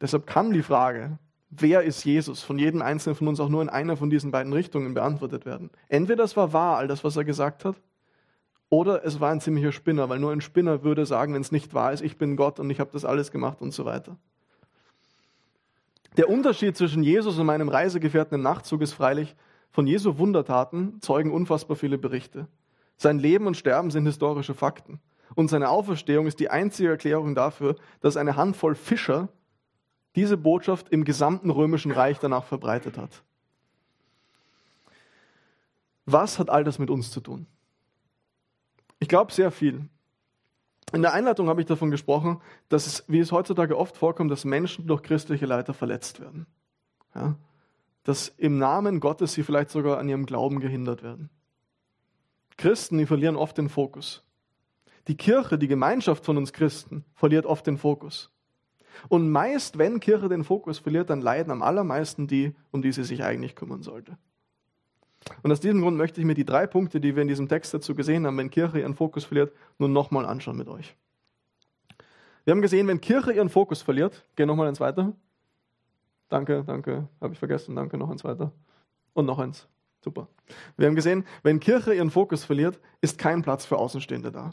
Deshalb 0.00 0.26
kann 0.26 0.52
die 0.52 0.62
Frage, 0.62 1.18
wer 1.50 1.82
ist 1.82 2.04
Jesus, 2.04 2.42
von 2.42 2.58
jedem 2.58 2.82
Einzelnen 2.82 3.16
von 3.16 3.28
uns 3.28 3.40
auch 3.40 3.48
nur 3.48 3.62
in 3.62 3.68
einer 3.68 3.96
von 3.96 4.10
diesen 4.10 4.30
beiden 4.30 4.52
Richtungen 4.52 4.94
beantwortet 4.94 5.46
werden. 5.46 5.70
Entweder 5.88 6.24
es 6.24 6.36
war 6.36 6.52
wahr, 6.52 6.78
all 6.78 6.88
das, 6.88 7.04
was 7.04 7.16
er 7.16 7.24
gesagt 7.24 7.64
hat, 7.64 7.76
oder 8.70 9.04
es 9.04 9.18
war 9.18 9.30
ein 9.30 9.40
ziemlicher 9.40 9.72
Spinner, 9.72 10.08
weil 10.08 10.18
nur 10.18 10.30
ein 10.30 10.42
Spinner 10.42 10.82
würde 10.82 11.06
sagen, 11.06 11.32
wenn 11.32 11.40
es 11.40 11.52
nicht 11.52 11.72
wahr 11.72 11.92
ist, 11.92 12.02
ich 12.02 12.18
bin 12.18 12.36
Gott 12.36 12.60
und 12.60 12.68
ich 12.68 12.80
habe 12.80 12.90
das 12.92 13.04
alles 13.04 13.30
gemacht 13.30 13.62
und 13.62 13.72
so 13.72 13.86
weiter. 13.86 14.16
Der 16.18 16.28
Unterschied 16.28 16.76
zwischen 16.76 17.02
Jesus 17.02 17.38
und 17.38 17.46
meinem 17.46 17.68
Reisegefährten 17.68 18.34
im 18.34 18.42
Nachtzug 18.42 18.82
ist 18.82 18.92
freilich, 18.92 19.36
von 19.70 19.86
Jesu 19.86 20.18
Wundertaten 20.18 21.00
zeugen 21.00 21.30
unfassbar 21.30 21.76
viele 21.76 21.96
Berichte. 21.96 22.46
Sein 22.96 23.18
Leben 23.18 23.46
und 23.46 23.56
Sterben 23.56 23.90
sind 23.90 24.06
historische 24.06 24.54
Fakten. 24.54 25.00
Und 25.34 25.48
seine 25.48 25.68
Auferstehung 25.68 26.26
ist 26.26 26.40
die 26.40 26.50
einzige 26.50 26.88
Erklärung 26.88 27.34
dafür, 27.34 27.76
dass 28.00 28.16
eine 28.16 28.36
Handvoll 28.36 28.74
Fischer 28.74 29.28
diese 30.16 30.36
Botschaft 30.36 30.88
im 30.90 31.04
gesamten 31.04 31.50
römischen 31.50 31.92
Reich 31.92 32.18
danach 32.18 32.44
verbreitet 32.44 32.98
hat. 32.98 33.22
Was 36.06 36.38
hat 36.38 36.48
all 36.48 36.64
das 36.64 36.78
mit 36.78 36.90
uns 36.90 37.10
zu 37.10 37.20
tun? 37.20 37.46
Ich 38.98 39.08
glaube 39.08 39.32
sehr 39.32 39.50
viel. 39.50 39.88
In 40.92 41.02
der 41.02 41.12
Einleitung 41.12 41.48
habe 41.48 41.60
ich 41.60 41.66
davon 41.66 41.90
gesprochen, 41.90 42.40
dass 42.68 42.86
es, 42.86 43.04
wie 43.08 43.18
es 43.18 43.30
heutzutage 43.30 43.76
oft 43.76 43.96
vorkommt, 43.96 44.30
dass 44.30 44.44
Menschen 44.44 44.86
durch 44.86 45.02
christliche 45.02 45.44
Leiter 45.44 45.74
verletzt 45.74 46.20
werden. 46.20 46.46
Ja? 47.14 47.36
Dass 48.04 48.28
im 48.28 48.58
Namen 48.58 49.00
Gottes 49.00 49.34
sie 49.34 49.42
vielleicht 49.42 49.70
sogar 49.70 49.98
an 49.98 50.08
ihrem 50.08 50.24
Glauben 50.24 50.60
gehindert 50.60 51.02
werden. 51.02 51.28
Christen, 52.56 52.98
die 52.98 53.06
verlieren 53.06 53.36
oft 53.36 53.58
den 53.58 53.68
Fokus. 53.68 54.24
Die 55.08 55.16
Kirche, 55.16 55.58
die 55.58 55.68
Gemeinschaft 55.68 56.24
von 56.24 56.36
uns 56.36 56.52
Christen, 56.52 57.04
verliert 57.14 57.46
oft 57.46 57.66
den 57.66 57.76
Fokus. 57.76 58.30
Und 59.08 59.30
meist, 59.30 59.78
wenn 59.78 60.00
Kirche 60.00 60.28
den 60.28 60.44
Fokus 60.44 60.78
verliert, 60.78 61.10
dann 61.10 61.20
leiden 61.20 61.50
am 61.50 61.62
allermeisten 61.62 62.26
die, 62.26 62.54
um 62.70 62.82
die 62.82 62.92
sie 62.92 63.04
sich 63.04 63.22
eigentlich 63.22 63.54
kümmern 63.54 63.82
sollte. 63.82 64.18
Und 65.42 65.52
aus 65.52 65.60
diesem 65.60 65.82
Grund 65.82 65.96
möchte 65.96 66.20
ich 66.20 66.26
mir 66.26 66.34
die 66.34 66.44
drei 66.44 66.66
Punkte, 66.66 67.00
die 67.00 67.14
wir 67.14 67.22
in 67.22 67.28
diesem 67.28 67.48
Text 67.48 67.74
dazu 67.74 67.94
gesehen 67.94 68.26
haben, 68.26 68.38
wenn 68.38 68.50
Kirche 68.50 68.80
ihren 68.80 68.94
Fokus 68.94 69.24
verliert, 69.24 69.52
nun 69.78 69.92
nochmal 69.92 70.26
anschauen 70.26 70.56
mit 70.56 70.68
euch. 70.68 70.96
Wir 72.44 72.52
haben 72.52 72.62
gesehen, 72.62 72.86
wenn 72.86 73.00
Kirche 73.00 73.32
ihren 73.32 73.50
Fokus 73.50 73.82
verliert, 73.82 74.24
geh 74.36 74.46
nochmal 74.46 74.68
eins 74.68 74.80
weiter. 74.80 75.12
Danke, 76.28 76.64
danke, 76.66 77.08
habe 77.20 77.32
ich 77.32 77.38
vergessen, 77.38 77.76
danke, 77.76 77.98
noch 77.98 78.10
eins 78.10 78.24
weiter. 78.24 78.52
Und 79.12 79.26
noch 79.26 79.38
eins. 79.38 79.68
Super. 80.00 80.28
Wir 80.76 80.86
haben 80.86 80.94
gesehen, 80.94 81.26
wenn 81.42 81.60
Kirche 81.60 81.92
ihren 81.92 82.10
Fokus 82.10 82.44
verliert, 82.44 82.78
ist 83.00 83.18
kein 83.18 83.42
Platz 83.42 83.66
für 83.66 83.76
Außenstehende 83.76 84.30
da. 84.30 84.50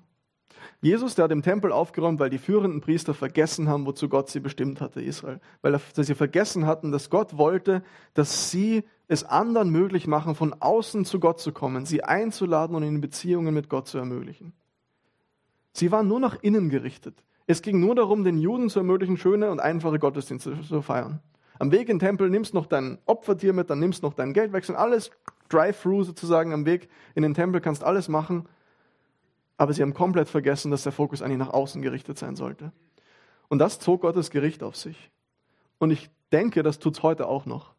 Jesus, 0.82 1.16
der 1.16 1.26
hat 1.26 1.32
im 1.32 1.42
Tempel 1.42 1.72
aufgeräumt, 1.72 2.20
weil 2.20 2.30
die 2.30 2.38
führenden 2.38 2.82
Priester 2.82 3.14
vergessen 3.14 3.68
haben, 3.68 3.86
wozu 3.86 4.10
Gott 4.10 4.30
sie 4.30 4.40
bestimmt 4.40 4.82
hatte, 4.82 5.02
Israel. 5.02 5.40
Weil 5.62 5.80
sie 5.94 6.16
vergessen 6.16 6.66
hatten, 6.66 6.92
dass 6.92 7.10
Gott 7.10 7.38
wollte, 7.38 7.84
dass 8.14 8.52
sie 8.52 8.84
es 9.08 9.24
anderen 9.24 9.70
möglich 9.70 10.08
machen, 10.08 10.36
von 10.36 10.54
außen 10.54 11.06
zu 11.06 11.20
Gott 11.20 11.40
zu 11.40 11.52
kommen, 11.52 11.86
sie 11.86 12.04
einzuladen 12.04 12.76
und 12.76 12.84
in 12.84 13.02
Beziehungen 13.02 13.54
mit 13.54 13.70
Gott 13.70 13.88
zu 13.88 13.98
ermöglichen. 13.98 14.54
Sie 15.74 15.92
waren 15.92 16.08
nur 16.08 16.20
nach 16.20 16.38
innen 16.42 16.70
gerichtet. 16.70 17.24
Es 17.48 17.62
ging 17.62 17.80
nur 17.80 17.96
darum, 17.96 18.24
den 18.24 18.38
Juden 18.38 18.70
zu 18.70 18.80
ermöglichen, 18.80 19.18
schöne 19.18 19.52
und 19.52 19.60
einfache 19.60 20.00
Gottesdienste 20.00 20.62
zu 20.62 20.82
feiern. 20.82 21.20
Am 21.60 21.72
Weg 21.72 21.90
in 21.90 21.98
den 21.98 22.00
Tempel 22.00 22.30
nimmst 22.30 22.54
noch 22.54 22.66
dein 22.66 22.98
Opfertier 23.06 23.54
mit, 23.54 23.70
dann 23.70 23.80
nimmst 23.80 24.04
noch 24.04 24.14
dein 24.14 24.34
Geldwechsel, 24.34 24.76
alles 24.76 25.12
Drive-Thru 25.50 26.04
sozusagen 26.04 26.54
am 26.54 26.66
Weg 26.66 26.90
in 27.14 27.24
den 27.24 27.34
Tempel, 27.34 27.62
kannst 27.62 27.84
alles 27.84 28.10
machen 28.10 28.48
aber 29.58 29.74
sie 29.74 29.82
haben 29.82 29.94
komplett 29.94 30.30
vergessen, 30.30 30.72
dass 30.72 30.84
der 30.84 30.92
Fokus 30.92 31.22
eigentlich 31.22 31.38
nach 31.38 31.54
außen 31.54 31.82
gerichtet 31.82 32.18
sein 32.18 32.36
sollte. 32.36 32.72
Und 33.48 33.60
das 33.60 33.80
zog 33.80 34.02
Gottes 34.02 34.32
Gericht 34.32 34.64
auf 34.64 34.76
sich. 34.76 35.12
Und 35.78 35.92
ich 35.92 36.10
denke, 36.32 36.64
das 36.64 36.80
tut 36.80 36.98
es 36.98 37.04
heute 37.04 37.28
auch 37.28 37.46
noch. 37.46 37.74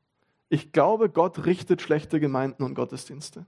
Ich 0.49 0.73
glaube, 0.73 1.09
Gott 1.09 1.45
richtet 1.45 1.83
schlechte 1.83 2.21
Gemeinden 2.21 2.63
und 2.63 2.75
Gottesdienste. 2.75 3.47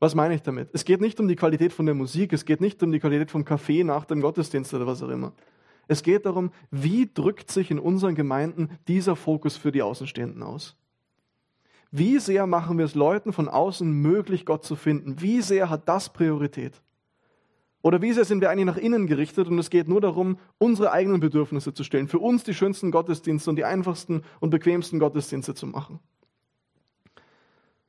Was 0.00 0.14
meine 0.14 0.34
ich 0.34 0.42
damit? 0.42 0.68
Es 0.72 0.84
geht 0.84 1.00
nicht 1.00 1.20
um 1.20 1.28
die 1.28 1.36
Qualität 1.36 1.72
von 1.72 1.86
der 1.86 1.94
Musik, 1.94 2.32
es 2.32 2.44
geht 2.44 2.60
nicht 2.60 2.82
um 2.82 2.90
die 2.90 2.98
Qualität 2.98 3.30
vom 3.30 3.44
Kaffee 3.44 3.84
nach 3.84 4.04
dem 4.04 4.20
Gottesdienst 4.20 4.74
oder 4.74 4.86
was 4.86 5.02
auch 5.02 5.08
immer. 5.08 5.32
Es 5.86 6.02
geht 6.02 6.26
darum, 6.26 6.50
wie 6.70 7.10
drückt 7.12 7.50
sich 7.50 7.70
in 7.70 7.78
unseren 7.78 8.14
Gemeinden 8.14 8.70
dieser 8.88 9.16
Fokus 9.16 9.56
für 9.56 9.70
die 9.70 9.82
Außenstehenden 9.82 10.42
aus? 10.42 10.76
Wie 11.90 12.18
sehr 12.18 12.46
machen 12.46 12.76
wir 12.76 12.86
es 12.86 12.94
Leuten 12.94 13.32
von 13.32 13.48
außen 13.48 13.90
möglich, 13.90 14.46
Gott 14.46 14.64
zu 14.64 14.74
finden? 14.74 15.20
Wie 15.20 15.40
sehr 15.42 15.70
hat 15.70 15.88
das 15.88 16.12
Priorität? 16.12 16.82
Oder 17.84 18.00
wie 18.00 18.14
sehr 18.14 18.24
sind 18.24 18.40
wir 18.40 18.48
eigentlich 18.48 18.64
nach 18.64 18.78
innen 18.78 19.06
gerichtet 19.06 19.46
und 19.46 19.58
es 19.58 19.68
geht 19.68 19.88
nur 19.88 20.00
darum, 20.00 20.38
unsere 20.56 20.90
eigenen 20.90 21.20
Bedürfnisse 21.20 21.74
zu 21.74 21.84
stellen, 21.84 22.08
für 22.08 22.18
uns 22.18 22.42
die 22.42 22.54
schönsten 22.54 22.90
Gottesdienste 22.90 23.50
und 23.50 23.56
die 23.56 23.66
einfachsten 23.66 24.22
und 24.40 24.48
bequemsten 24.48 24.98
Gottesdienste 24.98 25.54
zu 25.54 25.66
machen. 25.66 26.00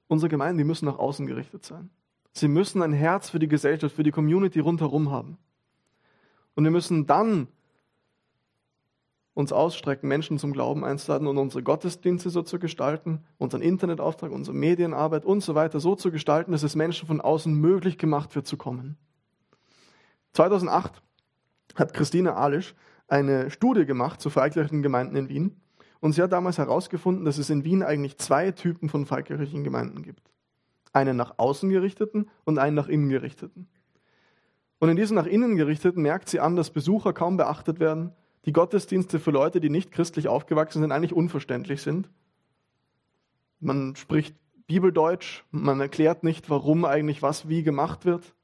Unsere 0.07 0.27
Gemeinden, 0.29 0.57
die 0.57 0.65
müssen 0.65 0.83
nach 0.83 0.99
außen 0.99 1.25
gerichtet 1.27 1.63
sein. 1.63 1.91
Sie 2.33 2.49
müssen 2.49 2.81
ein 2.81 2.91
Herz 2.91 3.29
für 3.29 3.39
die 3.39 3.47
Gesellschaft, 3.47 3.95
für 3.95 4.03
die 4.03 4.11
Community 4.11 4.59
rundherum 4.59 5.11
haben. 5.11 5.37
Und 6.55 6.65
wir 6.65 6.71
müssen 6.71 7.07
dann 7.07 7.47
uns 9.33 9.53
ausstrecken, 9.53 10.09
Menschen 10.09 10.37
zum 10.39 10.51
Glauben 10.51 10.83
einzuladen 10.83 11.25
und 11.25 11.37
unsere 11.37 11.63
Gottesdienste 11.63 12.29
so 12.29 12.41
zu 12.41 12.59
gestalten, 12.59 13.23
unseren 13.37 13.61
Internetauftrag, 13.61 14.33
unsere 14.33 14.57
Medienarbeit 14.57 15.23
und 15.23 15.39
so 15.39 15.55
weiter 15.55 15.79
so 15.79 15.95
zu 15.95 16.11
gestalten, 16.11 16.51
dass 16.51 16.63
es 16.63 16.75
Menschen 16.75 17.07
von 17.07 17.21
außen 17.21 17.53
möglich 17.53 17.97
gemacht 17.97 18.35
wird 18.35 18.45
zu 18.45 18.57
kommen. 18.57 18.97
2008 20.35 21.01
hat 21.75 21.93
Christine 21.93 22.35
Alisch 22.35 22.75
eine 23.07 23.49
Studie 23.49 23.85
gemacht 23.85 24.21
zu 24.21 24.29
freikirchlichen 24.29 24.83
Gemeinden 24.83 25.15
in 25.15 25.29
Wien. 25.29 25.61
Und 26.01 26.11
sie 26.11 26.21
hat 26.21 26.33
damals 26.33 26.57
herausgefunden, 26.57 27.25
dass 27.25 27.37
es 27.37 27.49
in 27.49 27.63
Wien 27.63 27.81
eigentlich 27.81 28.17
zwei 28.17 28.51
Typen 28.51 28.89
von 28.89 29.05
freikirchlichen 29.05 29.63
Gemeinden 29.63 30.03
gibt. 30.03 30.31
Einen 30.93 31.17
nach 31.17 31.35
außen 31.37 31.69
gerichteten 31.69 32.29
und 32.43 32.59
einen 32.59 32.75
nach 32.75 32.87
innen 32.87 33.09
gerichteten. 33.09 33.67
Und 34.79 34.89
in 34.89 34.97
diesen 34.97 35.15
nach 35.15 35.25
innen 35.25 35.55
gerichteten 35.55 36.01
merkt 36.01 36.29
sie 36.29 36.39
an, 36.39 36.55
dass 36.55 36.69
Besucher 36.69 37.13
kaum 37.13 37.37
beachtet 37.37 37.79
werden, 37.79 38.11
die 38.43 38.53
Gottesdienste 38.53 39.19
für 39.19 39.31
Leute, 39.31 39.59
die 39.59 39.69
nicht 39.69 39.91
christlich 39.91 40.27
aufgewachsen 40.27 40.81
sind, 40.81 40.91
eigentlich 40.91 41.13
unverständlich 41.13 41.81
sind. 41.81 42.09
Man 43.59 43.95
spricht 43.95 44.35
Bibeldeutsch, 44.67 45.43
man 45.49 45.79
erklärt 45.79 46.23
nicht, 46.23 46.49
warum 46.49 46.85
eigentlich 46.85 47.21
was 47.21 47.47
wie 47.47 47.63
gemacht 47.63 48.05
wird. 48.05 48.35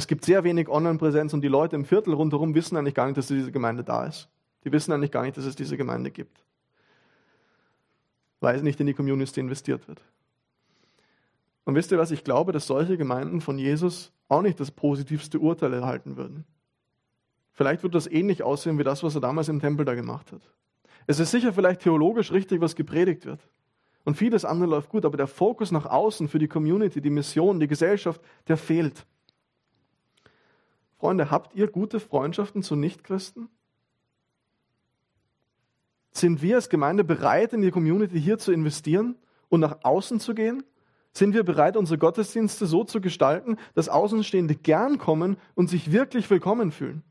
Es 0.00 0.06
gibt 0.06 0.24
sehr 0.24 0.44
wenig 0.44 0.70
Online-Präsenz 0.70 1.34
und 1.34 1.42
die 1.42 1.48
Leute 1.48 1.76
im 1.76 1.84
Viertel 1.84 2.14
rundherum 2.14 2.54
wissen 2.54 2.74
eigentlich 2.74 2.94
gar 2.94 3.04
nicht, 3.04 3.18
dass 3.18 3.26
diese 3.26 3.52
Gemeinde 3.52 3.84
da 3.84 4.06
ist. 4.06 4.30
Die 4.64 4.72
wissen 4.72 4.92
eigentlich 4.92 5.10
gar 5.10 5.24
nicht, 5.24 5.36
dass 5.36 5.44
es 5.44 5.56
diese 5.56 5.76
Gemeinde 5.76 6.10
gibt. 6.10 6.42
Weil 8.40 8.62
nicht 8.62 8.80
in 8.80 8.86
die 8.86 8.94
Community 8.94 9.38
investiert 9.40 9.86
wird. 9.88 10.00
Und 11.64 11.74
wisst 11.74 11.92
ihr 11.92 11.98
was? 11.98 12.12
Ich 12.12 12.24
glaube, 12.24 12.52
dass 12.52 12.66
solche 12.66 12.96
Gemeinden 12.96 13.42
von 13.42 13.58
Jesus 13.58 14.10
auch 14.28 14.40
nicht 14.40 14.58
das 14.58 14.70
positivste 14.70 15.38
Urteil 15.38 15.74
erhalten 15.74 16.16
würden. 16.16 16.46
Vielleicht 17.52 17.82
wird 17.82 17.94
das 17.94 18.06
ähnlich 18.06 18.42
aussehen 18.42 18.78
wie 18.78 18.84
das, 18.84 19.02
was 19.02 19.14
er 19.14 19.20
damals 19.20 19.50
im 19.50 19.60
Tempel 19.60 19.84
da 19.84 19.94
gemacht 19.94 20.32
hat. 20.32 20.40
Es 21.08 21.20
ist 21.20 21.30
sicher 21.30 21.52
vielleicht 21.52 21.82
theologisch 21.82 22.32
richtig, 22.32 22.62
was 22.62 22.74
gepredigt 22.74 23.26
wird. 23.26 23.46
und 24.06 24.16
vieles 24.16 24.46
andere 24.46 24.70
läuft 24.70 24.88
gut, 24.88 25.04
aber 25.04 25.18
der 25.18 25.26
Fokus 25.26 25.70
nach 25.70 25.84
außen 25.84 26.26
für 26.28 26.38
die 26.38 26.48
Community, 26.48 27.02
die 27.02 27.10
Mission, 27.10 27.60
die 27.60 27.68
Gesellschaft, 27.68 28.22
der 28.48 28.56
fehlt. 28.56 29.04
Freunde, 31.00 31.30
habt 31.30 31.54
ihr 31.54 31.66
gute 31.66 31.98
Freundschaften 31.98 32.62
zu 32.62 32.76
Nichtchristen? 32.76 33.48
Sind 36.12 36.42
wir 36.42 36.56
als 36.56 36.68
Gemeinde 36.68 37.04
bereit, 37.04 37.54
in 37.54 37.62
die 37.62 37.70
Community 37.70 38.20
hier 38.20 38.38
zu 38.38 38.52
investieren 38.52 39.16
und 39.48 39.60
nach 39.60 39.78
außen 39.82 40.20
zu 40.20 40.34
gehen? 40.34 40.62
Sind 41.14 41.32
wir 41.32 41.42
bereit, 41.42 41.78
unsere 41.78 41.96
Gottesdienste 41.96 42.66
so 42.66 42.84
zu 42.84 43.00
gestalten, 43.00 43.56
dass 43.74 43.88
Außenstehende 43.88 44.54
gern 44.54 44.98
kommen 44.98 45.38
und 45.54 45.70
sich 45.70 45.90
wirklich 45.90 46.28
willkommen 46.28 46.70
fühlen? 46.70 47.02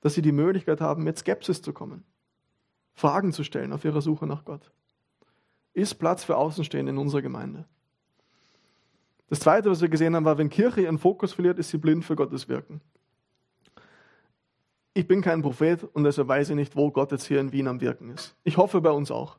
Dass 0.00 0.14
sie 0.14 0.22
die 0.22 0.30
Möglichkeit 0.30 0.80
haben, 0.80 1.02
mit 1.02 1.18
Skepsis 1.18 1.62
zu 1.62 1.72
kommen, 1.72 2.04
Fragen 2.92 3.32
zu 3.32 3.42
stellen 3.42 3.72
auf 3.72 3.84
ihrer 3.84 4.02
Suche 4.02 4.28
nach 4.28 4.44
Gott. 4.44 4.70
Ist 5.72 5.96
Platz 5.96 6.22
für 6.22 6.36
Außenstehende 6.36 6.92
in 6.92 6.98
unserer 6.98 7.22
Gemeinde? 7.22 7.66
Das 9.30 9.40
Zweite, 9.40 9.70
was 9.70 9.80
wir 9.80 9.88
gesehen 9.88 10.16
haben, 10.16 10.24
war, 10.24 10.38
wenn 10.38 10.50
Kirche 10.50 10.82
ihren 10.82 10.98
Fokus 10.98 11.32
verliert, 11.32 11.58
ist 11.58 11.70
sie 11.70 11.78
blind 11.78 12.04
für 12.04 12.16
Gottes 12.16 12.48
Wirken. 12.48 12.80
Ich 14.92 15.06
bin 15.06 15.22
kein 15.22 15.40
Prophet 15.40 15.84
und 15.84 16.02
deshalb 16.02 16.26
weiß 16.26 16.50
ich 16.50 16.56
nicht, 16.56 16.74
wo 16.74 16.90
Gott 16.90 17.12
jetzt 17.12 17.26
hier 17.26 17.40
in 17.40 17.52
Wien 17.52 17.68
am 17.68 17.80
Wirken 17.80 18.10
ist. 18.10 18.34
Ich 18.42 18.56
hoffe 18.56 18.80
bei 18.80 18.90
uns 18.90 19.12
auch. 19.12 19.38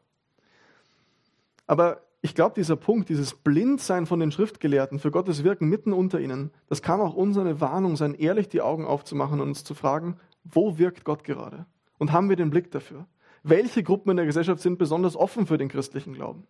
Aber 1.68 2.02
ich 2.22 2.36
glaube, 2.36 2.56
dieser 2.56 2.78
Punkt, 2.78 3.10
dieses 3.10 3.34
Blindsein 3.34 4.06
von 4.06 4.22
den 4.22 4.32
Schriftgelehrten 4.32 4.98
für 4.98 5.12
Gottes 5.12 5.44
Wirken 5.44 5.68
mitten 5.68 5.92
unter 5.92 6.22
ihnen, 6.22 6.52
das 6.70 6.82
kann 6.82 7.02
auch 7.02 7.14
unsere 7.14 7.60
Warnung 7.60 7.98
sein, 7.98 8.14
ehrlich 8.14 8.48
die 8.48 8.62
Augen 8.62 8.86
aufzumachen 8.86 9.42
und 9.42 9.50
uns 9.50 9.66
zu 9.66 9.74
fragen, 9.74 10.18
wo 10.46 10.78
wirkt 10.78 11.04
Gott 11.04 11.26
gerade? 11.26 11.66
Und 11.98 12.14
haben 12.14 12.30
wir 12.30 12.38
den 12.38 12.50
Blick 12.50 12.72
dafür? 12.72 13.08
Welche 13.44 13.84
Gruppen 13.84 14.12
in 14.12 14.18
der 14.18 14.26
Gesellschaft 14.26 14.62
sind 14.62 14.78
besonders 14.78 15.18
offen 15.18 15.48
für 15.48 15.58
den 15.58 15.68
christlichen 15.68 16.14
Glauben? 16.14 16.48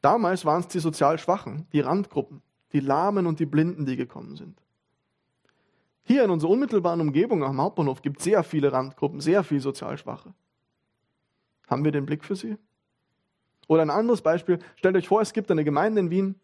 Damals 0.00 0.44
waren 0.44 0.60
es 0.60 0.68
die 0.68 0.78
sozial 0.78 1.18
Schwachen, 1.18 1.66
die 1.72 1.80
Randgruppen, 1.80 2.42
die 2.72 2.80
Lahmen 2.80 3.26
und 3.26 3.40
die 3.40 3.46
Blinden, 3.46 3.84
die 3.86 3.96
gekommen 3.96 4.36
sind. 4.36 4.60
Hier 6.04 6.24
in 6.24 6.30
unserer 6.30 6.50
unmittelbaren 6.50 7.00
Umgebung 7.00 7.44
am 7.44 7.60
Hauptbahnhof 7.60 8.00
gibt 8.00 8.18
es 8.18 8.24
sehr 8.24 8.42
viele 8.42 8.72
Randgruppen, 8.72 9.20
sehr 9.20 9.44
viele 9.44 9.60
sozial 9.60 9.98
Schwache. 9.98 10.32
Haben 11.68 11.84
wir 11.84 11.92
den 11.92 12.06
Blick 12.06 12.24
für 12.24 12.36
sie? 12.36 12.56
Oder 13.66 13.82
ein 13.82 13.90
anderes 13.90 14.22
Beispiel, 14.22 14.58
stellt 14.76 14.96
euch 14.96 15.08
vor, 15.08 15.20
es 15.20 15.34
gibt 15.34 15.50
eine 15.50 15.64
Gemeinde 15.64 16.00
in 16.00 16.10
Wien, 16.10 16.34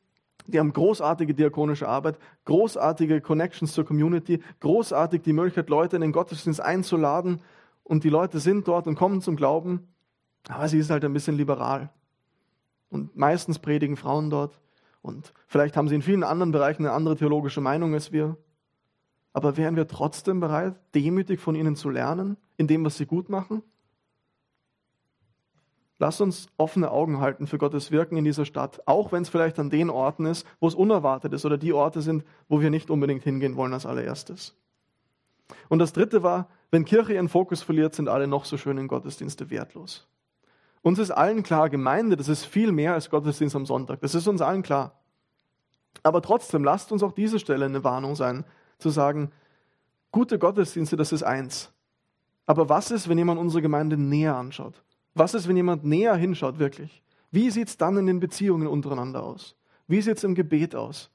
die 0.46 0.58
haben 0.58 0.72
großartige 0.72 1.32
diakonische 1.32 1.88
Arbeit, 1.88 2.18
großartige 2.44 3.22
Connections 3.22 3.72
zur 3.72 3.86
Community, 3.86 4.42
großartig 4.60 5.22
die 5.22 5.32
Möglichkeit, 5.32 5.70
Leute 5.70 5.96
in 5.96 6.02
den 6.02 6.12
Gottesdienst 6.12 6.60
einzuladen 6.60 7.40
und 7.82 8.04
die 8.04 8.10
Leute 8.10 8.40
sind 8.40 8.68
dort 8.68 8.86
und 8.86 8.96
kommen 8.96 9.22
zum 9.22 9.36
Glauben, 9.36 9.88
aber 10.48 10.68
sie 10.68 10.78
ist 10.78 10.90
halt 10.90 11.04
ein 11.04 11.14
bisschen 11.14 11.36
liberal. 11.36 11.90
Und 12.94 13.16
meistens 13.16 13.58
predigen 13.58 13.96
Frauen 13.96 14.30
dort 14.30 14.60
und 15.02 15.34
vielleicht 15.48 15.76
haben 15.76 15.88
sie 15.88 15.96
in 15.96 16.02
vielen 16.02 16.22
anderen 16.22 16.52
Bereichen 16.52 16.86
eine 16.86 16.94
andere 16.94 17.16
theologische 17.16 17.60
Meinung 17.60 17.92
als 17.92 18.12
wir. 18.12 18.36
Aber 19.32 19.56
wären 19.56 19.74
wir 19.74 19.88
trotzdem 19.88 20.38
bereit, 20.38 20.76
demütig 20.94 21.40
von 21.40 21.56
ihnen 21.56 21.74
zu 21.74 21.90
lernen, 21.90 22.36
in 22.56 22.68
dem, 22.68 22.84
was 22.84 22.96
sie 22.96 23.04
gut 23.04 23.28
machen? 23.28 23.64
Lass 25.98 26.20
uns 26.20 26.46
offene 26.56 26.92
Augen 26.92 27.18
halten 27.18 27.48
für 27.48 27.58
Gottes 27.58 27.90
Wirken 27.90 28.16
in 28.16 28.24
dieser 28.24 28.44
Stadt, 28.44 28.80
auch 28.86 29.10
wenn 29.10 29.22
es 29.22 29.28
vielleicht 29.28 29.58
an 29.58 29.70
den 29.70 29.90
Orten 29.90 30.24
ist, 30.24 30.46
wo 30.60 30.68
es 30.68 30.76
unerwartet 30.76 31.32
ist 31.32 31.44
oder 31.44 31.58
die 31.58 31.72
Orte 31.72 32.00
sind, 32.00 32.22
wo 32.48 32.60
wir 32.60 32.70
nicht 32.70 32.90
unbedingt 32.90 33.24
hingehen 33.24 33.56
wollen 33.56 33.72
als 33.72 33.86
allererstes. 33.86 34.54
Und 35.68 35.80
das 35.80 35.92
Dritte 35.92 36.22
war, 36.22 36.48
wenn 36.70 36.84
Kirche 36.84 37.14
ihren 37.14 37.28
Fokus 37.28 37.60
verliert, 37.60 37.96
sind 37.96 38.08
alle 38.08 38.28
noch 38.28 38.44
so 38.44 38.56
schönen 38.56 38.86
Gottesdienste 38.86 39.50
wertlos. 39.50 40.06
Uns 40.84 40.98
ist 40.98 41.10
allen 41.10 41.42
klar, 41.42 41.70
Gemeinde, 41.70 42.14
das 42.14 42.28
ist 42.28 42.44
viel 42.44 42.70
mehr 42.70 42.92
als 42.92 43.08
Gottesdienst 43.08 43.56
am 43.56 43.64
Sonntag. 43.64 44.02
Das 44.02 44.14
ist 44.14 44.28
uns 44.28 44.42
allen 44.42 44.62
klar. 44.62 45.00
Aber 46.02 46.20
trotzdem, 46.20 46.62
lasst 46.62 46.92
uns 46.92 47.02
auch 47.02 47.12
diese 47.12 47.38
Stelle 47.38 47.64
eine 47.64 47.82
Warnung 47.84 48.16
sein, 48.16 48.44
zu 48.76 48.90
sagen, 48.90 49.32
gute 50.12 50.38
Gottesdienste, 50.38 50.98
das 50.98 51.10
ist 51.10 51.22
eins. 51.22 51.72
Aber 52.44 52.68
was 52.68 52.90
ist, 52.90 53.08
wenn 53.08 53.16
jemand 53.16 53.40
unsere 53.40 53.62
Gemeinde 53.62 53.96
näher 53.96 54.36
anschaut? 54.36 54.84
Was 55.14 55.32
ist, 55.32 55.48
wenn 55.48 55.56
jemand 55.56 55.86
näher 55.86 56.16
hinschaut, 56.16 56.58
wirklich? 56.58 57.02
Wie 57.30 57.48
sieht 57.48 57.68
es 57.68 57.78
dann 57.78 57.96
in 57.96 58.04
den 58.04 58.20
Beziehungen 58.20 58.66
untereinander 58.66 59.22
aus? 59.22 59.56
Wie 59.88 60.02
sieht 60.02 60.18
es 60.18 60.24
im 60.24 60.34
Gebet 60.34 60.76
aus? 60.76 61.10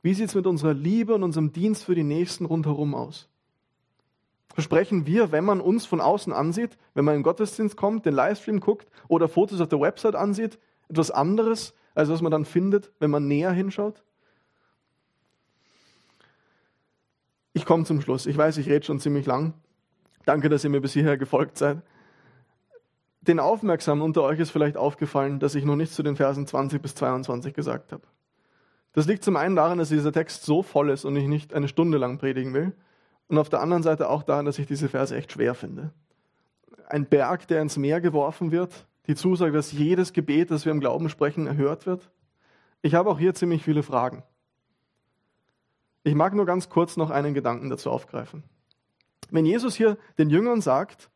Wie 0.00 0.14
sieht 0.14 0.30
es 0.30 0.34
mit 0.34 0.46
unserer 0.46 0.72
Liebe 0.72 1.14
und 1.14 1.24
unserem 1.24 1.52
Dienst 1.52 1.84
für 1.84 1.94
die 1.94 2.04
Nächsten 2.04 2.46
rundherum 2.46 2.94
aus? 2.94 3.28
Versprechen 4.54 5.06
wir, 5.06 5.30
wenn 5.30 5.44
man 5.44 5.60
uns 5.60 5.86
von 5.86 6.00
außen 6.00 6.32
ansieht, 6.32 6.76
wenn 6.94 7.04
man 7.04 7.14
in 7.14 7.20
den 7.20 7.24
Gottesdienst 7.24 7.76
kommt, 7.76 8.06
den 8.06 8.14
Livestream 8.14 8.60
guckt 8.60 8.88
oder 9.06 9.28
Fotos 9.28 9.60
auf 9.60 9.68
der 9.68 9.80
Website 9.80 10.16
ansieht, 10.16 10.58
etwas 10.88 11.10
anderes, 11.10 11.74
als 11.94 12.08
was 12.08 12.22
man 12.22 12.32
dann 12.32 12.44
findet, 12.44 12.90
wenn 12.98 13.10
man 13.10 13.28
näher 13.28 13.52
hinschaut? 13.52 14.02
Ich 17.52 17.64
komme 17.64 17.84
zum 17.84 18.00
Schluss. 18.00 18.26
Ich 18.26 18.36
weiß, 18.36 18.56
ich 18.58 18.68
rede 18.68 18.86
schon 18.86 19.00
ziemlich 19.00 19.26
lang. 19.26 19.54
Danke, 20.24 20.48
dass 20.48 20.64
ihr 20.64 20.70
mir 20.70 20.80
bis 20.80 20.92
hierher 20.92 21.16
gefolgt 21.16 21.58
seid. 21.58 21.82
Den 23.20 23.40
Aufmerksamen 23.40 24.02
unter 24.02 24.22
euch 24.22 24.38
ist 24.38 24.50
vielleicht 24.50 24.76
aufgefallen, 24.76 25.40
dass 25.40 25.54
ich 25.54 25.64
noch 25.64 25.76
nichts 25.76 25.94
zu 25.94 26.02
den 26.02 26.16
Versen 26.16 26.46
20 26.46 26.80
bis 26.80 26.94
22 26.94 27.52
gesagt 27.52 27.92
habe. 27.92 28.02
Das 28.92 29.06
liegt 29.06 29.24
zum 29.24 29.36
einen 29.36 29.56
daran, 29.56 29.78
dass 29.78 29.88
dieser 29.88 30.12
Text 30.12 30.44
so 30.44 30.62
voll 30.62 30.90
ist 30.90 31.04
und 31.04 31.16
ich 31.16 31.26
nicht 31.26 31.52
eine 31.52 31.68
Stunde 31.68 31.98
lang 31.98 32.18
predigen 32.18 32.54
will. 32.54 32.72
Und 33.28 33.38
auf 33.38 33.48
der 33.48 33.60
anderen 33.60 33.82
Seite 33.82 34.08
auch 34.08 34.22
daran, 34.22 34.46
dass 34.46 34.58
ich 34.58 34.66
diese 34.66 34.88
Verse 34.88 35.14
echt 35.14 35.32
schwer 35.32 35.54
finde. 35.54 35.92
Ein 36.86 37.06
Berg, 37.06 37.46
der 37.48 37.60
ins 37.60 37.76
Meer 37.76 38.00
geworfen 38.00 38.50
wird, 38.50 38.86
die 39.06 39.14
Zusage, 39.14 39.52
dass 39.52 39.72
jedes 39.72 40.12
Gebet, 40.12 40.50
das 40.50 40.64
wir 40.64 40.72
im 40.72 40.80
Glauben 40.80 41.08
sprechen, 41.08 41.46
erhört 41.46 41.86
wird. 41.86 42.10
Ich 42.82 42.94
habe 42.94 43.10
auch 43.10 43.18
hier 43.18 43.34
ziemlich 43.34 43.62
viele 43.62 43.82
Fragen. 43.82 44.22
Ich 46.04 46.14
mag 46.14 46.34
nur 46.34 46.46
ganz 46.46 46.70
kurz 46.70 46.96
noch 46.96 47.10
einen 47.10 47.34
Gedanken 47.34 47.68
dazu 47.68 47.90
aufgreifen. 47.90 48.42
Wenn 49.30 49.44
Jesus 49.44 49.74
hier 49.74 49.98
den 50.16 50.30
Jüngern 50.30 50.62
sagt, 50.62 51.10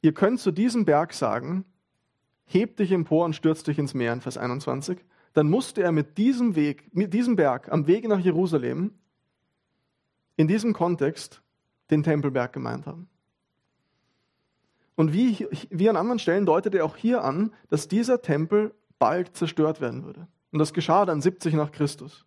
ihr 0.00 0.14
könnt 0.14 0.40
zu 0.40 0.50
diesem 0.50 0.84
Berg 0.86 1.12
sagen, 1.12 1.64
heb 2.46 2.76
dich 2.76 2.92
empor 2.92 3.24
und 3.24 3.36
stürz 3.36 3.62
dich 3.62 3.78
ins 3.78 3.92
Meer 3.92 4.12
in 4.12 4.20
Vers 4.20 4.38
21, 4.38 4.98
dann 5.34 5.50
musste 5.50 5.82
er 5.82 5.92
mit 5.92 6.16
diesem 6.16 6.54
Weg, 6.54 6.94
mit 6.94 7.12
diesem 7.12 7.36
Berg 7.36 7.70
am 7.70 7.86
Wege 7.86 8.08
nach 8.08 8.20
Jerusalem 8.20 8.92
in 10.36 10.48
diesem 10.48 10.72
Kontext 10.72 11.42
den 11.90 12.02
Tempelberg 12.02 12.52
gemeint 12.52 12.86
haben. 12.86 13.08
Und 14.96 15.12
wie, 15.12 15.46
wie 15.70 15.88
an 15.88 15.96
anderen 15.96 16.18
Stellen 16.18 16.46
deutet 16.46 16.74
er 16.74 16.84
auch 16.84 16.96
hier 16.96 17.24
an, 17.24 17.52
dass 17.68 17.88
dieser 17.88 18.22
Tempel 18.22 18.74
bald 18.98 19.36
zerstört 19.36 19.80
werden 19.80 20.04
würde. 20.04 20.28
Und 20.52 20.60
das 20.60 20.72
geschah 20.72 21.04
dann 21.04 21.20
70 21.20 21.54
nach 21.54 21.72
Christus. 21.72 22.24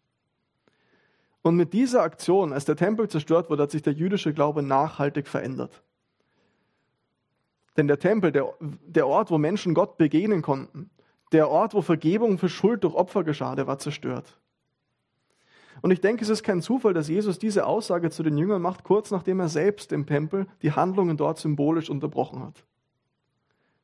Und 1.41 1.55
mit 1.55 1.71
dieser 1.71 2.01
Aktion, 2.01 2.51
als 2.51 2.65
der 2.65 2.75
Tempel 2.75 3.07
zerstört 3.07 3.49
wurde, 3.49 3.63
hat 3.63 3.71
sich 3.71 3.81
der 3.81 3.93
jüdische 3.93 4.33
Glaube 4.33 4.63
nachhaltig 4.63 5.27
verändert. 5.27 5.81
Denn 7.77 7.87
der 7.87 7.99
Tempel, 7.99 8.31
der, 8.31 8.53
der 8.59 9.07
Ort, 9.07 9.31
wo 9.31 9.37
Menschen 9.37 9.73
Gott 9.73 9.97
begegnen 9.97 10.41
konnten, 10.41 10.89
der 11.31 11.49
Ort, 11.49 11.73
wo 11.73 11.81
Vergebung 11.81 12.37
für 12.37 12.49
Schuld 12.49 12.83
durch 12.83 12.95
Opfer 12.95 13.23
geschah, 13.23 13.55
der 13.55 13.67
war 13.67 13.79
zerstört. 13.79 14.39
Und 15.81 15.91
ich 15.91 16.01
denke, 16.01 16.23
es 16.23 16.29
ist 16.29 16.43
kein 16.43 16.61
Zufall, 16.61 16.93
dass 16.93 17.07
Jesus 17.07 17.39
diese 17.39 17.65
Aussage 17.65 18.09
zu 18.09 18.23
den 18.23 18.37
Jüngern 18.37 18.61
macht, 18.61 18.83
kurz 18.83 19.11
nachdem 19.11 19.39
er 19.39 19.49
selbst 19.49 19.91
im 19.91 20.05
Tempel 20.05 20.47
die 20.61 20.71
Handlungen 20.71 21.17
dort 21.17 21.39
symbolisch 21.39 21.89
unterbrochen 21.89 22.43
hat. 22.43 22.63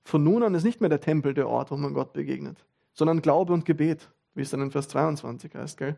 Von 0.03 0.23
nun 0.23 0.43
an 0.43 0.55
ist 0.55 0.63
nicht 0.63 0.81
mehr 0.81 0.89
der 0.89 1.01
Tempel 1.01 1.33
der 1.33 1.47
Ort, 1.47 1.71
wo 1.71 1.77
man 1.77 1.93
Gott 1.93 2.13
begegnet, 2.13 2.65
sondern 2.93 3.21
Glaube 3.21 3.53
und 3.53 3.65
Gebet, 3.65 4.09
wie 4.35 4.41
es 4.41 4.49
dann 4.49 4.61
in 4.61 4.71
Vers 4.71 4.89
22 4.89 5.53
heißt. 5.55 5.77
Gell? 5.77 5.95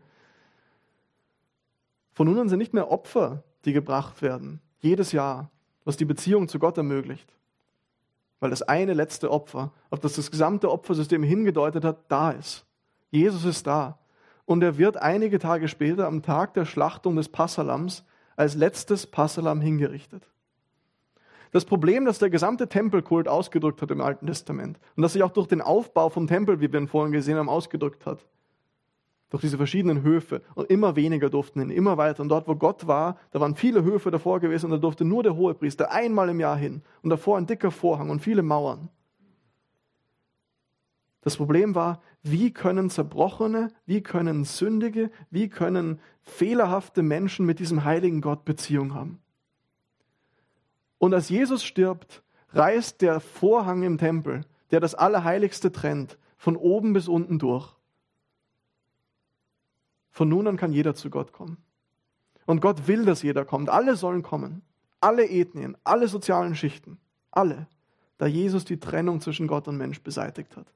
Von 2.12 2.26
nun 2.28 2.38
an 2.38 2.48
sind 2.48 2.58
nicht 2.58 2.74
mehr 2.74 2.90
Opfer, 2.90 3.42
die 3.64 3.72
gebracht 3.72 4.22
werden, 4.22 4.60
jedes 4.78 5.12
Jahr, 5.12 5.50
was 5.84 5.96
die 5.96 6.04
Beziehung 6.04 6.48
zu 6.48 6.58
Gott 6.58 6.76
ermöglicht. 6.76 7.32
Weil 8.38 8.50
das 8.50 8.62
eine 8.62 8.94
letzte 8.94 9.30
Opfer, 9.30 9.72
auf 9.90 10.00
das 10.00 10.14
das 10.14 10.30
gesamte 10.30 10.70
Opfersystem 10.70 11.22
hingedeutet 11.22 11.84
hat, 11.84 12.04
da 12.08 12.30
ist. 12.30 12.66
Jesus 13.10 13.44
ist 13.44 13.66
da. 13.66 13.98
Und 14.46 14.62
er 14.62 14.78
wird 14.78 14.96
einige 14.96 15.38
Tage 15.38 15.68
später, 15.68 16.06
am 16.06 16.22
Tag 16.22 16.54
der 16.54 16.64
Schlachtung 16.64 17.16
des 17.16 17.28
Passalams, 17.28 18.04
als 18.36 18.54
letztes 18.54 19.06
Passalam 19.06 19.60
hingerichtet. 19.60 20.30
Das 21.52 21.64
Problem, 21.64 22.04
das 22.04 22.18
der 22.18 22.30
gesamte 22.30 22.68
Tempelkult 22.68 23.28
ausgedrückt 23.28 23.80
hat 23.82 23.90
im 23.90 24.00
Alten 24.00 24.26
Testament 24.26 24.78
und 24.96 25.02
das 25.02 25.14
sich 25.14 25.22
auch 25.22 25.30
durch 25.30 25.46
den 25.46 25.60
Aufbau 25.60 26.10
vom 26.10 26.26
Tempel, 26.26 26.60
wie 26.60 26.72
wir 26.72 26.80
ihn 26.80 26.88
vorhin 26.88 27.12
gesehen 27.12 27.38
haben, 27.38 27.48
ausgedrückt 27.48 28.04
hat, 28.04 28.26
durch 29.30 29.40
diese 29.40 29.56
verschiedenen 29.56 30.02
Höfe 30.02 30.42
und 30.54 30.70
immer 30.70 30.96
weniger 30.96 31.30
durften 31.30 31.60
hin, 31.60 31.70
immer 31.70 31.96
weiter. 31.96 32.22
Und 32.22 32.28
dort, 32.28 32.46
wo 32.46 32.56
Gott 32.56 32.86
war, 32.86 33.16
da 33.30 33.40
waren 33.40 33.54
viele 33.54 33.82
Höfe 33.82 34.10
davor 34.10 34.40
gewesen 34.40 34.66
und 34.66 34.72
da 34.72 34.76
durfte 34.78 35.04
nur 35.04 35.22
der 35.22 35.36
Hohepriester 35.36 35.90
einmal 35.90 36.28
im 36.28 36.40
Jahr 36.40 36.56
hin 36.56 36.82
und 37.02 37.10
davor 37.10 37.38
ein 37.38 37.46
dicker 37.46 37.70
Vorhang 37.70 38.10
und 38.10 38.20
viele 38.20 38.42
Mauern. 38.42 38.90
Das 41.26 41.38
Problem 41.38 41.74
war, 41.74 42.00
wie 42.22 42.52
können 42.52 42.88
zerbrochene, 42.88 43.72
wie 43.84 44.00
können 44.00 44.44
sündige, 44.44 45.10
wie 45.28 45.48
können 45.48 45.98
fehlerhafte 46.22 47.02
Menschen 47.02 47.44
mit 47.44 47.58
diesem 47.58 47.82
heiligen 47.82 48.20
Gott 48.20 48.44
Beziehung 48.44 48.94
haben? 48.94 49.20
Und 50.98 51.14
als 51.14 51.28
Jesus 51.28 51.64
stirbt, 51.64 52.22
reißt 52.50 53.02
der 53.02 53.18
Vorhang 53.18 53.82
im 53.82 53.98
Tempel, 53.98 54.42
der 54.70 54.78
das 54.78 54.94
Allerheiligste 54.94 55.72
trennt, 55.72 56.16
von 56.36 56.54
oben 56.54 56.92
bis 56.92 57.08
unten 57.08 57.40
durch. 57.40 57.74
Von 60.12 60.28
nun 60.28 60.46
an 60.46 60.56
kann 60.56 60.72
jeder 60.72 60.94
zu 60.94 61.10
Gott 61.10 61.32
kommen. 61.32 61.56
Und 62.44 62.60
Gott 62.60 62.86
will, 62.86 63.04
dass 63.04 63.24
jeder 63.24 63.44
kommt. 63.44 63.68
Alle 63.68 63.96
sollen 63.96 64.22
kommen. 64.22 64.62
Alle 65.00 65.28
Ethnien, 65.28 65.76
alle 65.82 66.06
sozialen 66.06 66.54
Schichten. 66.54 66.98
Alle. 67.32 67.66
Da 68.16 68.26
Jesus 68.26 68.64
die 68.64 68.78
Trennung 68.78 69.20
zwischen 69.20 69.48
Gott 69.48 69.66
und 69.66 69.76
Mensch 69.76 70.00
beseitigt 70.02 70.56
hat. 70.56 70.72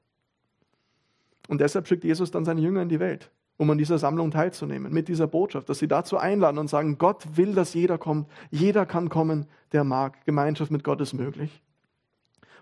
Und 1.47 1.61
deshalb 1.61 1.87
schickt 1.87 2.03
Jesus 2.03 2.31
dann 2.31 2.45
seine 2.45 2.61
Jünger 2.61 2.81
in 2.81 2.89
die 2.89 2.99
Welt, 2.99 3.31
um 3.57 3.69
an 3.69 3.77
dieser 3.77 3.97
Sammlung 3.97 4.31
teilzunehmen, 4.31 4.93
mit 4.93 5.07
dieser 5.07 5.27
Botschaft, 5.27 5.69
dass 5.69 5.79
sie 5.79 5.87
dazu 5.87 6.17
einladen 6.17 6.57
und 6.57 6.69
sagen, 6.69 6.97
Gott 6.97 7.25
will, 7.35 7.53
dass 7.53 7.73
jeder 7.73 7.97
kommt. 7.97 8.27
Jeder 8.49 8.85
kann 8.85 9.09
kommen, 9.09 9.47
der 9.71 9.83
mag. 9.83 10.25
Gemeinschaft 10.25 10.71
mit 10.71 10.83
Gott 10.83 11.01
ist 11.01 11.13
möglich. 11.13 11.61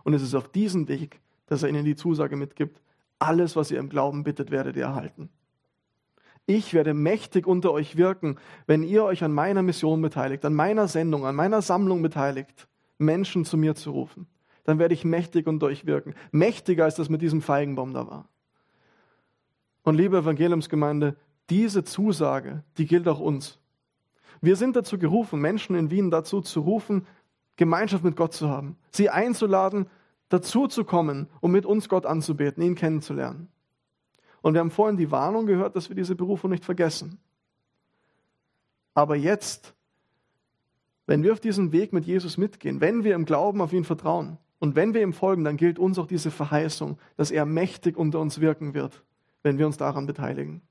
Und 0.03 0.13
es 0.13 0.21
ist 0.21 0.35
auf 0.35 0.47
diesem 0.49 0.87
Weg, 0.87 1.19
dass 1.47 1.63
er 1.63 1.69
ihnen 1.69 1.85
die 1.85 1.95
Zusage 1.95 2.35
mitgibt, 2.35 2.81
alles, 3.19 3.55
was 3.55 3.69
ihr 3.69 3.79
im 3.79 3.89
Glauben 3.89 4.23
bittet, 4.23 4.49
werdet 4.49 4.77
ihr 4.77 4.83
erhalten. 4.83 5.29
Ich 6.45 6.73
werde 6.73 6.95
mächtig 6.95 7.45
unter 7.45 7.71
euch 7.71 7.95
wirken, 7.95 8.37
wenn 8.65 8.81
ihr 8.81 9.03
euch 9.03 9.23
an 9.23 9.33
meiner 9.33 9.61
Mission 9.61 10.01
beteiligt, 10.01 10.43
an 10.45 10.55
meiner 10.55 10.87
Sendung, 10.87 11.25
an 11.25 11.35
meiner 11.35 11.61
Sammlung 11.61 12.01
beteiligt, 12.01 12.67
Menschen 12.97 13.45
zu 13.45 13.55
mir 13.55 13.75
zu 13.75 13.91
rufen. 13.91 14.25
Dann 14.63 14.79
werde 14.79 14.93
ich 14.93 15.05
mächtig 15.05 15.47
unter 15.47 15.67
euch 15.67 15.85
wirken. 15.85 16.15
Mächtiger 16.31 16.85
als 16.85 16.95
das 16.95 17.09
mit 17.09 17.21
diesem 17.21 17.41
Feigenbaum 17.41 17.93
da 17.93 18.07
war. 18.07 18.29
Und 19.89 19.95
liebe 19.95 20.19
Evangeliumsgemeinde, 20.19 21.15
diese 21.49 21.83
Zusage, 21.83 22.63
die 22.77 22.85
gilt 22.85 23.07
auch 23.07 23.19
uns. 23.19 23.57
Wir 24.39 24.55
sind 24.55 24.75
dazu 24.75 24.99
gerufen, 24.99 25.41
Menschen 25.41 25.75
in 25.75 25.89
Wien 25.89 26.11
dazu 26.11 26.41
zu 26.41 26.59
rufen, 26.59 27.07
Gemeinschaft 27.55 28.03
mit 28.03 28.15
Gott 28.15 28.35
zu 28.35 28.49
haben, 28.49 28.77
sie 28.91 29.09
einzuladen, 29.09 29.87
dazu 30.29 30.67
zu 30.67 30.83
kommen, 30.83 31.27
um 31.41 31.51
mit 31.51 31.65
uns 31.65 31.89
Gott 31.89 32.05
anzubeten, 32.05 32.61
ihn 32.61 32.75
kennenzulernen. 32.75 33.47
Und 34.43 34.53
wir 34.53 34.59
haben 34.59 34.69
vorhin 34.69 34.95
die 34.95 35.09
Warnung 35.09 35.47
gehört, 35.47 35.75
dass 35.75 35.89
wir 35.89 35.95
diese 35.95 36.13
Berufung 36.13 36.51
nicht 36.51 36.65
vergessen. 36.65 37.17
Aber 38.93 39.15
jetzt, 39.15 39.73
wenn 41.07 41.23
wir 41.23 41.33
auf 41.33 41.39
diesem 41.39 41.71
Weg 41.71 41.93
mit 41.93 42.05
Jesus 42.05 42.37
mitgehen, 42.37 42.79
wenn 42.79 43.03
wir 43.03 43.15
im 43.15 43.25
Glauben 43.25 43.59
auf 43.59 43.73
ihn 43.73 43.85
vertrauen 43.85 44.37
und 44.59 44.75
wenn 44.75 44.93
wir 44.93 45.01
ihm 45.01 45.13
folgen, 45.13 45.45
dann 45.45 45.57
gilt 45.57 45.79
uns 45.79 45.97
auch 45.97 46.05
diese 46.05 46.29
Verheißung, 46.29 46.99
dass 47.17 47.31
er 47.31 47.47
mächtig 47.47 47.97
unter 47.97 48.19
uns 48.19 48.39
wirken 48.39 48.75
wird, 48.75 49.03
wenn 49.43 49.57
wir 49.57 49.65
uns 49.65 49.77
daran 49.77 50.05
beteiligen. 50.05 50.61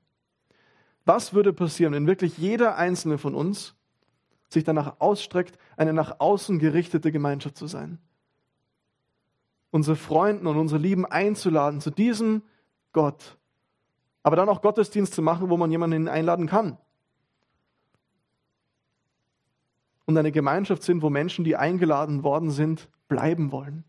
Was 1.05 1.33
würde 1.33 1.53
passieren, 1.53 1.93
wenn 1.93 2.07
wirklich 2.07 2.37
jeder 2.37 2.75
einzelne 2.75 3.17
von 3.17 3.33
uns 3.33 3.75
sich 4.49 4.63
danach 4.63 4.99
ausstreckt, 4.99 5.57
eine 5.77 5.93
nach 5.93 6.19
außen 6.19 6.59
gerichtete 6.59 7.11
Gemeinschaft 7.11 7.57
zu 7.57 7.67
sein? 7.67 7.99
Unsere 9.71 9.95
Freunden 9.95 10.47
und 10.47 10.57
unsere 10.57 10.79
Lieben 10.79 11.05
einzuladen 11.05 11.81
zu 11.81 11.91
diesem 11.91 12.43
Gott, 12.91 13.37
aber 14.23 14.35
dann 14.35 14.49
auch 14.49 14.61
Gottesdienst 14.61 15.13
zu 15.13 15.21
machen, 15.21 15.49
wo 15.49 15.57
man 15.57 15.71
jemanden 15.71 16.07
einladen 16.07 16.47
kann. 16.47 16.77
Und 20.05 20.17
eine 20.17 20.31
Gemeinschaft 20.31 20.81
sind, 20.83 21.03
wo 21.03 21.09
Menschen, 21.09 21.45
die 21.45 21.55
eingeladen 21.55 22.23
worden 22.23 22.49
sind, 22.49 22.89
bleiben 23.07 23.51
wollen. 23.51 23.83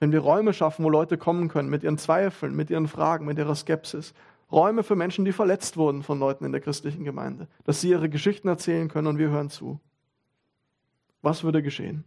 Wenn 0.00 0.12
wir 0.12 0.20
Räume 0.20 0.52
schaffen, 0.54 0.84
wo 0.84 0.88
Leute 0.88 1.18
kommen 1.18 1.48
können 1.48 1.68
mit 1.68 1.84
ihren 1.84 1.98
Zweifeln, 1.98 2.56
mit 2.56 2.70
ihren 2.70 2.88
Fragen, 2.88 3.26
mit 3.26 3.38
ihrer 3.38 3.54
Skepsis. 3.54 4.14
Räume 4.50 4.82
für 4.82 4.96
Menschen, 4.96 5.24
die 5.24 5.32
verletzt 5.32 5.76
wurden 5.76 6.02
von 6.02 6.18
Leuten 6.18 6.44
in 6.44 6.52
der 6.52 6.60
christlichen 6.60 7.04
Gemeinde. 7.04 7.46
Dass 7.64 7.80
sie 7.80 7.90
ihre 7.90 8.08
Geschichten 8.08 8.48
erzählen 8.48 8.88
können 8.88 9.06
und 9.06 9.18
wir 9.18 9.28
hören 9.28 9.50
zu. 9.50 9.78
Was 11.22 11.44
würde 11.44 11.62
geschehen? 11.62 12.04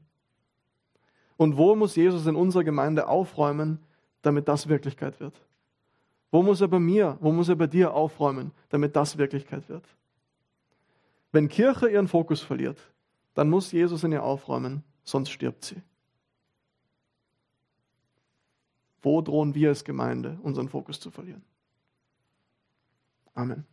Und 1.38 1.56
wo 1.56 1.76
muss 1.76 1.96
Jesus 1.96 2.26
in 2.26 2.36
unserer 2.36 2.64
Gemeinde 2.64 3.08
aufräumen, 3.08 3.80
damit 4.24 4.48
das 4.48 4.68
Wirklichkeit 4.68 5.20
wird? 5.20 5.40
Wo 6.32 6.42
muss 6.42 6.62
er 6.62 6.68
bei 6.68 6.80
mir, 6.80 7.18
wo 7.22 7.32
muss 7.32 7.50
er 7.50 7.56
bei 7.56 7.68
dir 7.68 7.94
aufräumen, 7.94 8.52
damit 8.70 8.96
das 8.96 9.20
Wirklichkeit 9.20 9.70
wird? 9.70 9.86
Wenn 11.32 11.48
Kirche 11.48 11.90
ihren 11.90 12.08
Fokus 12.08 12.42
verliert, 12.42 12.80
dann 13.36 13.50
muss 13.50 13.72
Jesus 13.72 14.04
in 14.04 14.12
ihr 14.12 14.24
aufräumen, 14.24 14.84
sonst 15.04 15.30
stirbt 15.30 15.64
sie. 15.64 15.82
Wo 19.04 19.22
drohen 19.22 19.54
wir 19.54 19.70
als 19.70 19.84
Gemeinde, 19.84 20.40
unseren 20.42 20.70
Fokus 20.70 21.00
zu 21.00 21.12
verlieren? 21.12 21.44
Amen. 23.36 23.66